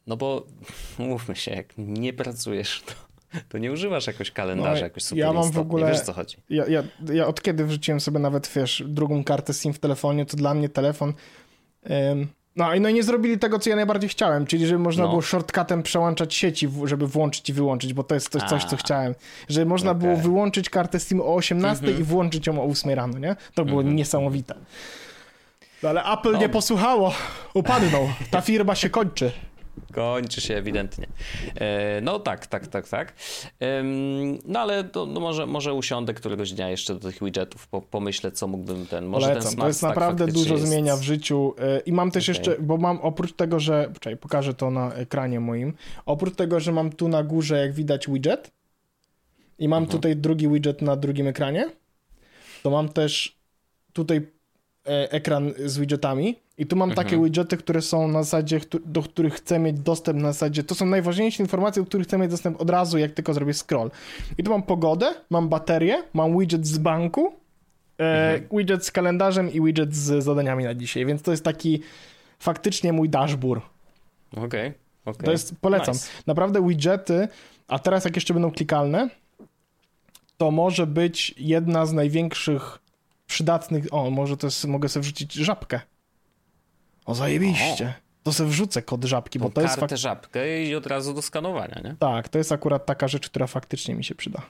no 0.07 0.16
bo 0.16 0.46
mówmy 0.99 1.36
się, 1.36 1.51
jak 1.51 1.74
nie 1.78 2.12
pracujesz, 2.12 2.82
to 2.86 3.07
to 3.49 3.59
nie 3.59 3.72
używasz 3.72 4.07
jakoś 4.07 4.31
kalendarza, 4.31 4.70
no, 4.81 4.87
jakoś 4.87 5.03
super 5.03 5.18
ja 5.24 5.33
mam 5.33 5.51
w 5.53 5.59
ogóle, 5.59 5.87
wiesz 5.89 6.01
co 6.01 6.12
chodzi. 6.12 6.37
Ja, 6.51 6.64
ja, 6.66 6.83
ja 7.12 7.26
od 7.26 7.43
kiedy 7.43 7.64
wrzuciłem 7.64 8.01
sobie 8.01 8.18
nawet, 8.18 8.51
wiesz, 8.57 8.83
drugą 8.87 9.24
kartę 9.24 9.55
SIM 9.55 9.72
w 9.72 9.79
telefonie, 9.79 10.26
to 10.26 10.37
dla 10.37 10.55
mnie 10.55 10.68
telefon... 10.68 11.12
Ym, 12.12 12.29
No 12.57 12.74
i 12.74 12.81
no 12.81 12.89
i 12.89 12.95
nie 12.95 13.03
zrobili 13.03 13.39
tego, 13.39 13.59
co 13.59 13.70
ja 13.70 13.76
najbardziej 13.76 14.11
chciałem, 14.11 14.47
czyli 14.47 14.66
żeby 14.66 14.79
można 14.79 15.05
No. 15.05 15.11
było 15.11 15.22
shortcutem 15.22 15.83
przełączać 15.83 16.35
sieci, 16.35 16.68
żeby 16.85 17.07
włączyć 17.07 17.49
i 17.51 17.53
wyłączyć, 17.53 17.95
bo 17.95 18.05
to 18.05 18.14
jest 18.14 18.29
coś, 18.29 18.43
coś 18.43 18.64
co 18.64 18.76
chciałem. 18.76 19.14
Żeby 19.49 19.66
można. 19.66 19.91
Mhm. 19.91 20.12
było 20.12 20.22
wyłączyć 20.22 20.70
kartę 20.70 21.01
Steam 21.01 21.20
o 21.20 21.35
18 21.35 21.91
i 21.91 22.03
włączyć 22.03 22.47
ją 22.47 22.62
o 22.62 22.64
8 22.64 22.91
rano, 22.95 23.18
nie? 23.18 23.37
To 23.55 23.64
było 23.64 23.83
niesamowite. 23.83 24.55
No 25.83 25.89
ale 25.89 26.05
Apple 26.05 26.33
nie 26.39 26.47
No. 26.47 26.53
posłuchało, 26.53 27.12
upadnął. 27.55 28.09
Ta 28.31 28.41
firma 28.41 28.74
się 28.74 28.91
kończy. 28.91 29.33
Kończy 29.93 30.41
się 30.41 30.55
ewidentnie. 30.55 31.07
E, 31.55 32.01
no 32.01 32.18
tak, 32.18 32.47
tak, 32.47 32.66
tak, 32.66 32.89
tak. 32.89 33.12
No 34.45 34.61
ale 34.61 34.85
to, 34.85 35.07
no 35.07 35.20
może, 35.20 35.47
może 35.47 35.74
usiądę 35.74 36.14
któregoś 36.14 36.53
dnia 36.53 36.70
jeszcze 36.70 36.95
do 36.95 37.01
tych 37.01 37.24
widgetów, 37.24 37.68
po, 37.68 37.81
pomyślę, 37.83 38.33
co 38.33 38.47
mógłbym 38.47 38.87
ten. 38.87 39.07
Może 39.07 39.26
ten 39.26 39.35
Polecam. 39.35 39.53
Smart 39.53 39.62
To 39.64 39.68
jest 39.68 39.79
Stack 39.79 39.89
naprawdę 39.91 40.26
dużo 40.26 40.55
jest... 40.55 40.66
zmienia 40.66 40.97
w 40.97 41.03
życiu. 41.03 41.55
Y, 41.79 41.81
I 41.87 41.93
mam 41.93 42.11
też 42.11 42.24
Okej. 42.29 42.35
jeszcze, 42.35 42.62
bo 42.62 42.76
mam 42.76 43.01
oprócz 43.01 43.33
tego, 43.33 43.61
że. 43.61 43.93
Czekaj, 44.01 44.16
pokażę 44.16 44.55
to 44.55 44.70
na 44.70 44.93
ekranie 44.95 45.41
moim. 45.41 45.74
Oprócz 46.07 46.35
tego, 46.35 46.61
że 46.61 46.72
mam 46.72 46.93
tu 46.93 47.09
na 47.09 47.22
górze, 47.22 47.59
jak 47.59 47.72
widać, 47.72 48.07
widget. 48.09 48.51
I 49.59 49.68
mam 49.68 49.83
Mhm. 49.83 49.99
tutaj 49.99 50.16
drugi 50.16 50.49
widget 50.49 50.83
na 50.83 50.97
drugim 50.97 51.26
ekranie. 51.26 51.70
To 52.62 52.70
mam 52.70 52.89
też 52.89 53.39
tutaj 53.93 54.16
e, 54.87 55.12
ekran 55.12 55.53
z 55.64 55.79
widgetami. 55.79 56.37
I 56.59 56.66
tu 56.66 56.76
mam 56.76 56.90
takie 56.90 57.14
Mhm. 57.14 57.24
widgety, 57.24 57.56
które 57.56 57.82
są 57.82 58.09
na 58.09 58.22
zasadzie, 58.22 58.61
do 58.84 59.02
których 59.02 59.34
chcę 59.34 59.59
mieć 59.59 59.80
dostęp 59.80 60.18
na 60.22 60.32
zasadzie. 60.32 60.62
To 60.64 60.74
są 60.74 60.86
najważniejsze 60.86 61.42
informacje, 61.42 61.82
do 61.82 61.86
których 61.88 62.06
chcę 62.06 62.18
mieć 62.18 62.30
dostęp 62.30 62.61
od 62.61 62.70
razu, 62.70 62.98
jak 62.98 63.12
tylko 63.12 63.34
zrobię 63.34 63.54
scroll. 63.54 63.90
I 64.38 64.42
tu 64.42 64.50
mam 64.50 64.62
pogodę, 64.62 65.14
mam 65.30 65.48
baterię, 65.48 66.02
mam 66.14 66.38
widget 66.38 66.66
z 66.66 66.78
banku, 66.78 67.32
e, 68.00 68.40
widget 68.52 68.86
z 68.86 68.90
kalendarzem 68.92 69.52
i 69.52 69.61
widget 69.61 69.94
z 69.94 70.24
zadaniami 70.24 70.64
na 70.64 70.74
dzisiaj, 70.74 71.06
więc 71.06 71.22
to 71.22 71.30
jest 71.30 71.44
taki 71.44 71.82
faktycznie 72.38 72.92
mój 72.92 73.09
dashboard. 73.09 73.64
Okej, 74.36 74.72
okej. 75.04 75.24
To 75.24 75.30
jest, 75.32 75.54
polecam. 75.61 75.94
Nice. 75.94 76.09
Naprawdę 76.26 76.68
widgety, 76.68 77.28
a 77.68 77.78
teraz 77.78 78.04
jak 78.04 78.16
jeszcze 78.16 78.34
będą 78.34 78.50
klikalne, 78.50 79.11
to 80.36 80.50
może 80.50 80.86
być 80.86 81.34
jedna 81.36 81.86
z 81.86 81.92
największych 81.92 82.78
przydatnych, 83.26 83.84
o, 83.90 84.11
może 84.11 84.36
to 84.36 84.46
jest, 84.46 84.64
mogę 84.64 84.88
sobie 84.88 85.02
wrzucić 85.02 85.32
żabkę. 85.32 85.80
O, 87.09 87.14
zajebiście. 87.14 87.94
To 88.22 88.32
sobie 88.32 88.50
wrzucę 88.50 88.82
kod 88.82 89.04
żabki, 89.04 89.38
bo 89.38 89.44
Tą 89.46 89.52
to 89.52 89.61
jest 89.61 89.76
kartę 89.76 89.96
żabkę 89.96 90.62
i 90.64 90.74
od 90.74 90.86
razu 90.86 91.14
do 91.14 91.22
skanowania, 91.22 91.80
nie? 91.84 91.96
Tak, 91.98 92.28
to 92.28 92.38
jest 92.38 92.52
akurat 92.52 92.86
taka 92.86 93.09
rzecz, 93.09 93.28
która 93.30 93.46
faktycznie 93.46 93.94
mi 93.94 94.04
się 94.04 94.14
przyda. 94.14 94.42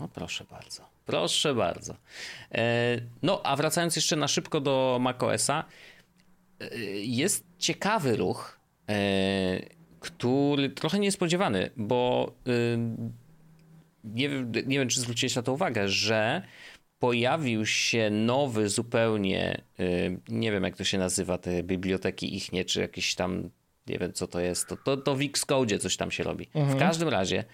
No 0.00 0.08
proszę 0.08 0.44
bardzo. 0.50 0.82
Proszę 1.06 1.54
bardzo. 1.54 1.94
E, 2.52 2.98
no, 3.22 3.40
a 3.44 3.56
wracając 3.56 3.96
jeszcze 3.96 4.16
na 4.16 4.28
szybko 4.28 4.60
do 4.60 4.98
macOSa, 5.00 5.64
e, 6.60 6.66
jest 6.96 7.44
ciekawy 7.58 8.16
ruch, 8.16 8.58
e, 8.88 8.94
który 10.00 10.70
trochę 10.70 10.98
niespodziewany, 10.98 11.70
bo 11.76 12.32
nie, 14.04 14.28
wiem- 14.28 14.52
nie 14.66 14.78
wiem, 14.78 14.88
czy 14.88 15.00
zwróciłeś 15.00 15.36
na 15.36 15.42
to 15.42 15.52
uwagę, 15.52 15.88
że 15.88 16.42
pojawił 17.04 17.66
się 17.66 18.10
nowy 18.10 18.68
zupełnie, 18.68 19.62
y, 19.80 20.20
nie 20.28 20.52
wiem 20.52 20.64
jak 20.64 20.76
to 20.76 20.84
się 20.84 20.98
nazywa, 20.98 21.38
te 21.38 21.62
biblioteki 21.62 22.36
ich 22.36 22.52
nie, 22.52 22.64
czy 22.64 22.80
jakieś 22.80 23.14
tam, 23.14 23.50
nie 23.86 23.98
wiem 23.98 24.12
co 24.12 24.26
to 24.26 24.40
jest, 24.40 24.68
to, 24.68 24.76
to, 24.76 24.96
to 24.96 25.14
w 25.16 25.20
Xcode 25.20 25.78
coś 25.78 25.96
tam 25.96 26.10
się 26.10 26.24
robi. 26.24 26.48
W 26.54 26.78
każdym 26.78 27.08
razie 27.08 27.44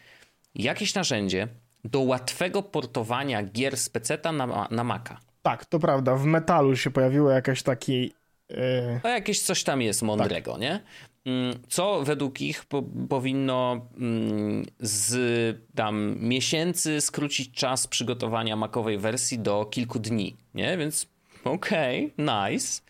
jakieś 0.55 0.95
narzędzie 0.95 1.49
do 1.85 2.01
łatwego 2.01 2.63
portowania 2.63 3.43
gier 3.43 3.77
z 3.77 3.89
peceta 3.89 4.33
na, 4.33 4.69
na 4.71 4.85
Maca. 4.85 5.21
Tak, 5.43 5.65
to 5.65 5.79
prawda. 5.79 6.17
W 6.17 6.25
metalu 6.25 6.77
się 6.77 6.91
pojawiło 6.91 7.31
jakiś 7.31 7.63
taki. 7.63 8.13
Yy, 8.51 9.01
To 9.03 9.09
jakieś 9.09 9.43
coś 9.43 9.65
tam 9.65 9.83
jest 9.83 10.03
mądrego, 10.03 10.59
nie? 10.59 10.81
Mm, 11.25 11.55
Co 11.69 12.03
według 12.03 12.41
ich 12.41 12.65
po, 12.65 12.83
powinno 13.09 13.87
mm, 13.97 14.65
z 14.81 15.59
tam 15.75 16.17
miesięcy 16.21 17.01
skrócić 17.01 17.51
czas 17.55 17.87
przygotowania 17.87 18.57
makowej 18.57 18.99
wersji 18.99 19.39
do 19.39 19.65
kilku 19.65 19.99
dni, 19.99 20.37
nie? 20.55 20.77
Więc 20.77 21.07
okej, 21.45 22.13
nice. 22.19 22.83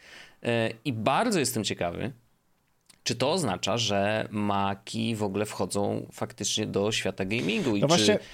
E, 0.43 0.71
I 0.85 0.93
bardzo 0.93 1.39
jestem 1.39 1.65
ciekawy, 1.65 2.13
czy 3.03 3.15
to 3.15 3.33
oznacza, 3.33 3.79
że 3.79 4.29
maki 4.31 5.17
w 5.17 5.23
ogóle 5.23 5.47
wchodzą 5.47 6.07
faktycznie 6.13 6.67
do 6.67 6.93
świata 6.93 7.25
gamingu 7.25 7.77
i 7.77 7.81
No 7.81 7.89
właśnie, 7.89 8.19
czy... 8.19 8.25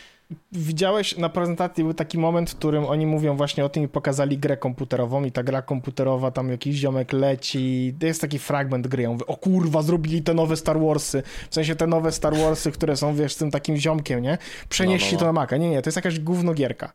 widziałeś 0.52 1.16
na 1.16 1.28
prezentacji 1.28 1.84
był 1.84 1.94
taki 1.94 2.18
moment, 2.18 2.50
w 2.50 2.56
którym 2.56 2.84
oni 2.84 3.06
mówią 3.06 3.36
właśnie 3.36 3.64
o 3.64 3.68
tym 3.68 3.82
i 3.84 3.88
pokazali 3.88 4.38
grę 4.38 4.56
komputerową 4.56 5.24
i 5.24 5.32
ta 5.32 5.42
gra 5.42 5.62
komputerowa, 5.62 6.30
tam 6.30 6.50
jakiś 6.50 6.76
ziomek 6.76 7.12
leci, 7.12 7.94
jest 8.02 8.20
taki 8.20 8.38
fragment 8.38 8.86
gry, 8.86 9.02
ja 9.02 9.10
mówię, 9.10 9.26
o 9.26 9.36
kurwa, 9.36 9.82
zrobili 9.82 10.22
te 10.22 10.34
nowe 10.34 10.56
Star 10.56 10.80
Warsy, 10.80 11.22
w 11.50 11.54
sensie 11.54 11.76
te 11.76 11.86
nowe 11.86 12.12
Star 12.12 12.36
Warsy, 12.36 12.72
które 12.72 12.96
są, 12.96 13.14
wiesz, 13.14 13.32
z 13.32 13.36
tym 13.36 13.50
takim 13.50 13.76
ziomkiem, 13.76 14.22
nie? 14.22 14.38
Przenieśli 14.68 15.12
No, 15.12 15.12
no, 15.12 15.16
no. 15.16 15.20
to 15.20 15.26
na 15.26 15.32
Maca. 15.32 15.56
Nie, 15.56 15.70
nie, 15.70 15.82
to 15.82 15.88
jest 15.88 15.96
jakaś 15.96 16.20
gównogierka. 16.20 16.92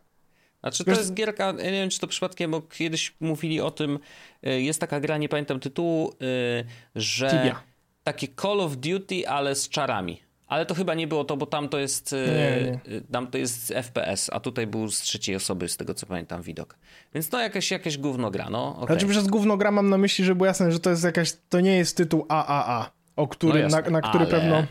Znaczy 0.60 0.84
to 0.84 0.90
jest 0.90 1.14
gierka, 1.14 1.46
ja 1.46 1.52
nie 1.52 1.70
wiem 1.70 1.90
czy 1.90 2.00
to 2.00 2.06
przypadkiem, 2.06 2.50
bo 2.50 2.60
kiedyś 2.62 3.14
mówili 3.20 3.60
o 3.60 3.70
tym, 3.70 3.98
y, 4.46 4.62
jest 4.62 4.80
taka 4.80 5.00
gra, 5.00 5.18
nie 5.18 5.28
pamiętam 5.28 5.60
tytułu, 5.60 6.12
y, 6.12 6.64
że 6.94 7.30
Tibia. 7.30 7.62
takie 8.04 8.28
Call 8.42 8.60
of 8.60 8.76
Duty, 8.76 9.28
ale 9.28 9.54
z 9.54 9.68
czarami. 9.68 10.20
Ale 10.52 10.66
to 10.66 10.74
chyba 10.74 10.94
nie 10.94 11.06
było 11.06 11.24
to, 11.24 11.36
bo 11.36 11.46
tam 11.46 11.68
to 11.68 11.78
jest, 11.78 12.12
y, 12.12 12.16
Nie, 12.16 12.94
nie. 12.94 13.00
tam 13.00 13.26
to 13.26 13.38
jest 13.38 13.72
FPS, 13.82 14.30
a 14.32 14.40
tutaj 14.40 14.66
był 14.66 14.90
z 14.90 15.00
trzeciej 15.00 15.36
osoby, 15.36 15.68
z 15.68 15.76
tego 15.76 15.94
co 15.94 16.06
pamiętam, 16.06 16.42
widok. 16.42 16.76
Więc 17.14 17.32
no 17.32 17.40
jakieś, 17.40 17.70
jakieś 17.70 17.98
gówno 17.98 18.30
gra, 18.30 18.50
no 18.50 18.76
okej. 18.76 18.86
Znaczy 18.86 19.06
przez 19.06 19.26
gównogra 19.26 19.70
mam 19.70 19.90
na 19.90 19.98
myśli, 19.98 20.24
że 20.24 20.34
było 20.34 20.46
jasne, 20.46 20.72
że 20.72 20.80
to 20.80 20.90
jest 20.90 21.04
jakaś, 21.04 21.32
to 21.48 21.60
nie 21.60 21.76
jest 21.76 21.96
tytuł 21.96 22.26
AAA, 22.28 22.90
o 23.16 23.28
który, 23.28 23.62
No 23.62 23.68
na, 23.68 23.90
na 23.90 24.00
który 24.00 24.24
ale- 24.24 24.30
pewno 24.30 24.64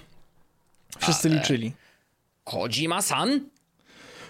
wszyscy 1.00 1.28
ale- 1.28 1.38
liczyli. 1.38 1.72
Kojima-san 2.44 3.40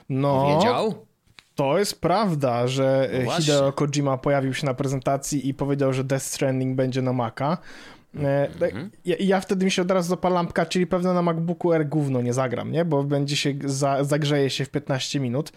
No, 0.10 0.58
wiedział? 0.60 1.06
To 1.56 1.78
jest 1.80 2.02
prawda, 2.02 2.68
że 2.68 3.10
No 3.14 3.22
właśnie. 3.24 3.46
Hideo 3.46 3.74
Kojima 3.74 4.18
pojawił 4.18 4.54
się 4.54 4.66
na 4.66 4.74
prezentacji 4.74 5.50
i 5.50 5.54
powiedział, 5.54 5.94
że 5.94 6.04
Death 6.04 6.26
Stranding 6.26 6.76
będzie 6.76 7.02
na 7.02 7.14
Maca. 7.14 7.58
Mhm. 8.16 8.92
ja, 9.06 9.16
ja 9.20 9.40
wtedy 9.42 9.66
mi 9.66 9.72
się 9.72 9.82
od 9.82 9.92
razu 9.92 10.10
zapala 10.10 10.36
lampka, 10.36 10.66
czyli 10.66 10.88
pewno 10.88 11.14
na 11.14 11.22
MacBooku 11.22 11.72
Air 11.72 11.88
gówno 11.90 12.22
nie 12.22 12.34
zagram, 12.34 12.72
nie? 12.72 12.86
Bo 12.86 13.04
będzie 13.04 13.36
się, 13.36 13.54
za, 13.66 14.04
zagrzeje 14.04 14.50
się 14.50 14.66
w 14.66 14.70
15 14.70 15.20
minut. 15.20 15.52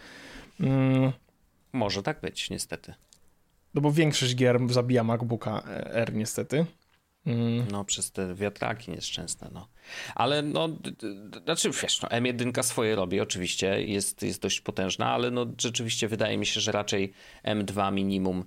Mm, 0.61 1.13
Może 1.73 2.03
tak 2.03 2.21
być, 2.21 2.51
niestety. 2.51 2.95
no 3.75 3.81
bo 3.81 3.93
większość 3.93 4.35
gier 4.37 4.61
zabija 4.71 5.05
MacBooka 5.05 5.63
Air 5.95 6.15
niestety. 6.15 6.67
Mm, 7.27 7.67
No, 7.71 7.85
przez 7.85 8.13
te 8.13 8.35
wiatraki 8.35 8.91
nieszczęsne, 8.91 9.49
no. 9.53 9.69
Ale 10.15 10.43
no, 10.43 10.69
znaczy 11.45 11.71
wiesz, 11.83 12.03
no, 12.03 12.09
M1 12.09 12.63
swoje 12.63 12.97
robi, 12.97 13.21
oczywiście, 13.21 13.83
jest, 13.83 14.23
jest 14.23 14.43
dość 14.43 14.61
potężna, 14.61 15.07
ale 15.13 15.31
no 15.31 15.47
rzeczywiście 15.61 16.09
wydaje 16.09 16.39
mi 16.39 16.47
się, 16.47 16.61
że 16.61 16.73
raczej 16.73 17.13
M2 17.45 17.93
minimum 17.93 18.45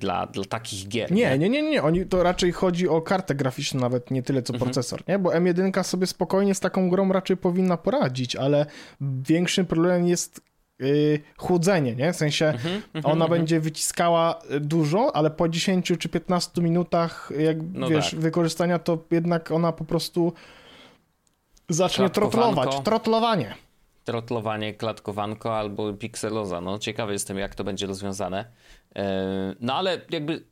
dla, 0.00 0.26
dla 0.26 0.44
takich 0.44 0.88
gier. 0.88 1.12
nie, 1.12 1.38
nie, 1.38 1.48
nie, 1.48 1.62
nie. 1.62 1.82
Oni, 1.82 2.06
to 2.06 2.22
raczej 2.22 2.52
chodzi 2.52 2.88
o 2.88 3.00
kartę 3.02 3.34
graficzną, 3.34 3.80
nawet 3.80 4.10
nie 4.10 4.22
tyle 4.22 4.42
co 4.42 4.52
Mhm. 4.54 4.70
procesor, 4.70 5.02
nie? 5.08 5.18
Bo 5.18 5.30
M1 5.30 5.82
sobie 5.82 6.06
spokojnie 6.06 6.54
z 6.54 6.60
taką 6.60 6.90
grą 6.90 7.12
raczej 7.12 7.36
powinna 7.36 7.76
poradzić, 7.76 8.36
ale 8.36 8.66
większym 9.00 9.66
problemem 9.66 10.08
jest 10.08 10.40
yy, 10.78 11.20
chłodzenie, 11.36 11.94
nie? 11.96 12.12
W 12.12 12.16
sensie 12.16 12.46
Mhm, 12.46 12.82
ona 13.04 13.28
będzie 13.28 13.60
wyciskała 13.60 14.38
y, 14.54 14.60
dużo, 14.60 15.16
ale 15.16 15.30
po 15.30 15.48
10 15.48 15.92
czy 15.98 16.08
15 16.08 16.62
minutach 16.62 17.32
jak 17.38 17.56
No 17.74 17.88
wiesz, 17.88 18.10
tak. 18.10 18.20
wykorzystania, 18.20 18.78
to 18.78 18.98
jednak 19.10 19.50
ona 19.50 19.72
po 19.72 19.84
prostu 19.84 20.32
zacznie 21.68 22.10
trotlować. 22.10 22.80
Trotlowanie. 22.84 23.54
Trotlowanie, 24.04 24.74
klatkowanko 24.74 25.58
albo 25.58 25.92
pikseloza. 25.92 26.60
No, 26.60 26.78
ciekawy 26.78 27.12
jestem, 27.12 27.38
jak 27.38 27.54
to 27.54 27.64
będzie 27.64 27.86
rozwiązane. 27.86 28.44
E, 28.96 29.54
No 29.60 29.74
ale 29.74 30.00
jakby 30.10 30.44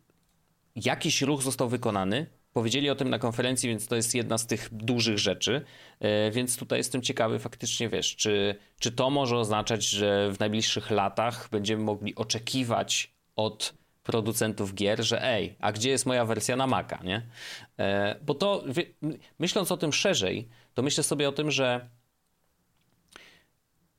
jakiś 0.76 1.22
ruch 1.22 1.42
został 1.42 1.68
wykonany. 1.68 2.26
Powiedzieli 2.52 2.90
o 2.90 2.94
tym 2.94 3.10
na 3.10 3.18
konferencji, 3.18 3.68
więc 3.68 3.86
to 3.86 3.96
jest 3.96 4.14
jedna 4.14 4.38
z 4.38 4.46
tych 4.46 4.68
dużych 4.72 5.18
rzeczy. 5.18 5.64
E, 6.00 6.30
Więc 6.30 6.56
tutaj 6.56 6.78
jestem 6.78 7.02
ciekawy 7.02 7.38
faktycznie, 7.38 7.88
wiesz, 7.88 8.16
czy, 8.16 8.54
czy 8.80 8.92
to 8.92 9.10
może 9.10 9.36
oznaczać, 9.38 9.84
że 9.84 10.32
w 10.32 10.40
najbliższych 10.40 10.90
latach 10.90 11.48
będziemy 11.50 11.82
mogli 11.84 12.14
oczekiwać 12.14 13.12
od 13.36 13.74
producentów 14.02 14.74
gier, 14.74 15.04
że 15.04 15.22
ej, 15.24 15.56
a 15.60 15.72
gdzie 15.72 15.90
jest 15.90 16.06
moja 16.06 16.24
wersja 16.24 16.56
na 16.56 16.66
Maca, 16.66 16.98
nie? 17.04 17.22
E, 17.78 18.16
Bo 18.22 18.34
to, 18.34 18.64
myśląc 19.38 19.72
o 19.72 19.76
tym 19.76 19.92
szerzej, 19.92 20.48
to 20.74 20.82
myślę 20.82 21.04
sobie 21.04 21.28
o 21.28 21.32
tym, 21.32 21.50
że 21.50 21.88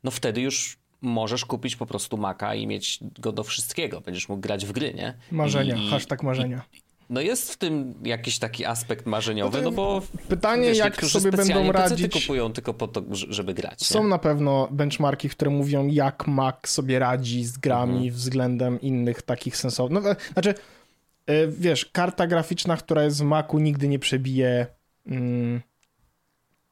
no 0.03 0.11
wtedy 0.11 0.41
już 0.41 0.77
możesz 1.01 1.45
kupić 1.45 1.75
po 1.75 1.85
prostu 1.85 2.17
Maca 2.17 2.55
i 2.55 2.67
mieć 2.67 2.99
go 3.19 3.31
do 3.31 3.43
wszystkiego. 3.43 4.01
Będziesz 4.01 4.29
mógł 4.29 4.41
grać 4.41 4.65
w 4.65 4.71
gry, 4.71 4.93
nie? 4.93 5.13
Marzenia, 5.31 5.75
I, 5.75 5.89
hashtag 5.89 6.23
marzenia. 6.23 6.61
no 7.09 7.21
jest 7.21 7.53
w 7.53 7.57
tym 7.57 7.93
jakiś 8.03 8.39
taki 8.39 8.65
aspekt 8.65 9.05
marzeniowy, 9.05 9.57
No 9.57 9.63
no, 9.63 9.71
bo 9.71 10.01
pytanie, 10.27 10.67
wiesz, 10.67 10.77
jak 10.77 11.05
sobie 11.05 11.31
będą 11.31 11.71
radzić- 11.71 12.13
kupują 12.21 12.53
tylko 12.53 12.73
po 12.73 12.87
to, 12.87 13.03
żeby 13.11 13.53
grać. 13.53 13.85
Są 13.85 14.03
nie? 14.03 14.09
na 14.09 14.17
pewno 14.17 14.67
benchmarki, 14.71 15.29
które 15.29 15.51
mówią, 15.51 15.87
jak 15.87 16.27
Mac 16.27 16.55
sobie 16.69 16.99
radzi 16.99 17.45
z 17.45 17.57
grami 17.57 17.93
Mhm. 17.93 18.13
względem 18.13 18.81
innych 18.81 19.21
takich 19.21 19.57
sensownych. 19.57 20.03
No, 20.03 20.11
e, 20.11 20.15
znaczy, 20.33 20.49
y, 21.29 21.53
wiesz, 21.57 21.85
karta 21.85 22.27
graficzna, 22.27 22.77
która 22.77 23.03
jest 23.03 23.19
w 23.19 23.23
Macu 23.23 23.59
nigdy 23.59 23.87
nie 23.87 23.99
przebije 23.99 24.67
mm, 25.07 25.61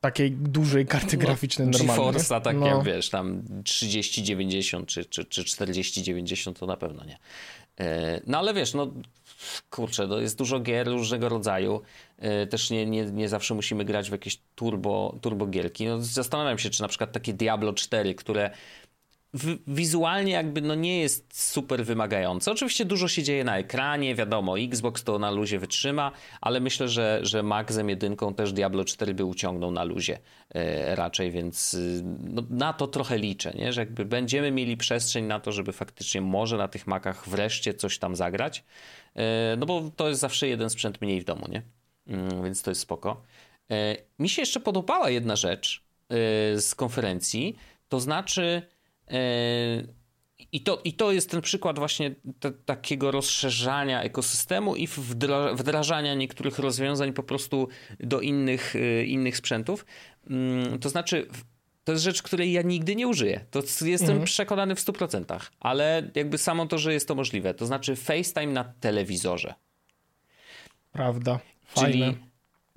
takiej 0.07 0.31
dużej 0.31 0.85
karty 0.85 1.17
no, 1.17 1.25
graficznej 1.25 1.67
normalnej. 1.67 1.97
GeForce'a, 1.97 2.41
tak 2.41 2.57
no. 2.57 2.67
jak 2.67 2.83
wiesz, 2.83 3.09
tam 3.09 3.43
3090 3.63 4.87
czy, 4.87 5.05
czy, 5.05 5.25
czy 5.25 5.43
4090 5.43 6.59
to 6.59 6.65
na 6.65 6.77
pewno 6.77 7.03
nie. 7.05 7.17
E, 7.79 8.21
no 8.27 8.37
ale 8.37 8.53
wiesz, 8.53 8.73
no 8.73 8.91
kurczę, 9.69 10.07
to 10.07 10.19
jest 10.19 10.37
dużo 10.37 10.59
gier 10.59 10.87
różnego 10.87 11.29
rodzaju. 11.29 11.81
E, 12.17 12.47
też 12.47 12.69
nie, 12.69 12.85
nie, 12.85 13.05
nie 13.05 13.29
zawsze 13.29 13.53
musimy 13.53 13.85
grać 13.85 14.09
w 14.09 14.11
jakieś 14.11 14.39
turbo, 14.55 15.17
turbo 15.21 15.47
gierki. 15.47 15.85
No, 15.85 16.01
zastanawiam 16.01 16.57
się, 16.57 16.69
czy 16.69 16.81
na 16.81 16.87
przykład 16.87 17.11
takie 17.11 17.33
Diablo 17.33 17.73
4, 17.73 18.15
które 18.15 18.51
wizualnie 19.67 20.31
jakby 20.31 20.61
no 20.61 20.75
nie 20.75 20.99
jest 20.99 21.41
super 21.41 21.85
wymagające. 21.85 22.51
Oczywiście 22.51 22.85
dużo 22.85 23.07
się 23.07 23.23
dzieje 23.23 23.43
na 23.43 23.57
ekranie, 23.57 24.15
wiadomo, 24.15 24.59
Xbox 24.59 25.03
to 25.03 25.19
na 25.19 25.31
luzie 25.31 25.59
wytrzyma, 25.59 26.11
ale 26.41 26.59
myślę, 26.59 26.89
że, 26.89 27.19
że 27.21 27.43
Maxem 27.43 27.89
jedynką 27.89 28.33
też 28.33 28.53
Diablo 28.53 28.85
4 28.85 29.13
by 29.13 29.25
uciągnął 29.25 29.71
na 29.71 29.83
luzie 29.83 30.19
e, 30.49 30.95
raczej, 30.95 31.31
więc 31.31 31.73
y, 31.73 32.01
no, 32.23 32.43
na 32.49 32.73
to 32.73 32.87
trochę 32.87 33.17
liczę, 33.17 33.53
nie? 33.53 33.73
że 33.73 33.81
jakby 33.81 34.05
będziemy 34.05 34.51
mieli 34.51 34.77
przestrzeń 34.77 35.25
na 35.25 35.39
to, 35.39 35.51
żeby 35.51 35.71
faktycznie 35.71 36.21
może 36.21 36.57
na 36.57 36.67
tych 36.67 36.87
Macach 36.87 37.29
wreszcie 37.29 37.73
coś 37.73 37.99
tam 37.99 38.15
zagrać, 38.15 38.63
e, 39.15 39.55
no 39.57 39.65
bo 39.65 39.91
to 39.95 40.09
jest 40.09 40.21
zawsze 40.21 40.47
jeden 40.47 40.69
sprzęt 40.69 41.01
mniej 41.01 41.21
w 41.21 41.25
domu, 41.25 41.47
nie? 41.49 41.61
Mm, 42.07 42.43
więc 42.43 42.61
to 42.61 42.71
jest 42.71 42.81
spoko. 42.81 43.21
E, 43.71 43.95
mi 44.19 44.29
się 44.29 44.41
jeszcze 44.41 44.59
podobała 44.59 45.09
jedna 45.09 45.35
rzecz 45.35 45.87
z 46.57 46.75
konferencji, 46.75 47.55
to 47.89 47.99
znaczy 47.99 48.61
I 50.51 50.61
to, 50.61 50.81
I 50.83 50.93
to 50.93 51.11
jest 51.11 51.29
ten 51.29 51.41
przykład 51.41 51.79
właśnie 51.79 52.15
te, 52.39 52.51
takiego 52.51 53.11
rozszerzania 53.11 54.01
ekosystemu 54.01 54.75
i 54.75 54.87
wdrażania 55.53 56.15
niektórych 56.15 56.59
rozwiązań 56.59 57.13
po 57.13 57.23
prostu 57.23 57.67
do 57.99 58.21
innych, 58.21 58.75
yy, 58.75 59.05
innych 59.05 59.37
sprzętów. 59.37 59.85
Mm, 60.29 60.79
to 60.79 60.89
znaczy, 60.89 61.27
to 61.83 61.91
jest 61.91 62.03
rzecz, 62.03 62.21
której 62.21 62.51
ja 62.51 62.61
nigdy 62.61 62.95
nie 62.95 63.07
użyję. 63.07 63.45
To 63.51 63.59
jestem 63.85 64.09
mhm. 64.09 64.25
przekonany 64.25 64.75
w 64.75 64.79
100%, 64.79 65.39
ale 65.59 66.11
jakby 66.15 66.37
samo 66.37 66.65
to, 66.65 66.77
że 66.77 66.93
jest 66.93 67.07
to 67.07 67.15
możliwe. 67.15 67.53
To 67.53 67.65
znaczy 67.65 67.95
FaceTime 67.95 68.53
na 68.53 68.63
telewizorze. 68.63 69.53
Prawda. 70.91 71.39
Fajne. 71.65 71.91
Czyli 71.91 72.26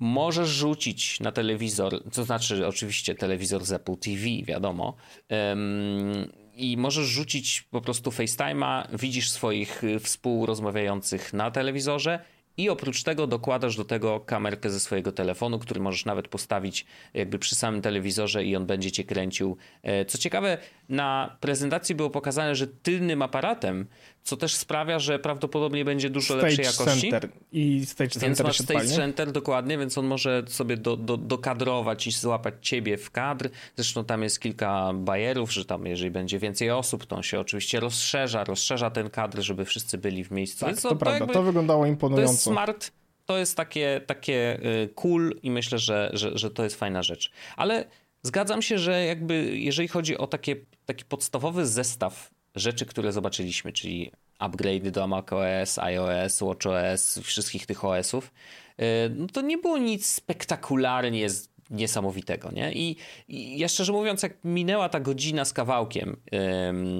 możesz 0.01 0.49
rzucić 0.49 1.19
na 1.19 1.31
telewizor, 1.31 2.03
to 2.13 2.23
znaczy 2.23 2.67
oczywiście 2.67 3.15
telewizor 3.15 3.65
z 3.65 3.71
Apple 3.71 3.97
TV, 3.97 4.23
wiadomo, 4.45 4.95
um, 5.29 6.31
i 6.55 6.77
możesz 6.77 7.05
rzucić 7.07 7.61
po 7.61 7.81
prostu 7.81 8.09
FaceTime'a, 8.09 8.97
widzisz 8.99 9.29
swoich 9.29 9.83
y, 9.83 9.99
współrozmawiających 9.99 11.33
na 11.33 11.51
telewizorze 11.51 12.19
i 12.57 12.69
oprócz 12.69 13.03
tego 13.03 13.27
dokładasz 13.27 13.77
do 13.77 13.85
tego 13.85 14.19
kamerkę 14.19 14.69
ze 14.69 14.79
swojego 14.79 15.11
telefonu, 15.11 15.59
który 15.59 15.79
możesz 15.79 16.05
nawet 16.05 16.27
postawić 16.27 16.85
jakby 17.13 17.39
przy 17.39 17.55
samym 17.55 17.81
telewizorze 17.81 18.45
i 18.45 18.55
on 18.55 18.65
będzie 18.65 18.91
cię 18.91 19.03
kręcił. 19.03 19.57
E, 19.83 20.05
co 20.05 20.17
ciekawe, 20.17 20.57
na 20.89 21.37
prezentacji 21.39 21.95
było 21.95 22.09
pokazane, 22.09 22.55
że 22.55 22.67
tylnym 22.67 23.21
aparatem 23.21 23.87
co 24.23 24.37
też 24.37 24.55
sprawia, 24.55 24.99
że 24.99 25.19
prawdopodobnie 25.19 25.85
będzie 25.85 26.09
dużo 26.09 26.33
stage 26.33 26.41
lepszej 26.41 26.65
jakości. 26.65 27.11
Center. 27.11 27.29
I 27.51 27.85
Stage 27.85 28.09
Center 28.09 28.29
Więc 28.29 28.39
masz 28.39 28.59
Stage 28.59 28.87
Center, 28.87 29.31
dokładnie, 29.31 29.77
więc 29.77 29.97
on 29.97 30.05
może 30.05 30.43
sobie 30.47 30.77
do, 30.77 30.97
do, 30.97 31.17
dokadrować 31.17 32.07
i 32.07 32.11
złapać 32.11 32.53
ciebie 32.61 32.97
w 32.97 33.11
kadr. 33.11 33.49
Zresztą 33.75 34.05
tam 34.05 34.23
jest 34.23 34.39
kilka 34.39 34.93
bajerów, 34.93 35.53
że 35.53 35.65
tam 35.65 35.85
jeżeli 35.85 36.11
będzie 36.11 36.39
więcej 36.39 36.71
osób, 36.71 37.05
to 37.05 37.15
on 37.15 37.23
się 37.23 37.39
oczywiście 37.39 37.79
rozszerza, 37.79 38.43
rozszerza 38.43 38.89
ten 38.89 39.09
kadr, 39.09 39.41
żeby 39.41 39.65
wszyscy 39.65 39.97
byli 39.97 40.23
w 40.23 40.31
miejscu. 40.31 40.65
Tak, 40.65 40.81
to, 40.81 40.89
to 40.89 40.95
prawda, 40.95 41.19
jakby, 41.19 41.33
to 41.33 41.43
wyglądało 41.43 41.85
imponująco. 41.85 42.27
To 42.27 42.31
jest 42.31 42.43
smart, 42.43 42.91
to 43.25 43.37
jest 43.37 43.57
takie, 43.57 44.01
takie 44.05 44.59
y, 44.83 44.89
cool 44.95 45.35
i 45.43 45.51
myślę, 45.51 45.79
że, 45.79 46.09
że, 46.13 46.37
że 46.37 46.51
to 46.51 46.63
jest 46.63 46.75
fajna 46.75 47.03
rzecz. 47.03 47.31
Ale 47.57 47.85
zgadzam 48.23 48.61
się, 48.61 48.77
że 48.77 49.05
jakby 49.05 49.57
jeżeli 49.57 49.87
chodzi 49.87 50.17
o 50.17 50.27
takie, 50.27 50.55
taki 50.85 51.05
podstawowy 51.05 51.65
zestaw 51.65 52.31
rzeczy, 52.55 52.85
które 52.85 53.11
zobaczyliśmy, 53.11 53.73
czyli 53.73 54.11
upgrade 54.39 54.89
do 54.89 55.07
macOS, 55.07 55.79
iOS, 55.79 56.41
watchOS, 56.41 57.19
wszystkich 57.23 57.65
tych 57.65 57.85
OS-ów, 57.85 58.31
y, 58.79 58.83
no 59.09 59.27
to 59.27 59.41
nie 59.41 59.57
było 59.57 59.77
nic 59.77 60.05
spektakularnie 60.05 61.27
niesamowitego, 61.69 62.51
nie? 62.51 62.73
I, 62.73 62.97
I 63.27 63.59
ja 63.59 63.67
szczerze 63.67 63.91
mówiąc, 63.91 64.23
jak 64.23 64.33
minęła 64.43 64.89
ta 64.89 64.99
godzina 64.99 65.45
z 65.45 65.53
kawałkiem, 65.53 66.17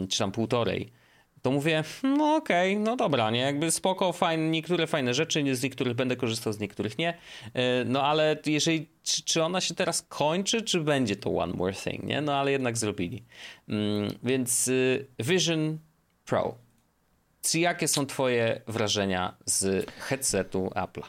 czy 0.09 0.19
tam 0.19 0.31
półtorej, 0.31 0.91
to 1.41 1.51
mówię, 1.51 1.83
no 2.03 2.35
okej, 2.35 2.73
okay, 2.73 2.83
no 2.83 2.95
dobra, 2.95 3.31
nie, 3.31 3.39
jakby 3.39 3.71
spoko, 3.71 4.13
fajne, 4.13 4.49
niektóre 4.49 4.87
fajne 4.87 5.13
rzeczy, 5.13 5.55
z 5.55 5.63
niektórych 5.63 5.93
będę 5.93 6.15
korzystał, 6.15 6.53
z 6.53 6.59
niektórych 6.59 6.97
nie, 6.97 7.17
e, 7.53 7.85
no 7.85 8.03
ale 8.03 8.37
jeżeli, 8.45 8.87
czy, 9.03 9.23
czy 9.23 9.43
ona 9.43 9.61
się 9.61 9.75
teraz 9.75 10.01
kończy, 10.01 10.61
czy 10.61 10.81
będzie 10.81 11.15
to 11.15 11.37
one 11.37 11.53
more 11.53 11.73
thing, 11.73 12.03
nie, 12.03 12.21
no 12.21 12.35
ale 12.35 12.51
jednak 12.51 12.77
zrobili. 12.77 13.23
Mm, 13.69 14.11
więc 14.23 14.67
y, 14.67 15.07
Vision 15.19 15.77
Pro. 16.25 16.55
Czy 17.41 17.59
jakie 17.59 17.87
są 17.87 18.05
twoje 18.05 18.61
wrażenia 18.67 19.37
z 19.45 19.89
headsetu 19.99 20.71
Apple'a? 20.75 21.05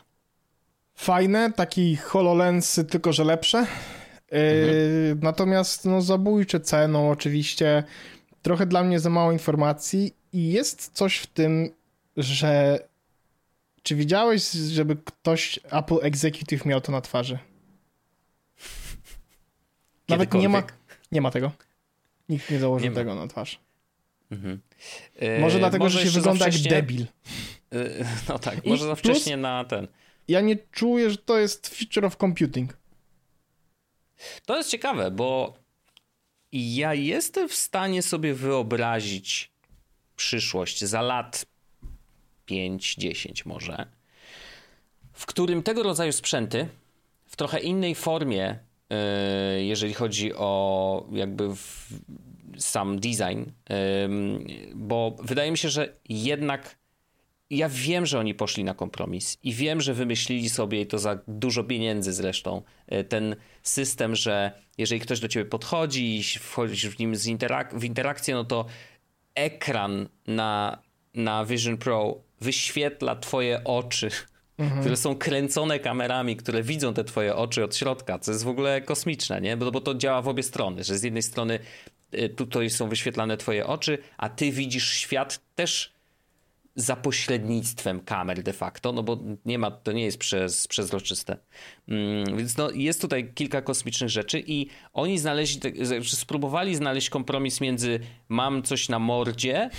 Fajne, 0.95 1.53
taki 1.53 1.97
HoloLens, 1.97 2.81
tylko 2.91 3.13
że 3.13 3.25
lepsze. 3.25 3.59
E, 3.59 3.67
mhm. 4.33 5.21
Natomiast 5.23 5.85
no 5.85 6.03
zabójcze 6.03 6.61
ceną 6.61 7.11
oczywiście 7.11 7.85
trochę 8.43 8.67
dla 8.67 8.85
mnie 8.85 9.01
za 9.01 9.11
mało 9.11 9.33
informacji 9.33 10.15
i 10.33 10.53
jest 10.53 10.91
coś 10.95 11.17
w 11.19 11.27
tym, 11.27 11.71
że 12.17 12.79
czy 13.83 13.95
widziałeś, 13.95 14.51
żeby 14.51 14.97
ktoś 14.97 15.61
Apple 15.65 15.99
Executive 16.03 16.65
miał 16.65 16.81
to 16.81 16.93
na 16.93 17.01
twarzy? 17.01 17.39
Nawet 20.09 20.35
nie 20.35 20.49
ma, 20.49 20.63
nie 21.13 21.21
ma 21.21 21.31
tego. 21.31 21.53
Nikt 22.29 22.51
nie 22.51 22.59
założył 22.59 22.89
nie 22.89 22.95
tego 22.95 23.15
na 23.15 23.27
twarz. 23.27 23.61
Mhm. 24.31 24.61
Może 25.41 25.59
dlatego, 25.59 25.85
może 25.85 25.99
że 25.99 26.05
się 26.05 26.11
wygląda 26.11 26.45
jak 26.47 26.55
debil. 26.55 27.07
Yy, 27.73 28.05
no 28.29 28.39
tak, 28.39 28.67
I 28.67 28.71
może 28.71 28.85
za 28.85 28.95
wcześnie 28.95 29.37
na 29.37 29.65
ten. 29.65 29.89
Ja 30.29 30.41
nie 30.41 30.57
czuję, 30.57 31.11
że 31.11 31.17
to 31.17 31.39
jest 31.39 31.69
feature 31.69 32.05
of 32.05 32.17
computing. 32.17 32.77
To 34.47 34.57
jest 34.57 34.71
ciekawe, 34.71 35.11
bo 35.11 35.55
ja 36.53 36.95
jestem 36.95 37.49
w 37.49 37.55
stanie 37.55 38.03
sobie 38.03 38.35
wyobrazić 38.35 39.51
przyszłość 40.17 40.85
za 40.85 41.03
lat 41.03 41.47
5-10 42.49 43.47
może, 43.47 43.87
w 45.13 45.27
którym 45.27 45.63
tego 45.63 45.83
rodzaju 45.83 46.13
sprzęty 46.13 46.69
w 47.27 47.37
trochę 47.37 47.61
innej 47.61 47.95
formie, 47.95 48.59
e, 48.91 49.63
jeżeli 49.63 49.95
chodzi 49.95 50.35
o 50.35 51.07
jakby 51.13 51.49
sam 52.59 53.01
design, 53.01 53.43
bo 54.75 55.17
wydaje 55.23 55.51
mi 55.51 55.59
się, 55.59 55.69
że 55.69 55.97
jednak 56.09 56.82
ja 57.57 57.69
wiem, 57.69 58.07
że 58.07 58.19
oni 58.19 58.35
poszli 58.35 58.65
na 58.65 58.75
kompromis 58.75 59.39
i 59.43 59.53
wiem, 59.53 59.81
że 59.81 59.95
wymyślili 59.95 60.49
sobie 60.49 60.81
i 60.81 60.87
to 60.87 60.99
za 60.99 61.19
dużo 61.29 61.65
pieniędzy 61.65 62.13
zresztą 62.13 62.63
e, 62.87 63.05
ten 63.05 63.37
system, 63.63 64.17
że 64.17 64.53
jeżeli 64.79 65.01
ktoś 65.01 65.21
do 65.21 65.29
ciebie 65.29 65.51
podchodzi 65.51 66.17
i 66.17 66.23
wchodzisz 66.23 66.89
w 66.89 66.99
nim 66.99 67.15
interak 67.27 67.79
w 67.79 67.85
interakcję, 67.85 68.35
no 68.35 68.45
to 68.45 68.67
ekran 69.35 70.09
na, 70.27 70.79
na 71.15 71.45
Vision 71.45 71.79
Pro 71.79 72.21
wyświetla 72.41 73.17
twoje 73.17 73.65
oczy, 73.65 74.11
mhm. 74.59 74.81
które 74.81 74.97
są 74.97 75.17
kręcone 75.17 75.79
kamerami, 75.79 76.37
które 76.37 76.63
widzą 76.63 76.95
te 76.95 77.05
twoje 77.05 77.37
oczy 77.37 77.65
od 77.65 77.77
środka, 77.77 78.19
co 78.19 78.33
jest 78.33 78.45
w 78.45 78.49
ogóle 78.49 78.81
kosmiczne, 78.81 79.41
nie? 79.41 79.57
Bo, 79.57 79.71
bo 79.71 79.81
to 79.81 79.95
działa 79.95 80.23
w 80.23 80.29
obie 80.29 80.43
strony, 80.43 80.85
że 80.85 80.99
z 80.99 81.03
jednej 81.03 81.23
strony 81.23 81.59
e, 82.13 82.29
tutaj 82.29 82.71
są 82.71 82.89
wyświetlane 82.89 83.37
twoje 83.37 83.67
oczy, 83.67 83.99
a 84.17 84.29
ty 84.29 84.53
widzisz 84.53 84.91
świat 84.95 85.41
też 85.55 85.93
za 86.75 86.97
pośrednictwem 86.97 88.01
kamer 88.01 88.43
de 88.43 88.53
facto, 88.53 88.93
no 88.93 89.03
bo 89.03 89.19
nie 89.45 89.59
ma, 89.59 89.71
to 89.71 89.93
nie 89.93 90.05
jest 90.05 90.19
przez, 90.19 90.69
przezroczyste. 90.69 91.37
Mm, 91.89 92.37
więc 92.37 92.57
no, 92.57 92.71
jest 92.71 93.01
tutaj 93.01 93.33
kilka 93.35 93.63
kosmicznych 93.63 94.11
rzeczy 94.11 94.43
i 94.47 94.67
oni 94.93 95.19
znaleźli, 95.19 95.61
spróbowali 96.03 96.75
znaleźć 96.75 97.11
kompromis 97.11 97.61
między 97.61 98.01
mam 98.29 98.63
coś 98.63 98.89
na 98.89 98.99
mordzie, 98.99 99.71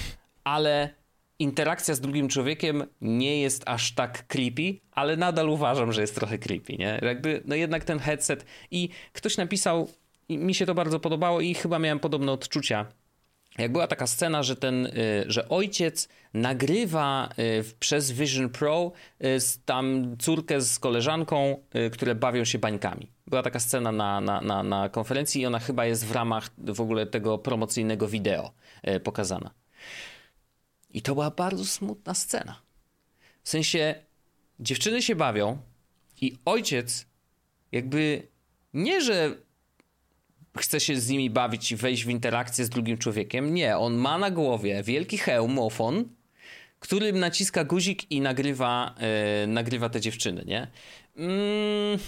ale 0.44 0.90
interakcja 1.40 1.96
z 1.96 2.02
drugim 2.02 2.30
człowiekiem 2.30 2.84
nie 3.02 3.42
jest 3.42 3.64
aż 3.66 3.92
tak 3.92 4.28
creepy, 4.28 4.80
ale 4.92 5.18
nadal 5.18 5.50
uważam, 5.50 5.92
że 5.92 6.02
jest 6.02 6.16
trochę 6.16 6.38
creepy, 6.38 6.74
nie? 6.78 7.00
Jakby, 7.02 7.42
no 7.46 7.56
jednak 7.56 7.84
ten 7.84 8.00
headset 8.00 8.46
i 8.72 8.90
ktoś 9.14 9.38
napisał, 9.38 9.90
i 10.30 10.38
mi 10.38 10.56
się 10.56 10.66
to 10.66 10.76
bardzo 10.76 11.00
podobało 11.00 11.42
i 11.42 11.54
chyba 11.54 11.80
miałem 11.80 12.00
podobne 12.00 12.32
odczucia 12.32 12.86
jak 13.58 13.72
była 13.72 13.88
taka 13.88 14.08
scena, 14.08 14.44
że 14.44 14.56
ten, 14.56 14.86
y, 14.86 15.24
że 15.28 15.50
ojciec 15.50 16.10
nagrywa 16.34 17.30
y, 17.40 17.64
przez 17.80 18.12
Vision 18.12 18.50
Pro 18.50 18.92
y, 19.24 19.38
tam 19.66 20.16
córkę 20.20 20.62
z 20.62 20.80
koleżanką, 20.80 21.64
które 21.92 22.16
bawią 22.16 22.46
się 22.46 22.60
bańkami. 22.60 23.12
Była 23.28 23.44
taka 23.44 23.60
scena 23.60 23.92
na, 23.92 24.22
na, 24.22 24.42
na, 24.42 24.64
na 24.64 24.90
konferencji 24.90 25.42
i 25.42 25.46
ona 25.46 25.60
chyba 25.60 25.86
jest 25.86 26.06
w 26.06 26.12
ramach 26.12 26.50
w 26.58 26.82
ogóle 26.82 27.06
tego 27.06 27.38
promocyjnego 27.38 28.08
wideo 28.08 28.52
pokazana. 29.04 29.52
I 30.90 31.02
to 31.02 31.14
była 31.14 31.32
bardzo 31.32 31.66
smutna 31.66 32.14
scena. 32.14 32.62
W 33.44 33.50
sensie 33.50 33.96
dziewczyny 34.60 35.02
się 35.02 35.16
bawią 35.16 35.58
i 36.22 36.38
ojciec 36.46 37.06
jakby 37.72 38.28
nie, 38.74 39.02
że 39.02 39.36
chce 40.58 40.80
się 40.80 41.00
z 41.00 41.10
nimi 41.10 41.30
bawić 41.30 41.72
i 41.72 41.76
wejść 41.76 42.06
w 42.06 42.10
interakcję 42.10 42.66
z 42.66 42.70
drugim 42.70 42.98
człowiekiem. 42.98 43.54
Nie, 43.54 43.78
on 43.78 43.94
ma 43.94 44.18
na 44.18 44.32
głowie 44.32 44.84
wielki 44.84 45.18
hełmofon, 45.18 46.06
którym 46.80 47.20
naciska 47.20 47.64
guzik 47.64 48.12
i 48.12 48.22
nagrywa, 48.22 48.96
yy, 49.42 49.48
nagrywa 49.48 49.90
te 49.90 50.02
dziewczyny, 50.02 50.44
nie? 50.48 50.68
Mm, 51.18 52.00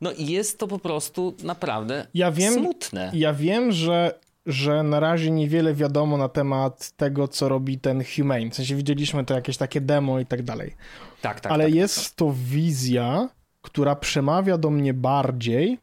no 0.00 0.12
i 0.12 0.26
jest 0.26 0.58
to 0.58 0.68
po 0.68 0.78
prostu 0.78 1.36
naprawdę 1.42 2.06
ja 2.14 2.32
wiem, 2.32 2.54
smutne. 2.54 3.10
Ja 3.14 3.32
wiem, 3.32 3.72
że, 3.72 4.18
że 4.46 4.82
na 4.82 5.00
razie 5.00 5.30
niewiele 5.30 5.74
wiadomo 5.74 6.16
na 6.16 6.28
temat 6.28 6.90
tego, 6.90 7.28
co 7.28 7.48
robi 7.48 7.78
ten 7.78 8.04
Humane. 8.16 8.50
W 8.50 8.54
sensie 8.54 8.76
widzieliśmy 8.76 9.24
to 9.24 9.34
jakieś 9.34 9.56
takie 9.56 9.80
demo 9.80 10.20
i 10.20 10.26
tak 10.26 10.42
dalej. 10.42 10.74
Tak, 11.22 11.40
tak. 11.40 11.52
Ale 11.52 11.64
tak, 11.64 11.74
jest 11.74 12.04
tak. 12.04 12.14
to 12.14 12.34
wizja, 12.36 13.28
która 13.62 13.96
przemawia 13.96 14.58
do 14.58 14.70
mnie 14.70 14.94
bardziej. 14.94 15.78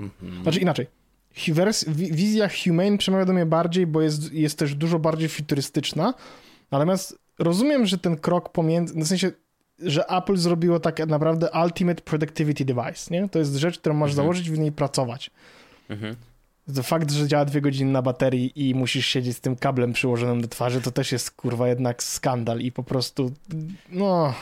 Mhm. 0.00 0.42
Znaczy 0.42 0.60
inaczej. 0.60 0.99
Wizja 1.88 2.48
Humane 2.64 2.98
przemawia 2.98 3.24
do 3.24 3.32
mnie 3.32 3.46
bardziej, 3.46 3.86
bo 3.86 4.02
jest, 4.02 4.32
jest 4.32 4.58
też 4.58 4.74
dużo 4.74 4.98
bardziej 4.98 5.28
futurystyczna. 5.28 6.14
Natomiast 6.70 7.18
rozumiem, 7.38 7.86
że 7.86 7.98
ten 7.98 8.16
krok 8.16 8.52
pomiędzy. 8.52 8.94
W 8.94 9.06
sensie 9.06 9.32
że 9.82 10.06
Apple 10.06 10.36
zrobiło 10.36 10.80
tak 10.80 11.06
naprawdę 11.06 11.48
Ultimate 11.64 12.02
Productivity 12.02 12.64
Device, 12.64 13.14
nie? 13.14 13.28
To 13.28 13.38
jest 13.38 13.54
rzecz, 13.54 13.78
którą 13.78 13.94
możesz 13.94 14.12
mhm. 14.12 14.24
założyć 14.24 14.50
w 14.50 14.58
niej 14.58 14.72
pracować. 14.72 15.30
Mhm. 15.88 16.16
To 16.74 16.82
fakt, 16.82 17.10
że 17.10 17.28
działa 17.28 17.44
dwie 17.44 17.60
godziny 17.60 17.92
na 17.92 18.02
baterii 18.02 18.68
i 18.68 18.74
musisz 18.74 19.06
siedzieć 19.06 19.36
z 19.36 19.40
tym 19.40 19.56
kablem 19.56 19.92
przyłożonym 19.92 20.40
do 20.40 20.48
twarzy, 20.48 20.80
to 20.80 20.90
też 20.90 21.12
jest 21.12 21.30
kurwa 21.30 21.68
jednak 21.68 22.02
skandal 22.02 22.60
i 22.60 22.72
po 22.72 22.82
prostu 22.82 23.32
no... 23.90 24.34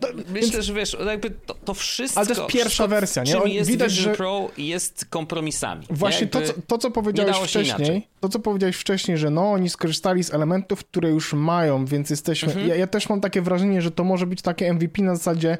To, 0.00 0.08
Myślę, 0.16 0.50
więc... 0.50 0.64
że 0.64 0.74
wiesz, 0.74 0.96
jakby 1.06 1.30
to, 1.30 1.54
to, 1.54 1.74
wszystko. 1.74 2.20
Ale 2.20 2.34
to 2.34 2.42
jest 2.42 2.52
pierwsza 2.52 2.86
wersja, 2.86 3.22
nie? 3.22 3.32
Czym 3.32 3.48
jest 3.48 3.70
Widać, 3.70 3.92
Vision 3.92 4.04
że 4.04 4.16
Pro 4.16 4.50
jest 4.58 5.04
kompromisami. 5.04 5.86
Właśnie 5.90 6.26
to, 6.26 6.42
co, 6.42 6.52
to, 6.66 6.78
co 6.78 6.90
powiedziałeś 6.90 7.36
wcześniej, 7.36 8.08
to, 8.20 8.28
co 8.28 8.38
powiedziałeś 8.38 8.76
wcześniej, 8.76 9.18
że 9.18 9.30
no, 9.30 9.52
oni 9.52 9.70
skorzystali 9.70 10.24
z 10.24 10.34
elementów, 10.34 10.84
które 10.84 11.10
już 11.10 11.32
mają, 11.32 11.86
więc 11.86 12.10
jesteśmy. 12.10 12.48
Mhm. 12.48 12.68
Ja, 12.68 12.74
ja 12.74 12.86
też 12.86 13.08
mam 13.08 13.20
takie 13.20 13.42
wrażenie, 13.42 13.82
że 13.82 13.90
to 13.90 14.04
może 14.04 14.26
być 14.26 14.42
takie 14.42 14.72
MVP 14.72 15.02
na 15.02 15.16
zasadzie 15.16 15.58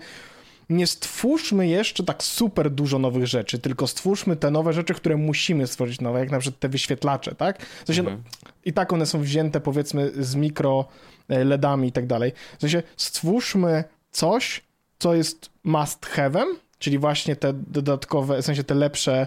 nie 0.71 0.87
stwórzmy 0.87 1.69
jeszcze 1.69 2.05
tak 2.05 2.23
super 2.23 2.71
dużo 2.71 2.99
nowych 2.99 3.27
rzeczy, 3.27 3.59
tylko 3.59 3.87
stwórzmy 3.87 4.37
te 4.37 4.51
nowe 4.51 4.73
rzeczy, 4.73 4.95
które 4.95 5.17
musimy 5.17 5.67
stworzyć 5.67 6.01
nowe, 6.01 6.21
jak 6.21 6.31
na 6.31 6.39
przykład 6.39 6.61
te 6.61 6.69
wyświetlacze, 6.69 7.35
tak? 7.35 7.63
W 7.63 7.87
sensie, 7.87 8.03
no, 8.03 8.11
mhm. 8.11 8.29
no, 8.45 8.51
I 8.65 8.73
tak 8.73 8.93
one 8.93 9.07
są 9.07 9.21
wzięte 9.21 9.61
powiedzmy 9.61 10.13
z 10.19 10.35
mikro 10.35 10.85
e, 11.29 11.45
LEDami 11.45 11.89
i 11.89 11.93
tak 11.93 12.07
dalej. 12.07 12.33
W 12.59 12.61
sensie 12.61 12.83
stwórzmy 12.97 13.85
coś, 14.15 14.63
co 14.99 15.15
jest 15.15 15.51
must 15.65 16.07
have'em, 16.07 16.45
czyli 16.79 16.99
właśnie 16.99 17.37
te 17.37 17.53
dodatkowe, 17.53 18.43
w 18.43 18.45
sensie 18.45 18.65
te 18.65 18.75
lepsze 18.75 19.27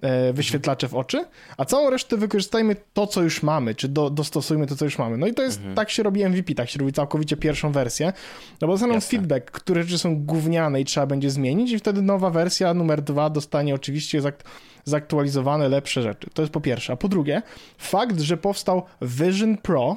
e, 0.00 0.32
wyświetlacze 0.32 0.88
w 0.88 0.94
oczy, 0.94 1.24
a 1.56 1.64
całą 1.64 1.90
resztę 1.90 2.16
wykorzystajmy 2.16 2.76
to, 2.92 3.06
co 3.06 3.22
już 3.22 3.42
mamy, 3.42 3.74
czy 3.74 3.88
do, 3.88 4.10
dostosujmy 4.10 4.66
to, 4.66 4.76
co 4.76 4.84
już 4.84 4.98
mamy. 4.98 5.16
No 5.16 5.26
i 5.26 5.34
to 5.34 5.42
jest, 5.42 5.58
mhm. 5.58 5.74
tak 5.74 5.90
się 5.90 6.02
robi 6.02 6.28
MVP, 6.28 6.54
tak 6.54 6.70
się 6.70 6.78
robi 6.78 6.92
całkowicie 6.92 7.36
pierwszą 7.36 7.72
wersję, 7.72 8.12
no 8.60 8.68
bo 8.68 8.74
dostaną 8.74 9.00
feedback, 9.00 9.50
które 9.50 9.82
rzeczy 9.82 9.98
są 9.98 10.24
gówniane 10.24 10.80
i 10.80 10.84
trzeba 10.84 11.06
będzie 11.06 11.30
zmienić 11.30 11.72
i 11.72 11.78
wtedy 11.78 12.02
nowa 12.02 12.30
wersja 12.30 12.74
numer 12.74 13.02
dwa 13.02 13.30
dostanie 13.30 13.74
oczywiście 13.74 14.20
zakt 14.20 14.44
zaktualizowane, 14.84 15.68
lepsze 15.68 16.02
rzeczy. 16.02 16.30
To 16.34 16.42
jest 16.42 16.52
po 16.52 16.60
pierwsze. 16.60 16.92
A 16.92 16.96
po 16.96 17.08
drugie, 17.08 17.42
fakt, 17.78 18.20
że 18.20 18.36
powstał 18.36 18.82
Vision 19.02 19.56
Pro, 19.56 19.96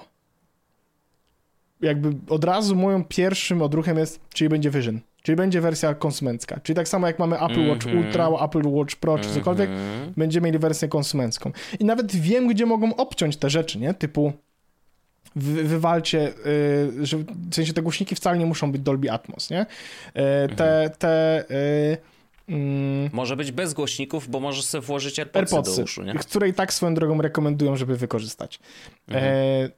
jakby 1.82 2.14
od 2.30 2.44
razu 2.44 2.76
moim 2.76 3.04
pierwszym 3.04 3.62
odruchem 3.62 3.98
jest, 3.98 4.20
czyli 4.34 4.50
będzie 4.50 4.70
Vision. 4.70 5.00
Czyli 5.24 5.36
będzie 5.36 5.62
wersja 5.62 5.94
konsumencka. 5.94 6.60
Czyli 6.64 6.76
tak 6.76 6.88
samo 6.88 7.08
jak 7.08 7.20
mamy 7.20 7.36
Apple 7.36 7.70
Watch 7.70 7.86
mm 7.86 7.98
-hmm. 7.98 8.06
Ultra, 8.06 8.30
Apple 8.46 8.68
Watch 8.70 8.96
Pro 8.96 9.20
czy 9.20 9.30
cokolwiek, 9.30 9.70
mm 9.70 9.80
-hmm. 9.80 10.14
będziemy 10.18 10.46
mieli 10.46 10.60
wersję 10.60 10.88
konsumencką. 10.88 11.52
I 11.80 11.86
nawet 11.86 12.16
wiem, 12.16 12.48
gdzie 12.48 12.66
mogą 12.66 12.96
obciąć 12.96 13.38
te 13.38 13.50
rzeczy, 13.50 13.80
nie? 13.80 13.94
Typu 13.94 14.34
wy, 15.36 15.64
wywalcie, 15.64 16.34
yy, 16.98 17.06
że 17.06 17.18
w 17.18 17.56
sensie 17.56 17.74
te 17.74 17.82
głośniki 17.82 18.16
wcale 18.16 18.38
nie 18.38 18.46
muszą 18.46 18.72
być 18.72 18.82
Dolby 18.82 19.12
Atmos, 19.12 19.50
nie? 19.50 19.58
Yy, 19.58 19.66
te, 20.56 20.84
mhm. 20.84 20.90
te 21.00 21.46
yy, 21.50 21.98
Mm. 22.50 23.10
Może 23.14 23.36
być 23.36 23.52
bez 23.52 23.74
głośników, 23.74 24.30
bo 24.30 24.40
możesz 24.40 24.66
sobie 24.66 24.82
włożyć 24.82 25.20
AirPodsy, 25.20 25.56
AirPodsy 25.56 25.78
do 25.78 25.84
uszu, 25.84 26.04
nie? 26.04 26.14
które 26.14 26.50
i 26.50 26.54
tak 26.54 26.74
swoją 26.74 26.94
drogą 26.94 27.22
rekomendują, 27.22 27.76
żeby 27.76 27.98
wykorzystać. 27.98 28.60
Mhm. 29.08 29.26
E, 29.26 29.70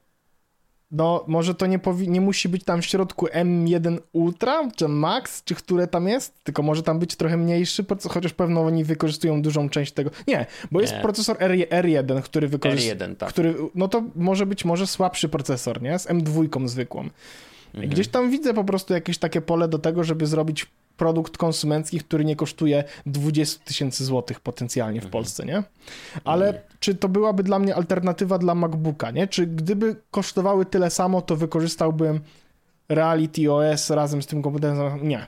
no 0.90 1.24
może 1.26 1.54
to 1.54 1.66
nie, 1.66 1.78
powi- 1.78 2.08
nie 2.08 2.20
musi 2.20 2.48
być 2.48 2.64
tam 2.64 2.82
w 2.82 2.86
środku 2.86 3.26
M1 3.26 3.98
Ultra, 4.12 4.68
czy 4.76 4.88
Max, 4.88 5.44
czy 5.44 5.54
które 5.54 5.86
tam 5.86 6.08
jest, 6.08 6.44
tylko 6.44 6.62
może 6.62 6.82
tam 6.82 6.98
być 6.98 7.16
trochę 7.16 7.36
mniejszy, 7.36 7.84
chociaż 8.08 8.32
pewno 8.32 8.60
oni 8.60 8.84
wykorzystują 8.84 9.42
dużą 9.42 9.68
część 9.68 9.92
tego. 9.92 10.10
Nie, 10.28 10.46
bo 10.70 10.80
jest 10.80 10.92
nie. 10.94 11.00
procesor 11.00 11.36
R- 11.40 11.68
R1, 11.84 12.22
który 12.22 12.48
wykorzystuje. 12.48 12.96
R1, 12.96 13.16
tak. 13.16 13.28
Który, 13.28 13.54
no 13.74 13.88
to 13.88 14.02
może 14.16 14.46
być 14.46 14.64
może 14.64 14.86
słabszy 14.86 15.28
procesor, 15.28 15.82
nie? 15.82 15.98
Z 15.98 16.06
M2 16.08 16.68
zwykłą. 16.68 17.08
Mhm. 17.74 17.90
Gdzieś 17.90 18.08
tam 18.08 18.30
widzę 18.30 18.54
po 18.54 18.64
prostu 18.64 18.94
jakieś 18.94 19.18
takie 19.18 19.40
pole 19.40 19.68
do 19.68 19.78
tego, 19.78 20.04
żeby 20.04 20.26
zrobić 20.26 20.66
produkt 21.00 21.36
konsumencki, 21.36 22.00
który 22.00 22.24
nie 22.24 22.36
kosztuje 22.36 22.84
20 23.06 23.64
tysięcy 23.64 24.04
złotych 24.04 24.40
potencjalnie 24.40 25.00
w 25.00 25.04
mhm. 25.04 25.12
Polsce, 25.12 25.46
nie? 25.46 25.62
Ale 26.24 26.46
mhm. 26.46 26.64
czy 26.80 26.94
to 26.94 27.08
byłaby 27.08 27.42
dla 27.42 27.58
mnie 27.58 27.74
alternatywa 27.74 28.38
dla 28.38 28.54
MacBooka, 28.54 29.10
nie? 29.10 29.28
Czy 29.28 29.46
gdyby 29.46 29.96
kosztowały 30.10 30.66
tyle 30.66 30.90
samo, 30.90 31.22
to 31.22 31.36
wykorzystałbym 31.36 32.20
Reality 32.88 33.52
OS 33.52 33.90
razem 33.90 34.22
z 34.22 34.26
tym 34.26 34.42
komputerem? 34.42 35.08
Nie. 35.08 35.26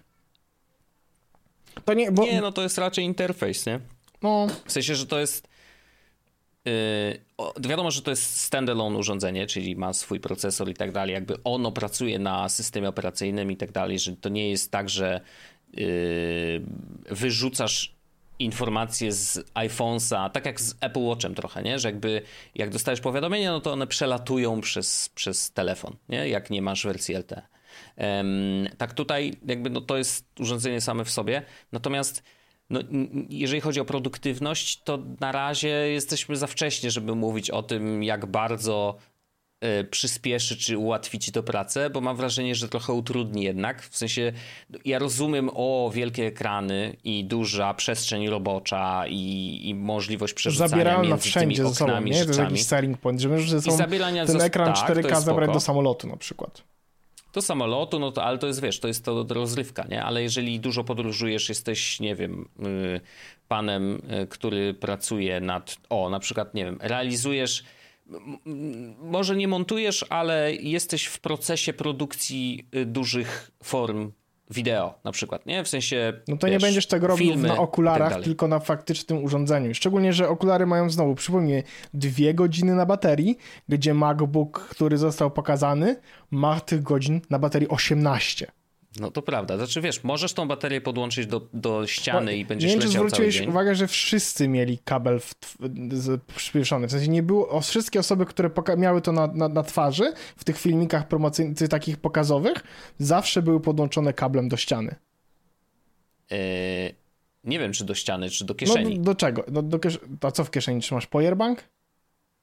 To 1.84 1.94
nie, 1.94 2.12
bo... 2.12 2.24
nie, 2.24 2.40
no 2.40 2.52
to 2.52 2.62
jest 2.62 2.78
raczej 2.78 3.04
interfejs, 3.04 3.66
nie? 3.66 3.80
No. 4.22 4.46
W 4.64 4.72
sensie, 4.72 4.94
że 4.94 5.06
to 5.06 5.18
jest 5.18 5.48
Yy, 6.64 7.68
wiadomo, 7.68 7.90
że 7.90 8.02
to 8.02 8.10
jest 8.10 8.40
standalone 8.40 8.98
urządzenie, 8.98 9.46
czyli 9.46 9.76
ma 9.76 9.92
swój 9.92 10.20
procesor 10.20 10.68
i 10.68 10.74
tak 10.74 10.92
dalej, 10.92 11.14
jakby 11.14 11.34
ono 11.44 11.72
pracuje 11.72 12.18
na 12.18 12.48
systemie 12.48 12.88
operacyjnym 12.88 13.50
i 13.50 13.56
tak 13.56 13.72
dalej, 13.72 13.98
że 13.98 14.16
to 14.16 14.28
nie 14.28 14.50
jest 14.50 14.70
tak, 14.70 14.88
że 14.88 15.20
wyrzucasz 17.10 17.94
informacje 18.38 19.12
z 19.12 19.38
iPhone'a, 19.54 20.30
tak 20.30 20.46
jak 20.46 20.60
z 20.60 20.74
Apple 20.80 21.00
Watchem 21.00 21.34
trochę, 21.34 21.62
nie? 21.62 21.78
Że 21.78 21.88
jakby 21.88 22.22
jak 22.54 22.70
dostajesz 22.70 23.00
powiadomienie, 23.00 23.50
no 23.50 23.60
to 23.60 23.72
one 23.72 23.86
przelatują 23.86 24.60
przez, 24.60 25.08
przez 25.08 25.50
telefon, 25.52 25.96
nie? 26.08 26.28
Jak 26.28 26.50
nie 26.50 26.62
masz 26.62 26.86
wersji 26.86 27.14
LTE. 27.14 27.42
Um, 27.96 28.68
tak 28.78 28.94
tutaj 28.94 29.34
jakby 29.46 29.70
no 29.70 29.80
to 29.80 29.98
jest 29.98 30.26
urządzenie 30.40 30.80
same 30.80 31.04
w 31.04 31.10
sobie, 31.10 31.42
natomiast 31.72 32.22
no, 32.70 32.80
jeżeli 33.28 33.60
chodzi 33.60 33.80
o 33.80 33.84
produktywność, 33.84 34.82
to 34.82 34.98
na 35.20 35.32
razie 35.32 35.68
jesteśmy 35.68 36.36
za 36.36 36.46
wcześnie, 36.46 36.90
żeby 36.90 37.14
mówić 37.14 37.50
o 37.50 37.62
tym, 37.62 38.02
jak 38.02 38.26
bardzo 38.26 38.96
y, 38.98 39.11
przyspieszy 39.90 40.56
czy 40.56 40.78
ułatwi 40.78 41.18
ci 41.18 41.32
to 41.32 41.42
pracę, 41.42 41.90
bo 41.90 42.00
mam 42.00 42.16
wrażenie, 42.16 42.54
że 42.54 42.68
trochę 42.68 42.92
utrudni 42.92 43.42
jednak. 43.42 43.82
W 43.82 43.96
sensie, 43.96 44.32
ja 44.84 44.98
rozumiem 44.98 45.50
o 45.54 45.90
wielkie 45.94 46.26
ekrany 46.26 46.96
i 47.04 47.24
duża 47.24 47.74
przestrzeń 47.74 48.28
robocza 48.28 49.04
i, 49.08 49.60
i 49.64 49.74
możliwość 49.74 50.34
przerzucania 50.34 50.68
Zabieralna 50.68 51.08
między 51.08 51.28
wszędzie 51.28 51.56
tymi 51.56 51.68
oknami, 51.68 52.14
ze 52.14 52.18
sobą, 52.18 52.30
nie? 52.30 52.34
To 52.34 52.40
jest 52.40 52.40
jakiś 52.40 52.66
selling 52.66 52.98
point, 52.98 53.20
że 53.20 53.28
możesz 53.28 53.50
ze 53.50 53.62
sobą 53.62 53.78
ten 54.26 54.40
ekran 54.40 54.74
tak, 54.74 54.96
4K 54.96 55.20
zabrać 55.20 55.50
do 55.52 55.60
samolotu 55.60 56.06
na 56.06 56.16
przykład 56.16 56.62
do 57.32 57.42
samolotu, 57.42 57.98
no 57.98 58.12
to, 58.12 58.24
ale 58.24 58.38
to 58.38 58.46
jest, 58.46 58.62
wiesz, 58.62 58.80
to 58.80 58.88
jest 58.88 59.04
to 59.04 59.26
rozrywka, 59.28 59.84
nie? 59.90 60.04
Ale 60.04 60.22
jeżeli 60.22 60.60
dużo 60.60 60.84
podróżujesz, 60.84 61.48
jesteś, 61.48 62.00
nie 62.00 62.14
wiem, 62.14 62.48
y, 62.66 63.00
panem, 63.48 64.02
y, 64.22 64.26
który 64.26 64.74
pracuje 64.74 65.40
nad, 65.40 65.76
o, 65.90 66.10
na 66.10 66.20
przykład, 66.20 66.54
nie 66.54 66.64
wiem, 66.64 66.78
realizujesz, 66.80 67.64
może 69.02 69.36
nie 69.36 69.48
montujesz, 69.48 70.04
ale 70.10 70.54
jesteś 70.54 71.04
w 71.04 71.20
procesie 71.20 71.72
produkcji 71.72 72.68
y, 72.76 72.86
dużych 72.86 73.50
form 73.62 74.12
wideo 74.50 74.94
na 75.04 75.12
przykład, 75.12 75.46
nie? 75.46 75.64
W 75.64 75.68
sensie. 75.68 76.12
No 76.28 76.36
to 76.36 76.46
wiesz, 76.46 76.52
nie 76.52 76.66
będziesz 76.66 76.86
tego 76.86 77.06
robił 77.06 77.26
filmy, 77.26 77.48
na 77.48 77.56
okularach, 77.56 78.12
tak 78.12 78.24
tylko 78.24 78.48
na 78.48 78.58
faktycznym 78.58 79.24
urządzeniu. 79.24 79.74
Szczególnie, 79.74 80.12
że 80.12 80.28
okulary 80.28 80.66
mają 80.66 80.90
znowu, 80.90 81.14
przypomnij, 81.14 81.62
dwie 81.94 82.34
godziny 82.34 82.74
na 82.74 82.86
baterii, 82.86 83.38
gdzie 83.68 83.94
MacBook, 83.94 84.68
który 84.70 84.98
został 84.98 85.30
pokazany, 85.30 85.96
ma 86.30 86.60
tych 86.60 86.82
godzin 86.82 87.20
na 87.30 87.38
baterii 87.38 87.68
18. 87.68 88.52
No 89.00 89.10
to 89.10 89.22
prawda. 89.22 89.56
Znaczy 89.56 89.80
wiesz, 89.80 90.04
możesz 90.04 90.32
tą 90.32 90.48
baterię 90.48 90.80
podłączyć 90.80 91.26
do, 91.26 91.48
do 91.52 91.86
ściany 91.86 92.24
no, 92.24 92.30
i 92.30 92.44
będziesz 92.44 92.70
nie 92.70 92.78
wiem, 92.78 92.88
leciał 92.88 93.08
zwróciłeś 93.08 93.40
uwagę, 93.40 93.74
że 93.74 93.88
wszyscy 93.88 94.48
mieli 94.48 94.78
kabel 94.78 95.20
w, 95.20 95.34
w, 95.60 96.18
przyspieszony. 96.36 96.88
W 96.88 96.90
sensie 96.90 97.08
nie 97.08 97.22
było, 97.22 97.48
o, 97.48 97.60
wszystkie 97.60 98.00
osoby, 98.00 98.26
które 98.26 98.50
miały 98.76 99.00
to 99.00 99.12
na, 99.12 99.26
na, 99.26 99.48
na, 99.48 99.62
twarzy 99.62 100.12
w 100.36 100.44
tych 100.44 100.58
filmikach 100.58 101.08
promocyjnych, 101.08 101.68
takich 101.68 101.96
pokazowych, 101.96 102.64
zawsze 102.98 103.42
były 103.42 103.60
podłączone 103.60 104.12
kablem 104.12 104.48
do 104.48 104.56
ściany. 104.56 104.94
Yy, 106.30 106.36
nie 107.44 107.58
wiem, 107.58 107.72
czy 107.72 107.84
do 107.84 107.94
ściany, 107.94 108.30
czy 108.30 108.44
do 108.44 108.54
kieszeni. 108.54 108.90
No 108.90 108.96
do, 108.96 109.02
do 109.02 109.14
czego? 109.14 109.44
No, 109.52 109.62
do 109.62 109.78
kiesz... 109.78 109.98
A 110.20 110.30
co 110.30 110.44
w 110.44 110.50
kieszeni 110.50 110.80
trzymasz? 110.80 111.06
Powerbank? 111.06 111.64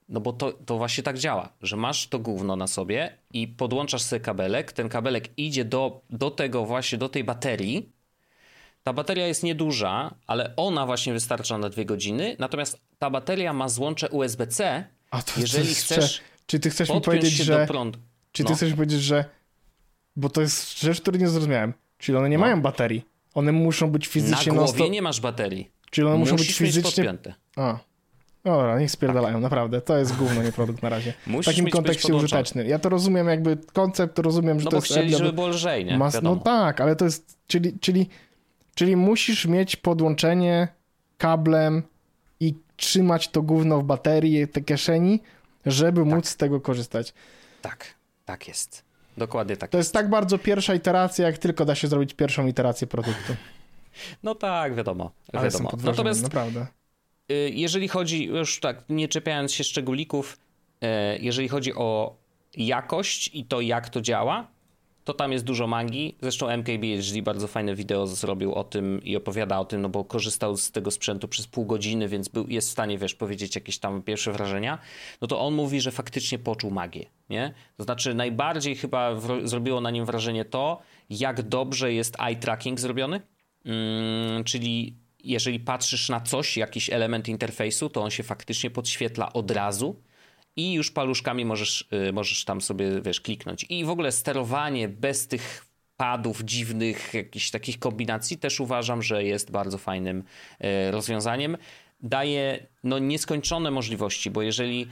No 0.09 0.19
bo 0.21 0.33
to, 0.33 0.51
to 0.51 0.77
właśnie 0.77 1.03
tak 1.03 1.17
działa, 1.17 1.49
że 1.61 1.75
masz 1.77 2.07
to 2.07 2.19
gówno 2.19 2.55
na 2.55 2.67
sobie 2.67 3.17
i 3.33 3.47
podłączasz 3.47 4.01
sobie 4.01 4.19
kabelek, 4.19 4.71
ten 4.71 4.89
kabelek 4.89 5.29
idzie 5.37 5.65
do, 5.65 6.01
do 6.09 6.31
tego 6.31 6.65
właśnie, 6.65 6.97
do 6.97 7.09
tej 7.09 7.23
baterii. 7.23 7.89
Ta 8.83 8.93
bateria 8.93 9.27
jest 9.27 9.43
nieduża, 9.43 10.15
ale 10.27 10.53
ona 10.55 10.85
właśnie 10.85 11.13
wystarcza 11.13 11.57
na 11.57 11.69
dwie 11.69 11.85
godziny, 11.85 12.35
natomiast 12.39 12.79
ta 12.99 13.09
bateria 13.09 13.53
ma 13.53 13.69
złącze 13.69 14.09
USB-C, 14.09 14.83
A 15.11 15.21
to, 15.21 15.31
jeżeli 15.41 15.63
to 15.63 15.69
jest, 15.69 15.83
chcesz 15.83 16.21
Czy 16.45 16.59
ty 16.59 16.69
chcesz 16.69 16.89
mi 16.89 17.01
powiedzieć, 17.01 17.33
że... 17.33 17.67
Czy 18.31 18.43
ty 18.43 18.49
No. 18.49 18.55
chcesz 18.55 18.73
powiedzieć, 18.73 19.01
że... 19.01 19.25
Bo 20.15 20.29
to 20.29 20.41
jest 20.41 20.79
rzecz, 20.79 21.01
której 21.01 21.21
nie 21.21 21.29
zrozumiałem. 21.29 21.73
Czyli 21.97 22.17
one 22.17 22.29
nie 22.29 22.37
No. 22.37 22.41
mają 22.41 22.61
baterii. 22.61 23.05
One 23.33 23.51
muszą 23.51 23.91
być 23.91 24.05
Na 24.07 24.11
fizycznie... 24.11 24.51
głowie 24.51 24.67
non-stop- 24.67 24.91
nie 24.91 25.01
masz 25.01 25.21
baterii. 25.21 25.69
Czyli 25.91 26.07
one 26.07 26.17
muszą 26.17 26.31
być 26.35 26.39
Musisz 26.41 26.59
mieć 26.59 26.69
fizycznie... 26.69 27.03
podpięte. 27.03 27.33
A. 27.55 27.79
Dobra, 28.51 28.79
niech 28.79 28.91
spierdalają, 28.91 29.39
naprawdę. 29.39 29.81
To 29.81 29.97
jest 29.97 30.15
gówno, 30.17 30.43
nie 30.43 30.51
produkt 30.51 30.83
na 30.83 30.89
razie. 30.89 31.13
W 31.13 31.27
Musisz 31.27 31.45
takim 31.45 31.65
mieć 31.65 31.73
być 31.73 31.79
kontekście 31.79 32.15
użyteczny. 32.15 32.67
Ja 32.67 32.79
to 32.79 32.89
rozumiem 32.89 33.27
jakby 33.27 33.57
koncept, 33.73 34.19
rozumiem, 34.19 34.59
że 34.59 34.65
No 34.65 34.71
to 34.71 34.77
bo 34.77 34.83
jest... 34.83 34.91
chcieli, 34.91 35.07
Apple, 35.07 35.17
żeby 35.17 35.33
było 35.33 35.47
lżej, 35.47 35.85
nie? 35.85 35.97
Mas... 35.97 36.21
No 36.21 36.35
tak, 36.35 36.81
ale 36.81 36.95
to 36.95 37.05
jest... 37.05 37.37
Czyli, 37.47 37.79
czyli, 37.79 38.09
czyli 38.75 38.95
musisz 38.95 39.45
mieć 39.45 39.75
podłączenie 39.75 40.67
kablem 41.17 41.83
i 42.39 42.55
trzymać 42.75 43.27
to 43.27 43.41
gówno 43.41 43.79
w 43.79 43.83
baterii, 43.83 44.47
te 44.47 44.61
kieszeni, 44.61 45.19
żeby 45.65 46.01
Tak. 46.01 46.09
móc 46.13 46.29
z 46.29 46.37
tego 46.37 46.61
korzystać. 46.61 47.13
tak, 47.61 47.85
tak 48.25 48.47
jest. 48.47 48.83
Dokładnie 49.17 49.57
tak. 49.57 49.69
To 49.69 49.77
jest 49.77 49.93
tak 49.93 50.09
bardzo 50.09 50.37
pierwsza 50.37 50.73
iteracja, 50.73 51.25
jak 51.27 51.37
tylko 51.37 51.65
da 51.65 51.75
się 51.75 51.87
zrobić 51.87 52.13
pierwszą 52.13 52.47
iterację 52.47 52.87
produktu. 52.87 53.35
No 54.23 54.35
tak, 54.35 54.75
wiadomo. 54.75 55.11
Ale 55.33 55.43
wiadomo. 55.43 55.71
Natomiast 55.83 56.23
naprawdę. 56.23 56.67
Y, 57.31 57.49
jeżeli 57.53 57.87
chodzi, 57.87 58.25
już 58.25 58.59
tak, 58.59 58.83
nie 58.89 59.07
czepiając 59.07 59.53
się 59.53 59.63
szczególików, 59.63 60.39
y, 60.83 60.87
jeżeli 61.21 61.47
chodzi 61.47 61.73
o 61.73 62.15
jakość 62.57 63.29
i 63.33 63.45
to, 63.45 63.61
jak 63.61 63.89
to 63.89 64.01
działa, 64.01 64.47
to 65.09 65.13
tam 65.13 65.31
jest 65.31 65.45
dużo 65.45 65.67
magii. 65.67 66.17
Zresztą 66.21 66.47
MKBHD 66.47 67.21
bardzo 67.21 67.47
fajne 67.47 67.75
wideo 67.75 68.07
zrobił 68.07 68.53
o 68.53 68.63
tym 68.63 69.03
i 69.03 69.15
opowiada 69.15 69.59
o 69.59 69.65
tym, 69.65 69.81
no 69.81 69.89
bo 69.89 70.05
korzystał 70.05 70.57
z 70.57 70.71
tego 70.71 70.91
sprzętu 70.91 71.27
przez 71.27 71.47
pół 71.47 71.65
godziny, 71.65 72.07
więc 72.07 72.27
był, 72.27 72.47
jest 72.47 72.67
w 72.67 72.71
stanie, 72.71 72.97
wiesz, 72.97 73.15
powiedzieć 73.15 73.55
jakieś 73.55 73.79
tam 73.79 74.01
pierwsze 74.01 74.31
wrażenia. 74.31 74.79
No 75.21 75.27
to 75.27 75.39
on 75.39 75.53
mówi, 75.53 75.81
że 75.81 75.91
faktycznie 75.91 76.39
poczuł 76.39 76.71
magię, 76.71 77.05
nie? 77.29 77.53
To 77.77 77.83
znaczy 77.83 78.13
najbardziej 78.13 78.75
chyba 78.75 79.15
zrobiło 79.43 79.81
na 79.81 79.91
nim 79.91 80.05
wrażenie 80.05 80.45
to, 80.45 80.81
jak 81.09 81.41
dobrze 81.41 81.93
jest 81.93 82.19
eye 82.19 82.35
tracking 82.35 82.79
zrobiony. 82.79 83.21
Mm, 83.65 84.43
czyli 84.43 84.95
jeżeli 85.29 85.59
patrzysz 85.59 86.09
na 86.09 86.21
coś, 86.21 86.57
jakiś 86.57 86.89
element 86.89 87.27
interfejsu, 87.27 87.89
to 87.89 88.01
on 88.01 88.11
się 88.11 88.23
faktycznie 88.23 88.69
podświetla 88.69 89.33
od 89.33 89.51
razu 89.51 89.95
i 90.55 90.73
już 90.73 90.91
paluszkami 90.91 91.45
możesz, 91.45 91.89
y, 92.09 92.13
możesz 92.13 92.45
tam 92.45 92.61
sobie, 92.61 93.01
wiesz, 93.01 93.21
kliknąć. 93.21 93.65
I 93.69 93.85
w 93.85 93.89
ogóle 93.89 94.11
sterowanie 94.11 94.89
bez 94.89 95.27
tych 95.27 95.65
padów 95.97 96.41
dziwnych, 96.41 97.13
jakichś 97.13 97.51
takich 97.51 97.79
kombinacji 97.79 98.37
też 98.37 98.59
uważam, 98.59 99.01
że 99.01 99.23
jest 99.23 99.51
bardzo 99.51 99.77
fajnym 99.77 100.23
y, 100.63 100.91
rozwiązaniem. 100.91 101.57
Daje 102.01 102.67
no, 102.83 102.99
nieskończone 102.99 103.71
możliwości, 103.71 104.31
bo 104.31 104.41
jeżeli, 104.41 104.87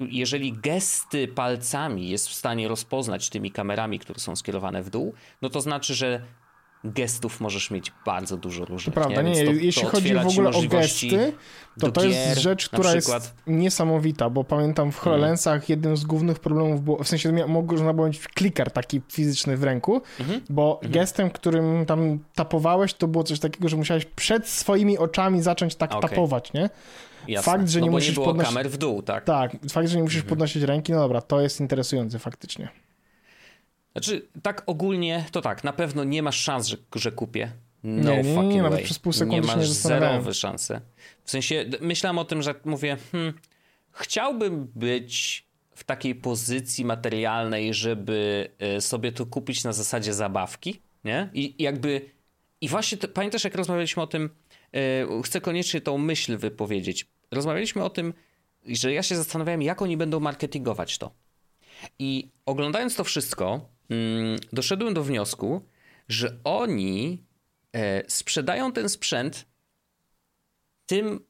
jeżeli 0.00 0.52
gesty 0.52 1.28
palcami 1.28 2.08
jest 2.08 2.28
w 2.28 2.34
stanie 2.34 2.68
rozpoznać 2.68 3.28
tymi 3.30 3.50
kamerami, 3.50 3.98
które 3.98 4.20
są 4.20 4.36
skierowane 4.36 4.82
w 4.82 4.90
dół, 4.90 5.14
no 5.42 5.50
to 5.50 5.60
znaczy, 5.60 5.94
że 5.94 6.22
gestów 6.84 7.40
możesz 7.40 7.70
mieć 7.70 7.92
bardzo 8.06 8.36
dużo 8.36 8.64
różnych. 8.64 8.94
Prawda, 8.94 9.22
nie, 9.22 9.34
Więc 9.34 9.48
to- 9.50 9.64
jeśli 9.64 9.82
to 9.82 9.88
chodzi 9.88 10.14
w 10.14 10.26
ogóle 10.26 10.50
o 10.50 10.62
gesty, 10.62 11.32
to 11.80 11.92
to 11.92 12.04
jest 12.04 12.18
gier, 12.28 12.38
rzecz, 12.38 12.72
na 12.72 12.78
która 12.78 12.92
przykład. 12.92 13.22
jest 13.22 13.34
niesamowita, 13.46 14.30
bo 14.30 14.44
pamiętam 14.44 14.92
w 14.92 14.98
HoloLensach 14.98 15.68
jednym 15.68 15.96
z 15.96 16.04
głównych 16.04 16.38
problemów 16.38 16.82
było, 16.84 17.02
w 17.04 17.08
sensie 17.08 17.32
można 17.46 17.92
było 17.92 18.06
mieć 18.06 18.18
kliker 18.28 18.70
taki 18.70 19.00
fizyczny 19.08 19.56
w 19.56 19.62
ręku, 19.64 20.02
Mhm. 20.20 20.40
bo 20.50 20.80
gestem, 20.82 21.30
którym 21.30 21.86
tam 21.86 22.18
tapowałeś, 22.34 22.94
to 22.94 23.08
było 23.08 23.24
coś 23.24 23.40
takiego, 23.40 23.68
że 23.68 23.76
musiałeś 23.76 24.04
przed 24.04 24.48
swoimi 24.48 24.98
oczami 24.98 25.42
zacząć 25.42 25.74
tak 25.74 25.94
Okej. 25.94 26.10
tapować, 26.10 26.52
nie? 26.52 26.70
Jasne. 27.28 27.52
Fakt, 27.52 27.68
że 27.68 27.78
no 27.80 27.84
nie 27.84 27.90
musisz 27.90 28.16
nie 28.18 28.24
podnosić- 28.24 28.48
kamer 28.48 28.70
w 28.70 28.76
dół, 28.78 29.02
tak? 29.02 29.24
Tak, 29.24 29.50
fakt, 29.52 29.64
że 29.72 29.78
nie 29.78 29.84
Mhm. 29.84 30.02
musisz 30.02 30.22
podnosić 30.22 30.62
ręki, 30.62 30.92
no 30.92 30.98
dobra, 30.98 31.20
to 31.20 31.40
jest 31.40 31.60
interesujące 31.60 32.18
faktycznie. 32.18 32.68
Znaczy, 33.92 34.28
tak 34.42 34.62
ogólnie, 34.66 35.24
to 35.32 35.40
tak, 35.40 35.64
na 35.64 35.72
pewno 35.72 36.04
nie 36.04 36.22
masz 36.22 36.40
szans, 36.40 36.66
że, 36.66 36.76
że 36.94 37.12
kupię. 37.12 37.52
No 37.84 38.12
Nie, 38.12 38.22
nie, 38.22 38.42
nie, 38.42 38.62
nawet 38.62 38.82
przez 38.82 38.98
pół 38.98 39.12
sekundy 39.12 39.40
nie 39.40 39.56
masz 39.56 39.68
zerowe 39.68 40.34
szanse. 40.34 40.80
W 41.24 41.30
sensie, 41.30 41.64
myślałem 41.80 42.18
o 42.18 42.24
tym, 42.24 42.42
że 42.42 42.54
mówię, 42.64 42.96
hmm, 43.12 43.34
chciałbym 43.92 44.72
być 44.74 45.44
w 45.74 45.84
takiej 45.84 46.14
pozycji 46.14 46.84
materialnej, 46.84 47.74
żeby 47.74 48.48
e, 48.58 48.80
sobie 48.80 49.12
to 49.12 49.26
kupić 49.26 49.64
na 49.64 49.72
zasadzie 49.72 50.14
zabawki, 50.14 50.80
nie? 51.04 51.30
I 51.34 51.54
jakby, 51.58 52.10
i 52.60 52.68
właśnie, 52.68 52.98
to, 52.98 53.08
pamiętasz 53.08 53.44
jak 53.44 53.54
rozmawialiśmy 53.54 54.02
o 54.02 54.06
tym, 54.06 54.30
e, 54.72 55.22
chcę 55.22 55.40
koniecznie 55.40 55.80
tą 55.80 55.98
myśl 55.98 56.38
wypowiedzieć. 56.38 57.06
Rozmawialiśmy 57.30 57.84
o 57.84 57.90
tym, 57.90 58.14
że 58.66 58.92
ja 58.92 59.02
się 59.02 59.16
zastanawiałem, 59.16 59.62
jak 59.62 59.82
oni 59.82 59.96
będą 59.96 60.20
marketingować 60.20 60.98
to. 60.98 61.10
I 61.98 62.30
oglądając 62.46 62.96
to 62.96 63.04
wszystko, 63.04 63.68
doszedłem 64.52 64.94
do 64.94 65.02
wniosku, 65.02 65.62
że 66.08 66.36
oni 66.44 67.24
e, 67.72 68.10
sprzedają 68.10 68.72
ten 68.72 68.88
sprzęt 68.88 69.46
tym, 70.86 71.20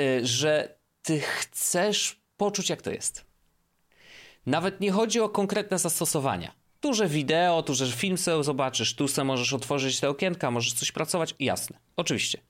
e, 0.00 0.26
że 0.26 0.78
ty 1.02 1.20
chcesz 1.20 2.20
poczuć, 2.36 2.70
jak 2.70 2.82
to 2.82 2.90
jest. 2.90 3.24
Nawet 4.46 4.80
nie 4.80 4.92
chodzi 4.92 5.20
o 5.20 5.28
konkretne 5.28 5.78
zastosowania. 5.78 6.52
Tu, 6.80 6.94
że 6.94 7.08
wideo, 7.08 7.62
tu, 7.62 7.74
że 7.74 7.92
film 7.92 8.18
sobie 8.18 8.44
zobaczysz, 8.44 8.94
tu 8.94 9.08
sobie 9.08 9.24
możesz 9.24 9.52
otworzyć 9.52 10.00
te 10.00 10.08
okienka, 10.08 10.50
możesz 10.50 10.72
coś 10.72 10.92
pracować, 10.92 11.34
jasne, 11.40 11.78
oczywiście. 11.96 12.40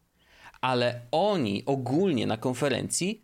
Ale 0.61 1.01
oni 1.11 1.63
ogólnie 1.67 2.27
na 2.27 2.37
konferencji 2.37 3.23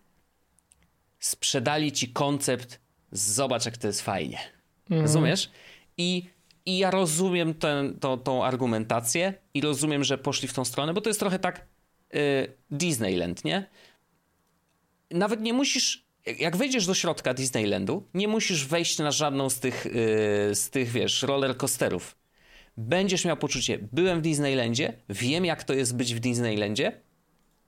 sprzedali 1.19 1.93
ci 1.93 2.09
koncept, 2.09 2.81
zobacz 3.13 3.65
jak 3.67 3.77
to 3.77 3.87
jest 3.87 4.03
fajnie. 4.03 4.39
Rozumiesz? 5.01 5.51
I, 5.97 6.27
I 6.67 6.79
ja 6.79 6.91
rozumiem 6.91 7.55
ten, 7.55 7.99
to, 7.99 8.17
tą 8.17 8.45
argumentację 8.45 9.35
i 9.55 9.61
rozumiem, 9.61 10.05
że 10.05 10.19
poszli 10.19 10.49
w 10.49 10.53
tą 10.53 10.65
stronę, 10.65 10.95
bo 10.95 11.01
to 11.01 11.11
jest 11.11 11.21
trochę 11.21 11.39
tak 11.39 11.67
y, 12.15 12.53
Disneyland, 12.71 13.45
nie? 13.45 13.69
Nawet 15.11 15.41
nie 15.41 15.53
musisz, 15.53 16.07
jak 16.39 16.57
wejdziesz 16.57 16.87
do 16.87 16.95
środka 16.95 17.35
Disneylandu, 17.35 18.09
nie 18.15 18.29
musisz 18.29 18.67
wejść 18.67 18.99
na 18.99 19.11
żadną 19.11 19.51
z 19.51 19.61
tych, 19.61 19.87
y, 19.87 19.91
z 20.55 20.71
tych 20.71 20.91
wiesz, 20.91 21.23
roller 21.23 21.57
coasterów. 21.57 22.17
Będziesz 22.77 23.25
miał 23.25 23.37
poczucie, 23.37 23.79
byłem 23.93 24.19
w 24.19 24.23
Disneylandzie, 24.23 24.93
wiem 25.09 25.45
jak 25.45 25.65
to 25.65 25.75
jest 25.75 25.97
być 25.97 26.15
w 26.15 26.21
Disneylandzie, 26.21 27.01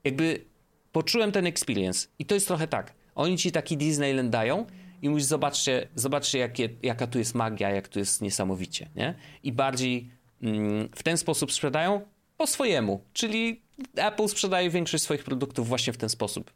jakby 0.03 0.45
poczułem 0.91 1.31
ten 1.31 1.45
experience. 1.45 2.07
I 2.19 2.25
to 2.25 2.35
jest 2.35 2.47
trochę 2.47 2.67
tak. 2.67 2.93
Oni 3.15 3.37
ci 3.37 3.51
taki 3.51 3.77
Disneyland 3.77 4.29
dają 4.29 4.65
i 5.05 5.09
mówisz, 5.09 5.23
zobaczcie, 5.23 5.87
zobaczcie 5.95 6.39
jakie, 6.39 6.69
jaka 6.83 7.07
tu 7.07 7.19
jest 7.19 7.35
magia, 7.35 7.69
jak 7.69 7.87
tu 7.87 7.99
jest 7.99 8.21
niesamowicie, 8.21 8.89
nie? 8.95 9.15
I 9.43 9.51
bardziej 9.51 10.09
mm, 10.41 10.89
w 10.95 11.03
ten 11.03 11.17
sposób 11.17 11.51
sprzedają 11.51 12.01
po 12.37 12.47
swojemu. 12.47 13.03
Czyli 13.13 13.61
Apple 13.95 14.27
sprzedaje 14.27 14.69
większość 14.69 15.03
swoich 15.03 15.23
produktów 15.23 15.67
właśnie 15.67 15.93
w 15.93 15.97
ten 15.97 16.09
sposób. 16.09 16.53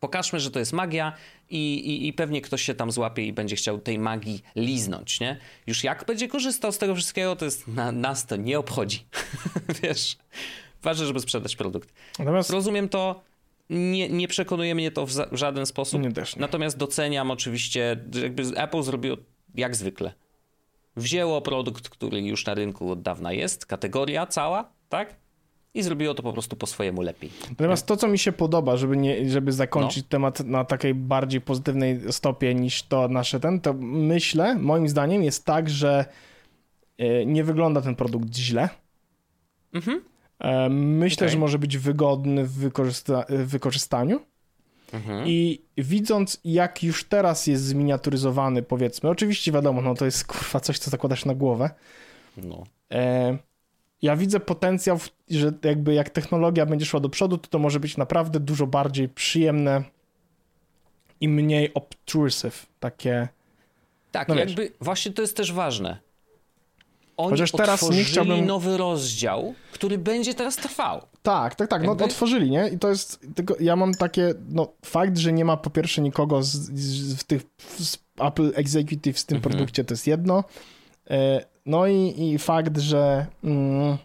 Pokażmy, 0.00 0.40
że 0.40 0.50
to 0.50 0.58
jest 0.58 0.72
magia 0.72 1.12
i, 1.50 1.74
i, 1.74 2.08
i 2.08 2.12
pewnie 2.12 2.40
ktoś 2.40 2.62
się 2.62 2.74
tam 2.74 2.90
złapie 2.90 3.26
i 3.26 3.32
będzie 3.32 3.56
chciał 3.56 3.78
tej 3.78 3.98
magii 3.98 4.42
liznąć, 4.56 5.20
nie? 5.20 5.36
Już 5.66 5.84
jak 5.84 6.04
będzie 6.06 6.28
korzystał 6.28 6.72
z 6.72 6.78
tego 6.78 6.94
wszystkiego, 6.94 7.36
to 7.36 7.44
jest 7.44 7.68
na, 7.68 7.92
nas 7.92 8.26
to 8.26 8.36
nie 8.36 8.58
obchodzi. 8.58 9.06
Wiesz, 9.82 10.16
ważne, 10.82 11.06
żeby 11.06 11.20
sprzedać 11.20 11.56
produkt. 11.56 11.92
Natomiast 12.18 12.50
Rozumiem 12.50 12.88
to, 12.88 13.22
nie, 13.70 14.08
nie 14.08 14.28
przekonuje 14.28 14.74
mnie 14.74 14.90
to 14.90 15.06
w, 15.06 15.12
za, 15.12 15.26
w 15.26 15.36
żaden 15.36 15.66
sposób. 15.66 16.02
Nie, 16.02 16.12
też 16.12 16.36
nie. 16.36 16.40
Natomiast 16.40 16.76
doceniam 16.76 17.30
oczywiście, 17.30 17.96
jakby 18.22 18.42
Apple 18.42 18.82
zrobiło 18.82 19.16
jak 19.54 19.76
zwykle. 19.76 20.12
Wzięło 20.96 21.42
produkt, 21.42 21.88
który 21.88 22.22
już 22.22 22.46
na 22.46 22.54
rynku 22.54 22.90
od 22.90 23.02
dawna 23.02 23.32
jest, 23.32 23.66
kategoria 23.66 24.26
cała, 24.26 24.72
tak? 24.88 25.16
I 25.74 25.82
zrobiło 25.82 26.14
to 26.14 26.22
po 26.22 26.32
prostu 26.32 26.56
po 26.56 26.66
swojemu 26.66 27.02
lepiej. 27.02 27.30
Natomiast 27.50 27.86
to, 27.86 27.96
co 27.96 28.08
mi 28.08 28.18
się 28.18 28.32
podoba, 28.32 28.76
żeby, 28.76 28.96
nie, 28.96 29.30
żeby 29.30 29.52
zakończyć 29.52 30.04
No. 30.04 30.08
temat 30.08 30.40
na 30.40 30.64
takiej 30.64 30.94
bardziej 30.94 31.40
pozytywnej 31.40 32.00
stopie 32.12 32.54
niż 32.54 32.82
to 32.82 33.08
nasze 33.08 33.40
ten, 33.40 33.60
to 33.60 33.74
myślę, 33.80 34.54
moim 34.54 34.88
zdaniem 34.88 35.22
jest 35.22 35.44
tak, 35.44 35.70
że 35.70 36.04
e, 36.98 37.26
nie 37.26 37.44
wygląda 37.44 37.80
ten 37.80 37.94
produkt 37.96 38.36
źle. 38.36 38.68
Mhm. 39.72 40.02
E, 40.44 40.68
Myślę, 40.70 41.26
Okej. 41.26 41.32
że 41.32 41.38
może 41.38 41.58
być 41.58 41.78
wygodny 41.78 42.44
w, 42.44 42.52
wykorzysta- 42.52 43.24
wykorzystaniu. 43.44 44.20
Mhm. 44.92 45.26
I 45.28 45.62
widząc, 45.78 46.40
jak 46.44 46.82
już 46.82 47.04
teraz 47.04 47.46
jest 47.46 47.64
zminiaturyzowany, 47.64 48.62
powiedzmy, 48.62 49.10
oczywiście 49.10 49.52
wiadomo, 49.52 49.80
no 49.82 49.94
to 49.94 50.04
jest 50.04 50.26
kurwa 50.26 50.60
coś, 50.60 50.78
co 50.78 50.90
zakładasz 50.90 51.24
na 51.24 51.34
głowę. 51.34 51.70
No. 52.36 52.64
E, 52.92 53.38
ja 54.02 54.16
widzę 54.16 54.40
potencjał, 54.40 54.98
że 55.30 55.52
jakby 55.64 55.94
jak 55.94 56.10
technologia 56.10 56.66
będzie 56.66 56.86
szła 56.86 57.00
do 57.00 57.08
przodu, 57.08 57.38
to 57.38 57.48
to 57.48 57.58
może 57.58 57.80
być 57.80 57.96
naprawdę 57.96 58.40
dużo 58.40 58.66
bardziej 58.66 59.08
przyjemne 59.08 59.84
i 61.20 61.28
mniej 61.28 61.74
obtrusive, 61.74 62.66
takie... 62.80 63.28
Tak, 64.12 64.28
no 64.28 64.34
jakby 64.34 64.62
wiesz. 64.62 64.72
właśnie 64.80 65.12
to 65.12 65.22
jest 65.22 65.36
też 65.36 65.52
ważne. 65.52 65.98
Oni 67.16 67.30
Chociaż 67.30 67.52
teraz 67.52 67.90
nie 67.90 68.04
chciałbym... 68.04 68.46
nowy 68.46 68.76
rozdział, 68.76 69.54
który 69.72 69.98
będzie 69.98 70.34
teraz 70.34 70.56
trwał. 70.56 71.00
Tak, 71.22 71.54
tak, 71.54 71.68
tak, 71.68 71.82
no 71.82 71.88
jakby... 71.88 72.04
otworzyli, 72.04 72.50
nie? 72.50 72.68
I 72.68 72.78
to 72.78 72.88
jest, 72.88 73.26
tylko 73.34 73.54
ja 73.60 73.76
mam 73.76 73.94
takie, 73.94 74.34
no 74.48 74.72
fakt, 74.84 75.18
że 75.18 75.32
nie 75.32 75.44
ma 75.44 75.56
po 75.56 75.70
pierwsze 75.70 76.02
nikogo 76.02 76.42
z, 76.42 76.50
z, 76.50 77.14
w 77.14 77.24
tych 77.24 77.42
z 77.78 77.98
Apple 78.20 78.52
Executive 78.54 79.18
w 79.18 79.24
tym 79.24 79.36
mhm. 79.36 79.52
produkcie, 79.52 79.84
to 79.84 79.94
jest 79.94 80.06
jedno. 80.06 80.44
E, 81.10 81.44
no 81.66 81.86
i, 81.86 82.14
i 82.18 82.38
fakt, 82.38 82.78
że... 82.78 83.26
Mm, 83.44 83.98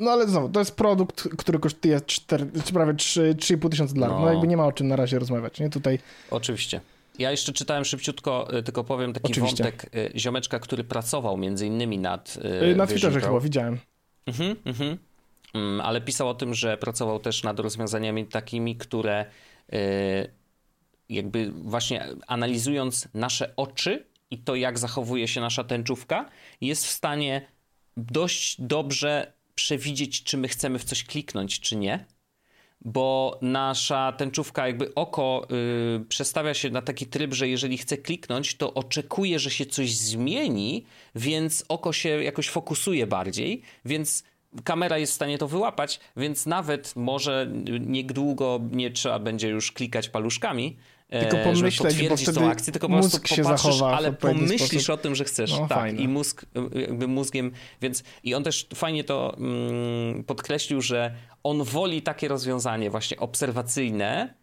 no 0.00 0.10
ale 0.10 0.28
znowu, 0.28 0.48
to 0.48 0.60
jest 0.60 0.76
produkt, 0.76 1.28
który 1.38 1.58
kosztuje 1.58 2.00
4, 2.00 2.50
czy 2.64 2.72
prawie 2.72 2.92
3,5 2.92 3.68
tysiąca 3.68 3.94
dolarów. 3.94 4.16
No. 4.16 4.24
no 4.24 4.32
jakby 4.32 4.46
nie 4.46 4.56
ma 4.56 4.66
o 4.66 4.72
czym 4.72 4.88
na 4.88 4.96
razie 4.96 5.18
rozmawiać, 5.18 5.60
nie? 5.60 5.70
Tutaj... 5.70 5.98
Oczywiście. 6.30 6.80
Ja 7.18 7.30
jeszcze 7.30 7.52
czytałem 7.52 7.84
szybciutko, 7.84 8.58
y, 8.58 8.62
tylko 8.62 8.84
powiem 8.84 9.12
taki 9.12 9.32
Oczywiście. 9.32 9.64
wątek 9.64 9.90
y, 9.94 10.18
ziomeczka, 10.18 10.58
który 10.58 10.84
pracował 10.84 11.36
między 11.36 11.66
innymi 11.66 11.98
nad. 11.98 12.38
Y, 12.72 12.76
na 12.76 12.86
Twitterze 12.86 13.20
chyba 13.20 13.40
widziałem. 13.40 13.78
Mhm, 14.26 14.56
mhm. 14.64 14.98
Mm, 15.54 15.80
ale 15.80 16.00
pisał 16.00 16.28
o 16.28 16.34
tym, 16.34 16.54
że 16.54 16.76
pracował 16.76 17.18
też 17.18 17.42
nad 17.42 17.60
rozwiązaniami 17.60 18.26
takimi, 18.26 18.76
które 18.76 19.26
jakby 21.08 21.52
właśnie 21.52 22.06
analizując 22.26 23.08
nasze 23.14 23.56
oczy 23.56 24.06
i 24.30 24.38
to, 24.38 24.54
jak 24.54 24.78
zachowuje 24.78 25.28
się 25.28 25.40
nasza 25.40 25.64
tęczówka, 25.64 26.30
jest 26.60 26.86
w 26.86 26.90
stanie 26.90 27.46
dość 27.96 28.60
dobrze 28.60 29.32
przewidzieć, 29.54 30.22
czy 30.22 30.36
my 30.36 30.48
chcemy 30.48 30.78
w 30.78 30.84
coś 30.84 31.04
kliknąć, 31.04 31.60
czy 31.60 31.76
nie 31.76 32.04
bo 32.80 33.38
nasza 33.42 34.12
tęczówka, 34.12 34.66
jakby 34.66 34.94
oko 34.94 35.46
yy, 35.50 36.04
przestawia 36.08 36.54
się 36.54 36.70
na 36.70 36.82
taki 36.82 37.06
tryb, 37.06 37.34
że 37.34 37.48
jeżeli 37.48 37.78
chce 37.78 37.96
kliknąć, 37.96 38.56
to 38.56 38.74
oczekuje, 38.74 39.38
że 39.38 39.50
się 39.50 39.66
coś 39.66 39.96
zmieni, 39.96 40.84
więc 41.14 41.64
oko 41.68 41.92
się 41.92 42.08
jakoś 42.08 42.48
fokusuje 42.48 43.06
bardziej, 43.06 43.62
więc 43.84 44.24
kamera 44.64 44.98
jest 44.98 45.12
w 45.12 45.16
stanie 45.16 45.38
to 45.38 45.48
wyłapać, 45.48 46.00
więc 46.16 46.46
nawet 46.46 46.96
może 46.96 47.50
niedługo 47.80 48.60
nie 48.70 48.90
trzeba 48.90 49.18
będzie 49.18 49.48
już 49.48 49.72
klikać 49.72 50.08
paluszkami, 50.08 50.76
tylko 51.10 51.36
e, 51.38 51.44
pomyśleć, 51.44 52.08
bo 52.08 52.16
wtedy 52.16 52.32
tą 52.32 52.50
akcję, 52.50 52.72
tylko 52.72 52.88
po 52.88 52.94
prostu 52.94 53.26
się 53.26 53.44
zachowa 53.44 53.96
ale 53.96 54.12
pomyślisz 54.12 54.82
sposób. 54.82 54.94
o 54.94 54.96
tym, 54.96 55.14
że 55.14 55.24
chcesz. 55.24 55.50
No, 55.50 55.68
tak, 55.68 55.78
fajne. 55.78 56.02
i 56.02 56.08
mózg 56.08 56.46
jakby 56.74 57.08
mózgiem, 57.08 57.52
więc 57.82 58.02
i 58.24 58.34
on 58.34 58.44
też 58.44 58.66
fajnie 58.74 59.04
to 59.04 59.36
mm, 59.36 60.24
podkreślił, 60.24 60.80
że 60.80 61.14
on 61.42 61.64
woli 61.64 62.02
takie 62.02 62.28
rozwiązanie 62.28 62.90
właśnie 62.90 63.16
obserwacyjne 63.16 64.34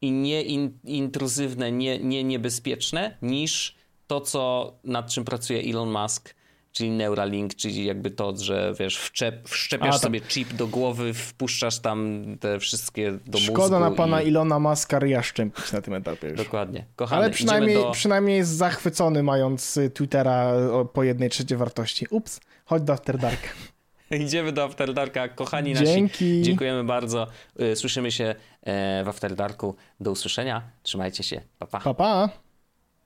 i 0.00 0.10
nie 0.10 0.42
in, 0.42 0.78
intruzywne, 0.84 1.72
nie, 1.72 1.98
nie 1.98 2.24
niebezpieczne, 2.24 3.18
niż 3.22 3.76
to, 4.06 4.20
co 4.20 4.72
nad 4.84 5.10
czym 5.10 5.24
pracuje 5.24 5.60
Elon 5.60 5.90
Musk, 5.90 6.34
czyli 6.78 6.90
Neuralink, 6.90 7.54
czyli 7.54 7.84
jakby 7.84 8.10
to, 8.10 8.36
że 8.36 8.74
wiesz, 8.78 8.98
wszczep, 8.98 9.48
wszczepiasz 9.48 9.94
A, 9.94 9.98
sobie 9.98 10.20
chip 10.20 10.52
do 10.52 10.66
głowy, 10.66 11.14
wpuszczasz 11.14 11.78
tam 11.78 12.24
te 12.40 12.58
wszystkie 12.58 13.12
do 13.12 13.18
Szkoda 13.18 13.38
mózgu. 13.38 13.52
Szkoda 13.52 13.80
na 13.80 13.90
pana 13.90 14.22
i... 14.22 14.28
Ilona 14.28 14.58
Maska 14.58 14.98
ryja 14.98 15.22
szczępić 15.22 15.72
na 15.72 15.82
tym 15.82 15.94
etapie 15.94 16.28
już. 16.28 16.36
Dokładnie. 16.36 16.84
Kochany, 16.96 17.22
Ale 17.22 17.30
przynajmniej, 17.30 17.74
do... 17.74 17.90
przynajmniej 17.90 18.36
jest 18.36 18.50
zachwycony 18.50 19.22
mając 19.22 19.76
y, 19.76 19.90
Twittera 19.90 20.52
po 20.92 21.02
jednej 21.02 21.30
trzeciej 21.30 21.58
wartości. 21.58 22.06
Ups, 22.10 22.40
chodź 22.64 22.82
do 22.82 22.92
After 22.92 23.18
Dark. 23.18 23.40
Idziemy 24.10 24.52
do 24.52 24.64
After 24.64 24.94
Darka. 24.94 25.28
Kochani 25.28 25.74
Dzięki. 25.74 26.24
nasi, 26.24 26.42
dziękujemy 26.42 26.84
bardzo. 26.84 27.26
Y, 27.60 27.76
słyszymy 27.76 28.12
się 28.12 28.34
e, 28.62 29.04
w 29.04 29.08
After 29.08 29.34
Darku. 29.34 29.76
Do 30.00 30.10
usłyszenia. 30.10 30.62
Trzymajcie 30.82 31.22
się. 31.22 31.40
Pa, 31.58 31.66
pa. 31.66 31.80
pa, 31.80 31.94
pa. 31.94 32.28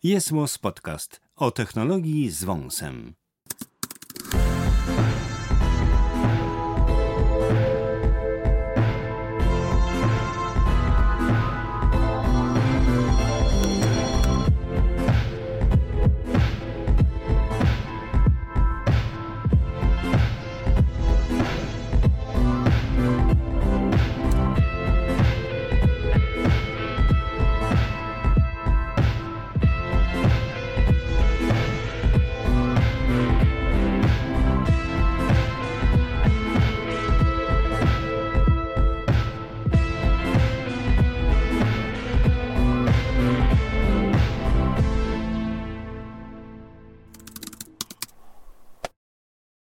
Jest 0.02 0.30
Podcast 0.60 1.20
o 1.36 1.50
technologii 1.50 2.30
z 2.30 2.44
wąsem. 2.44 3.14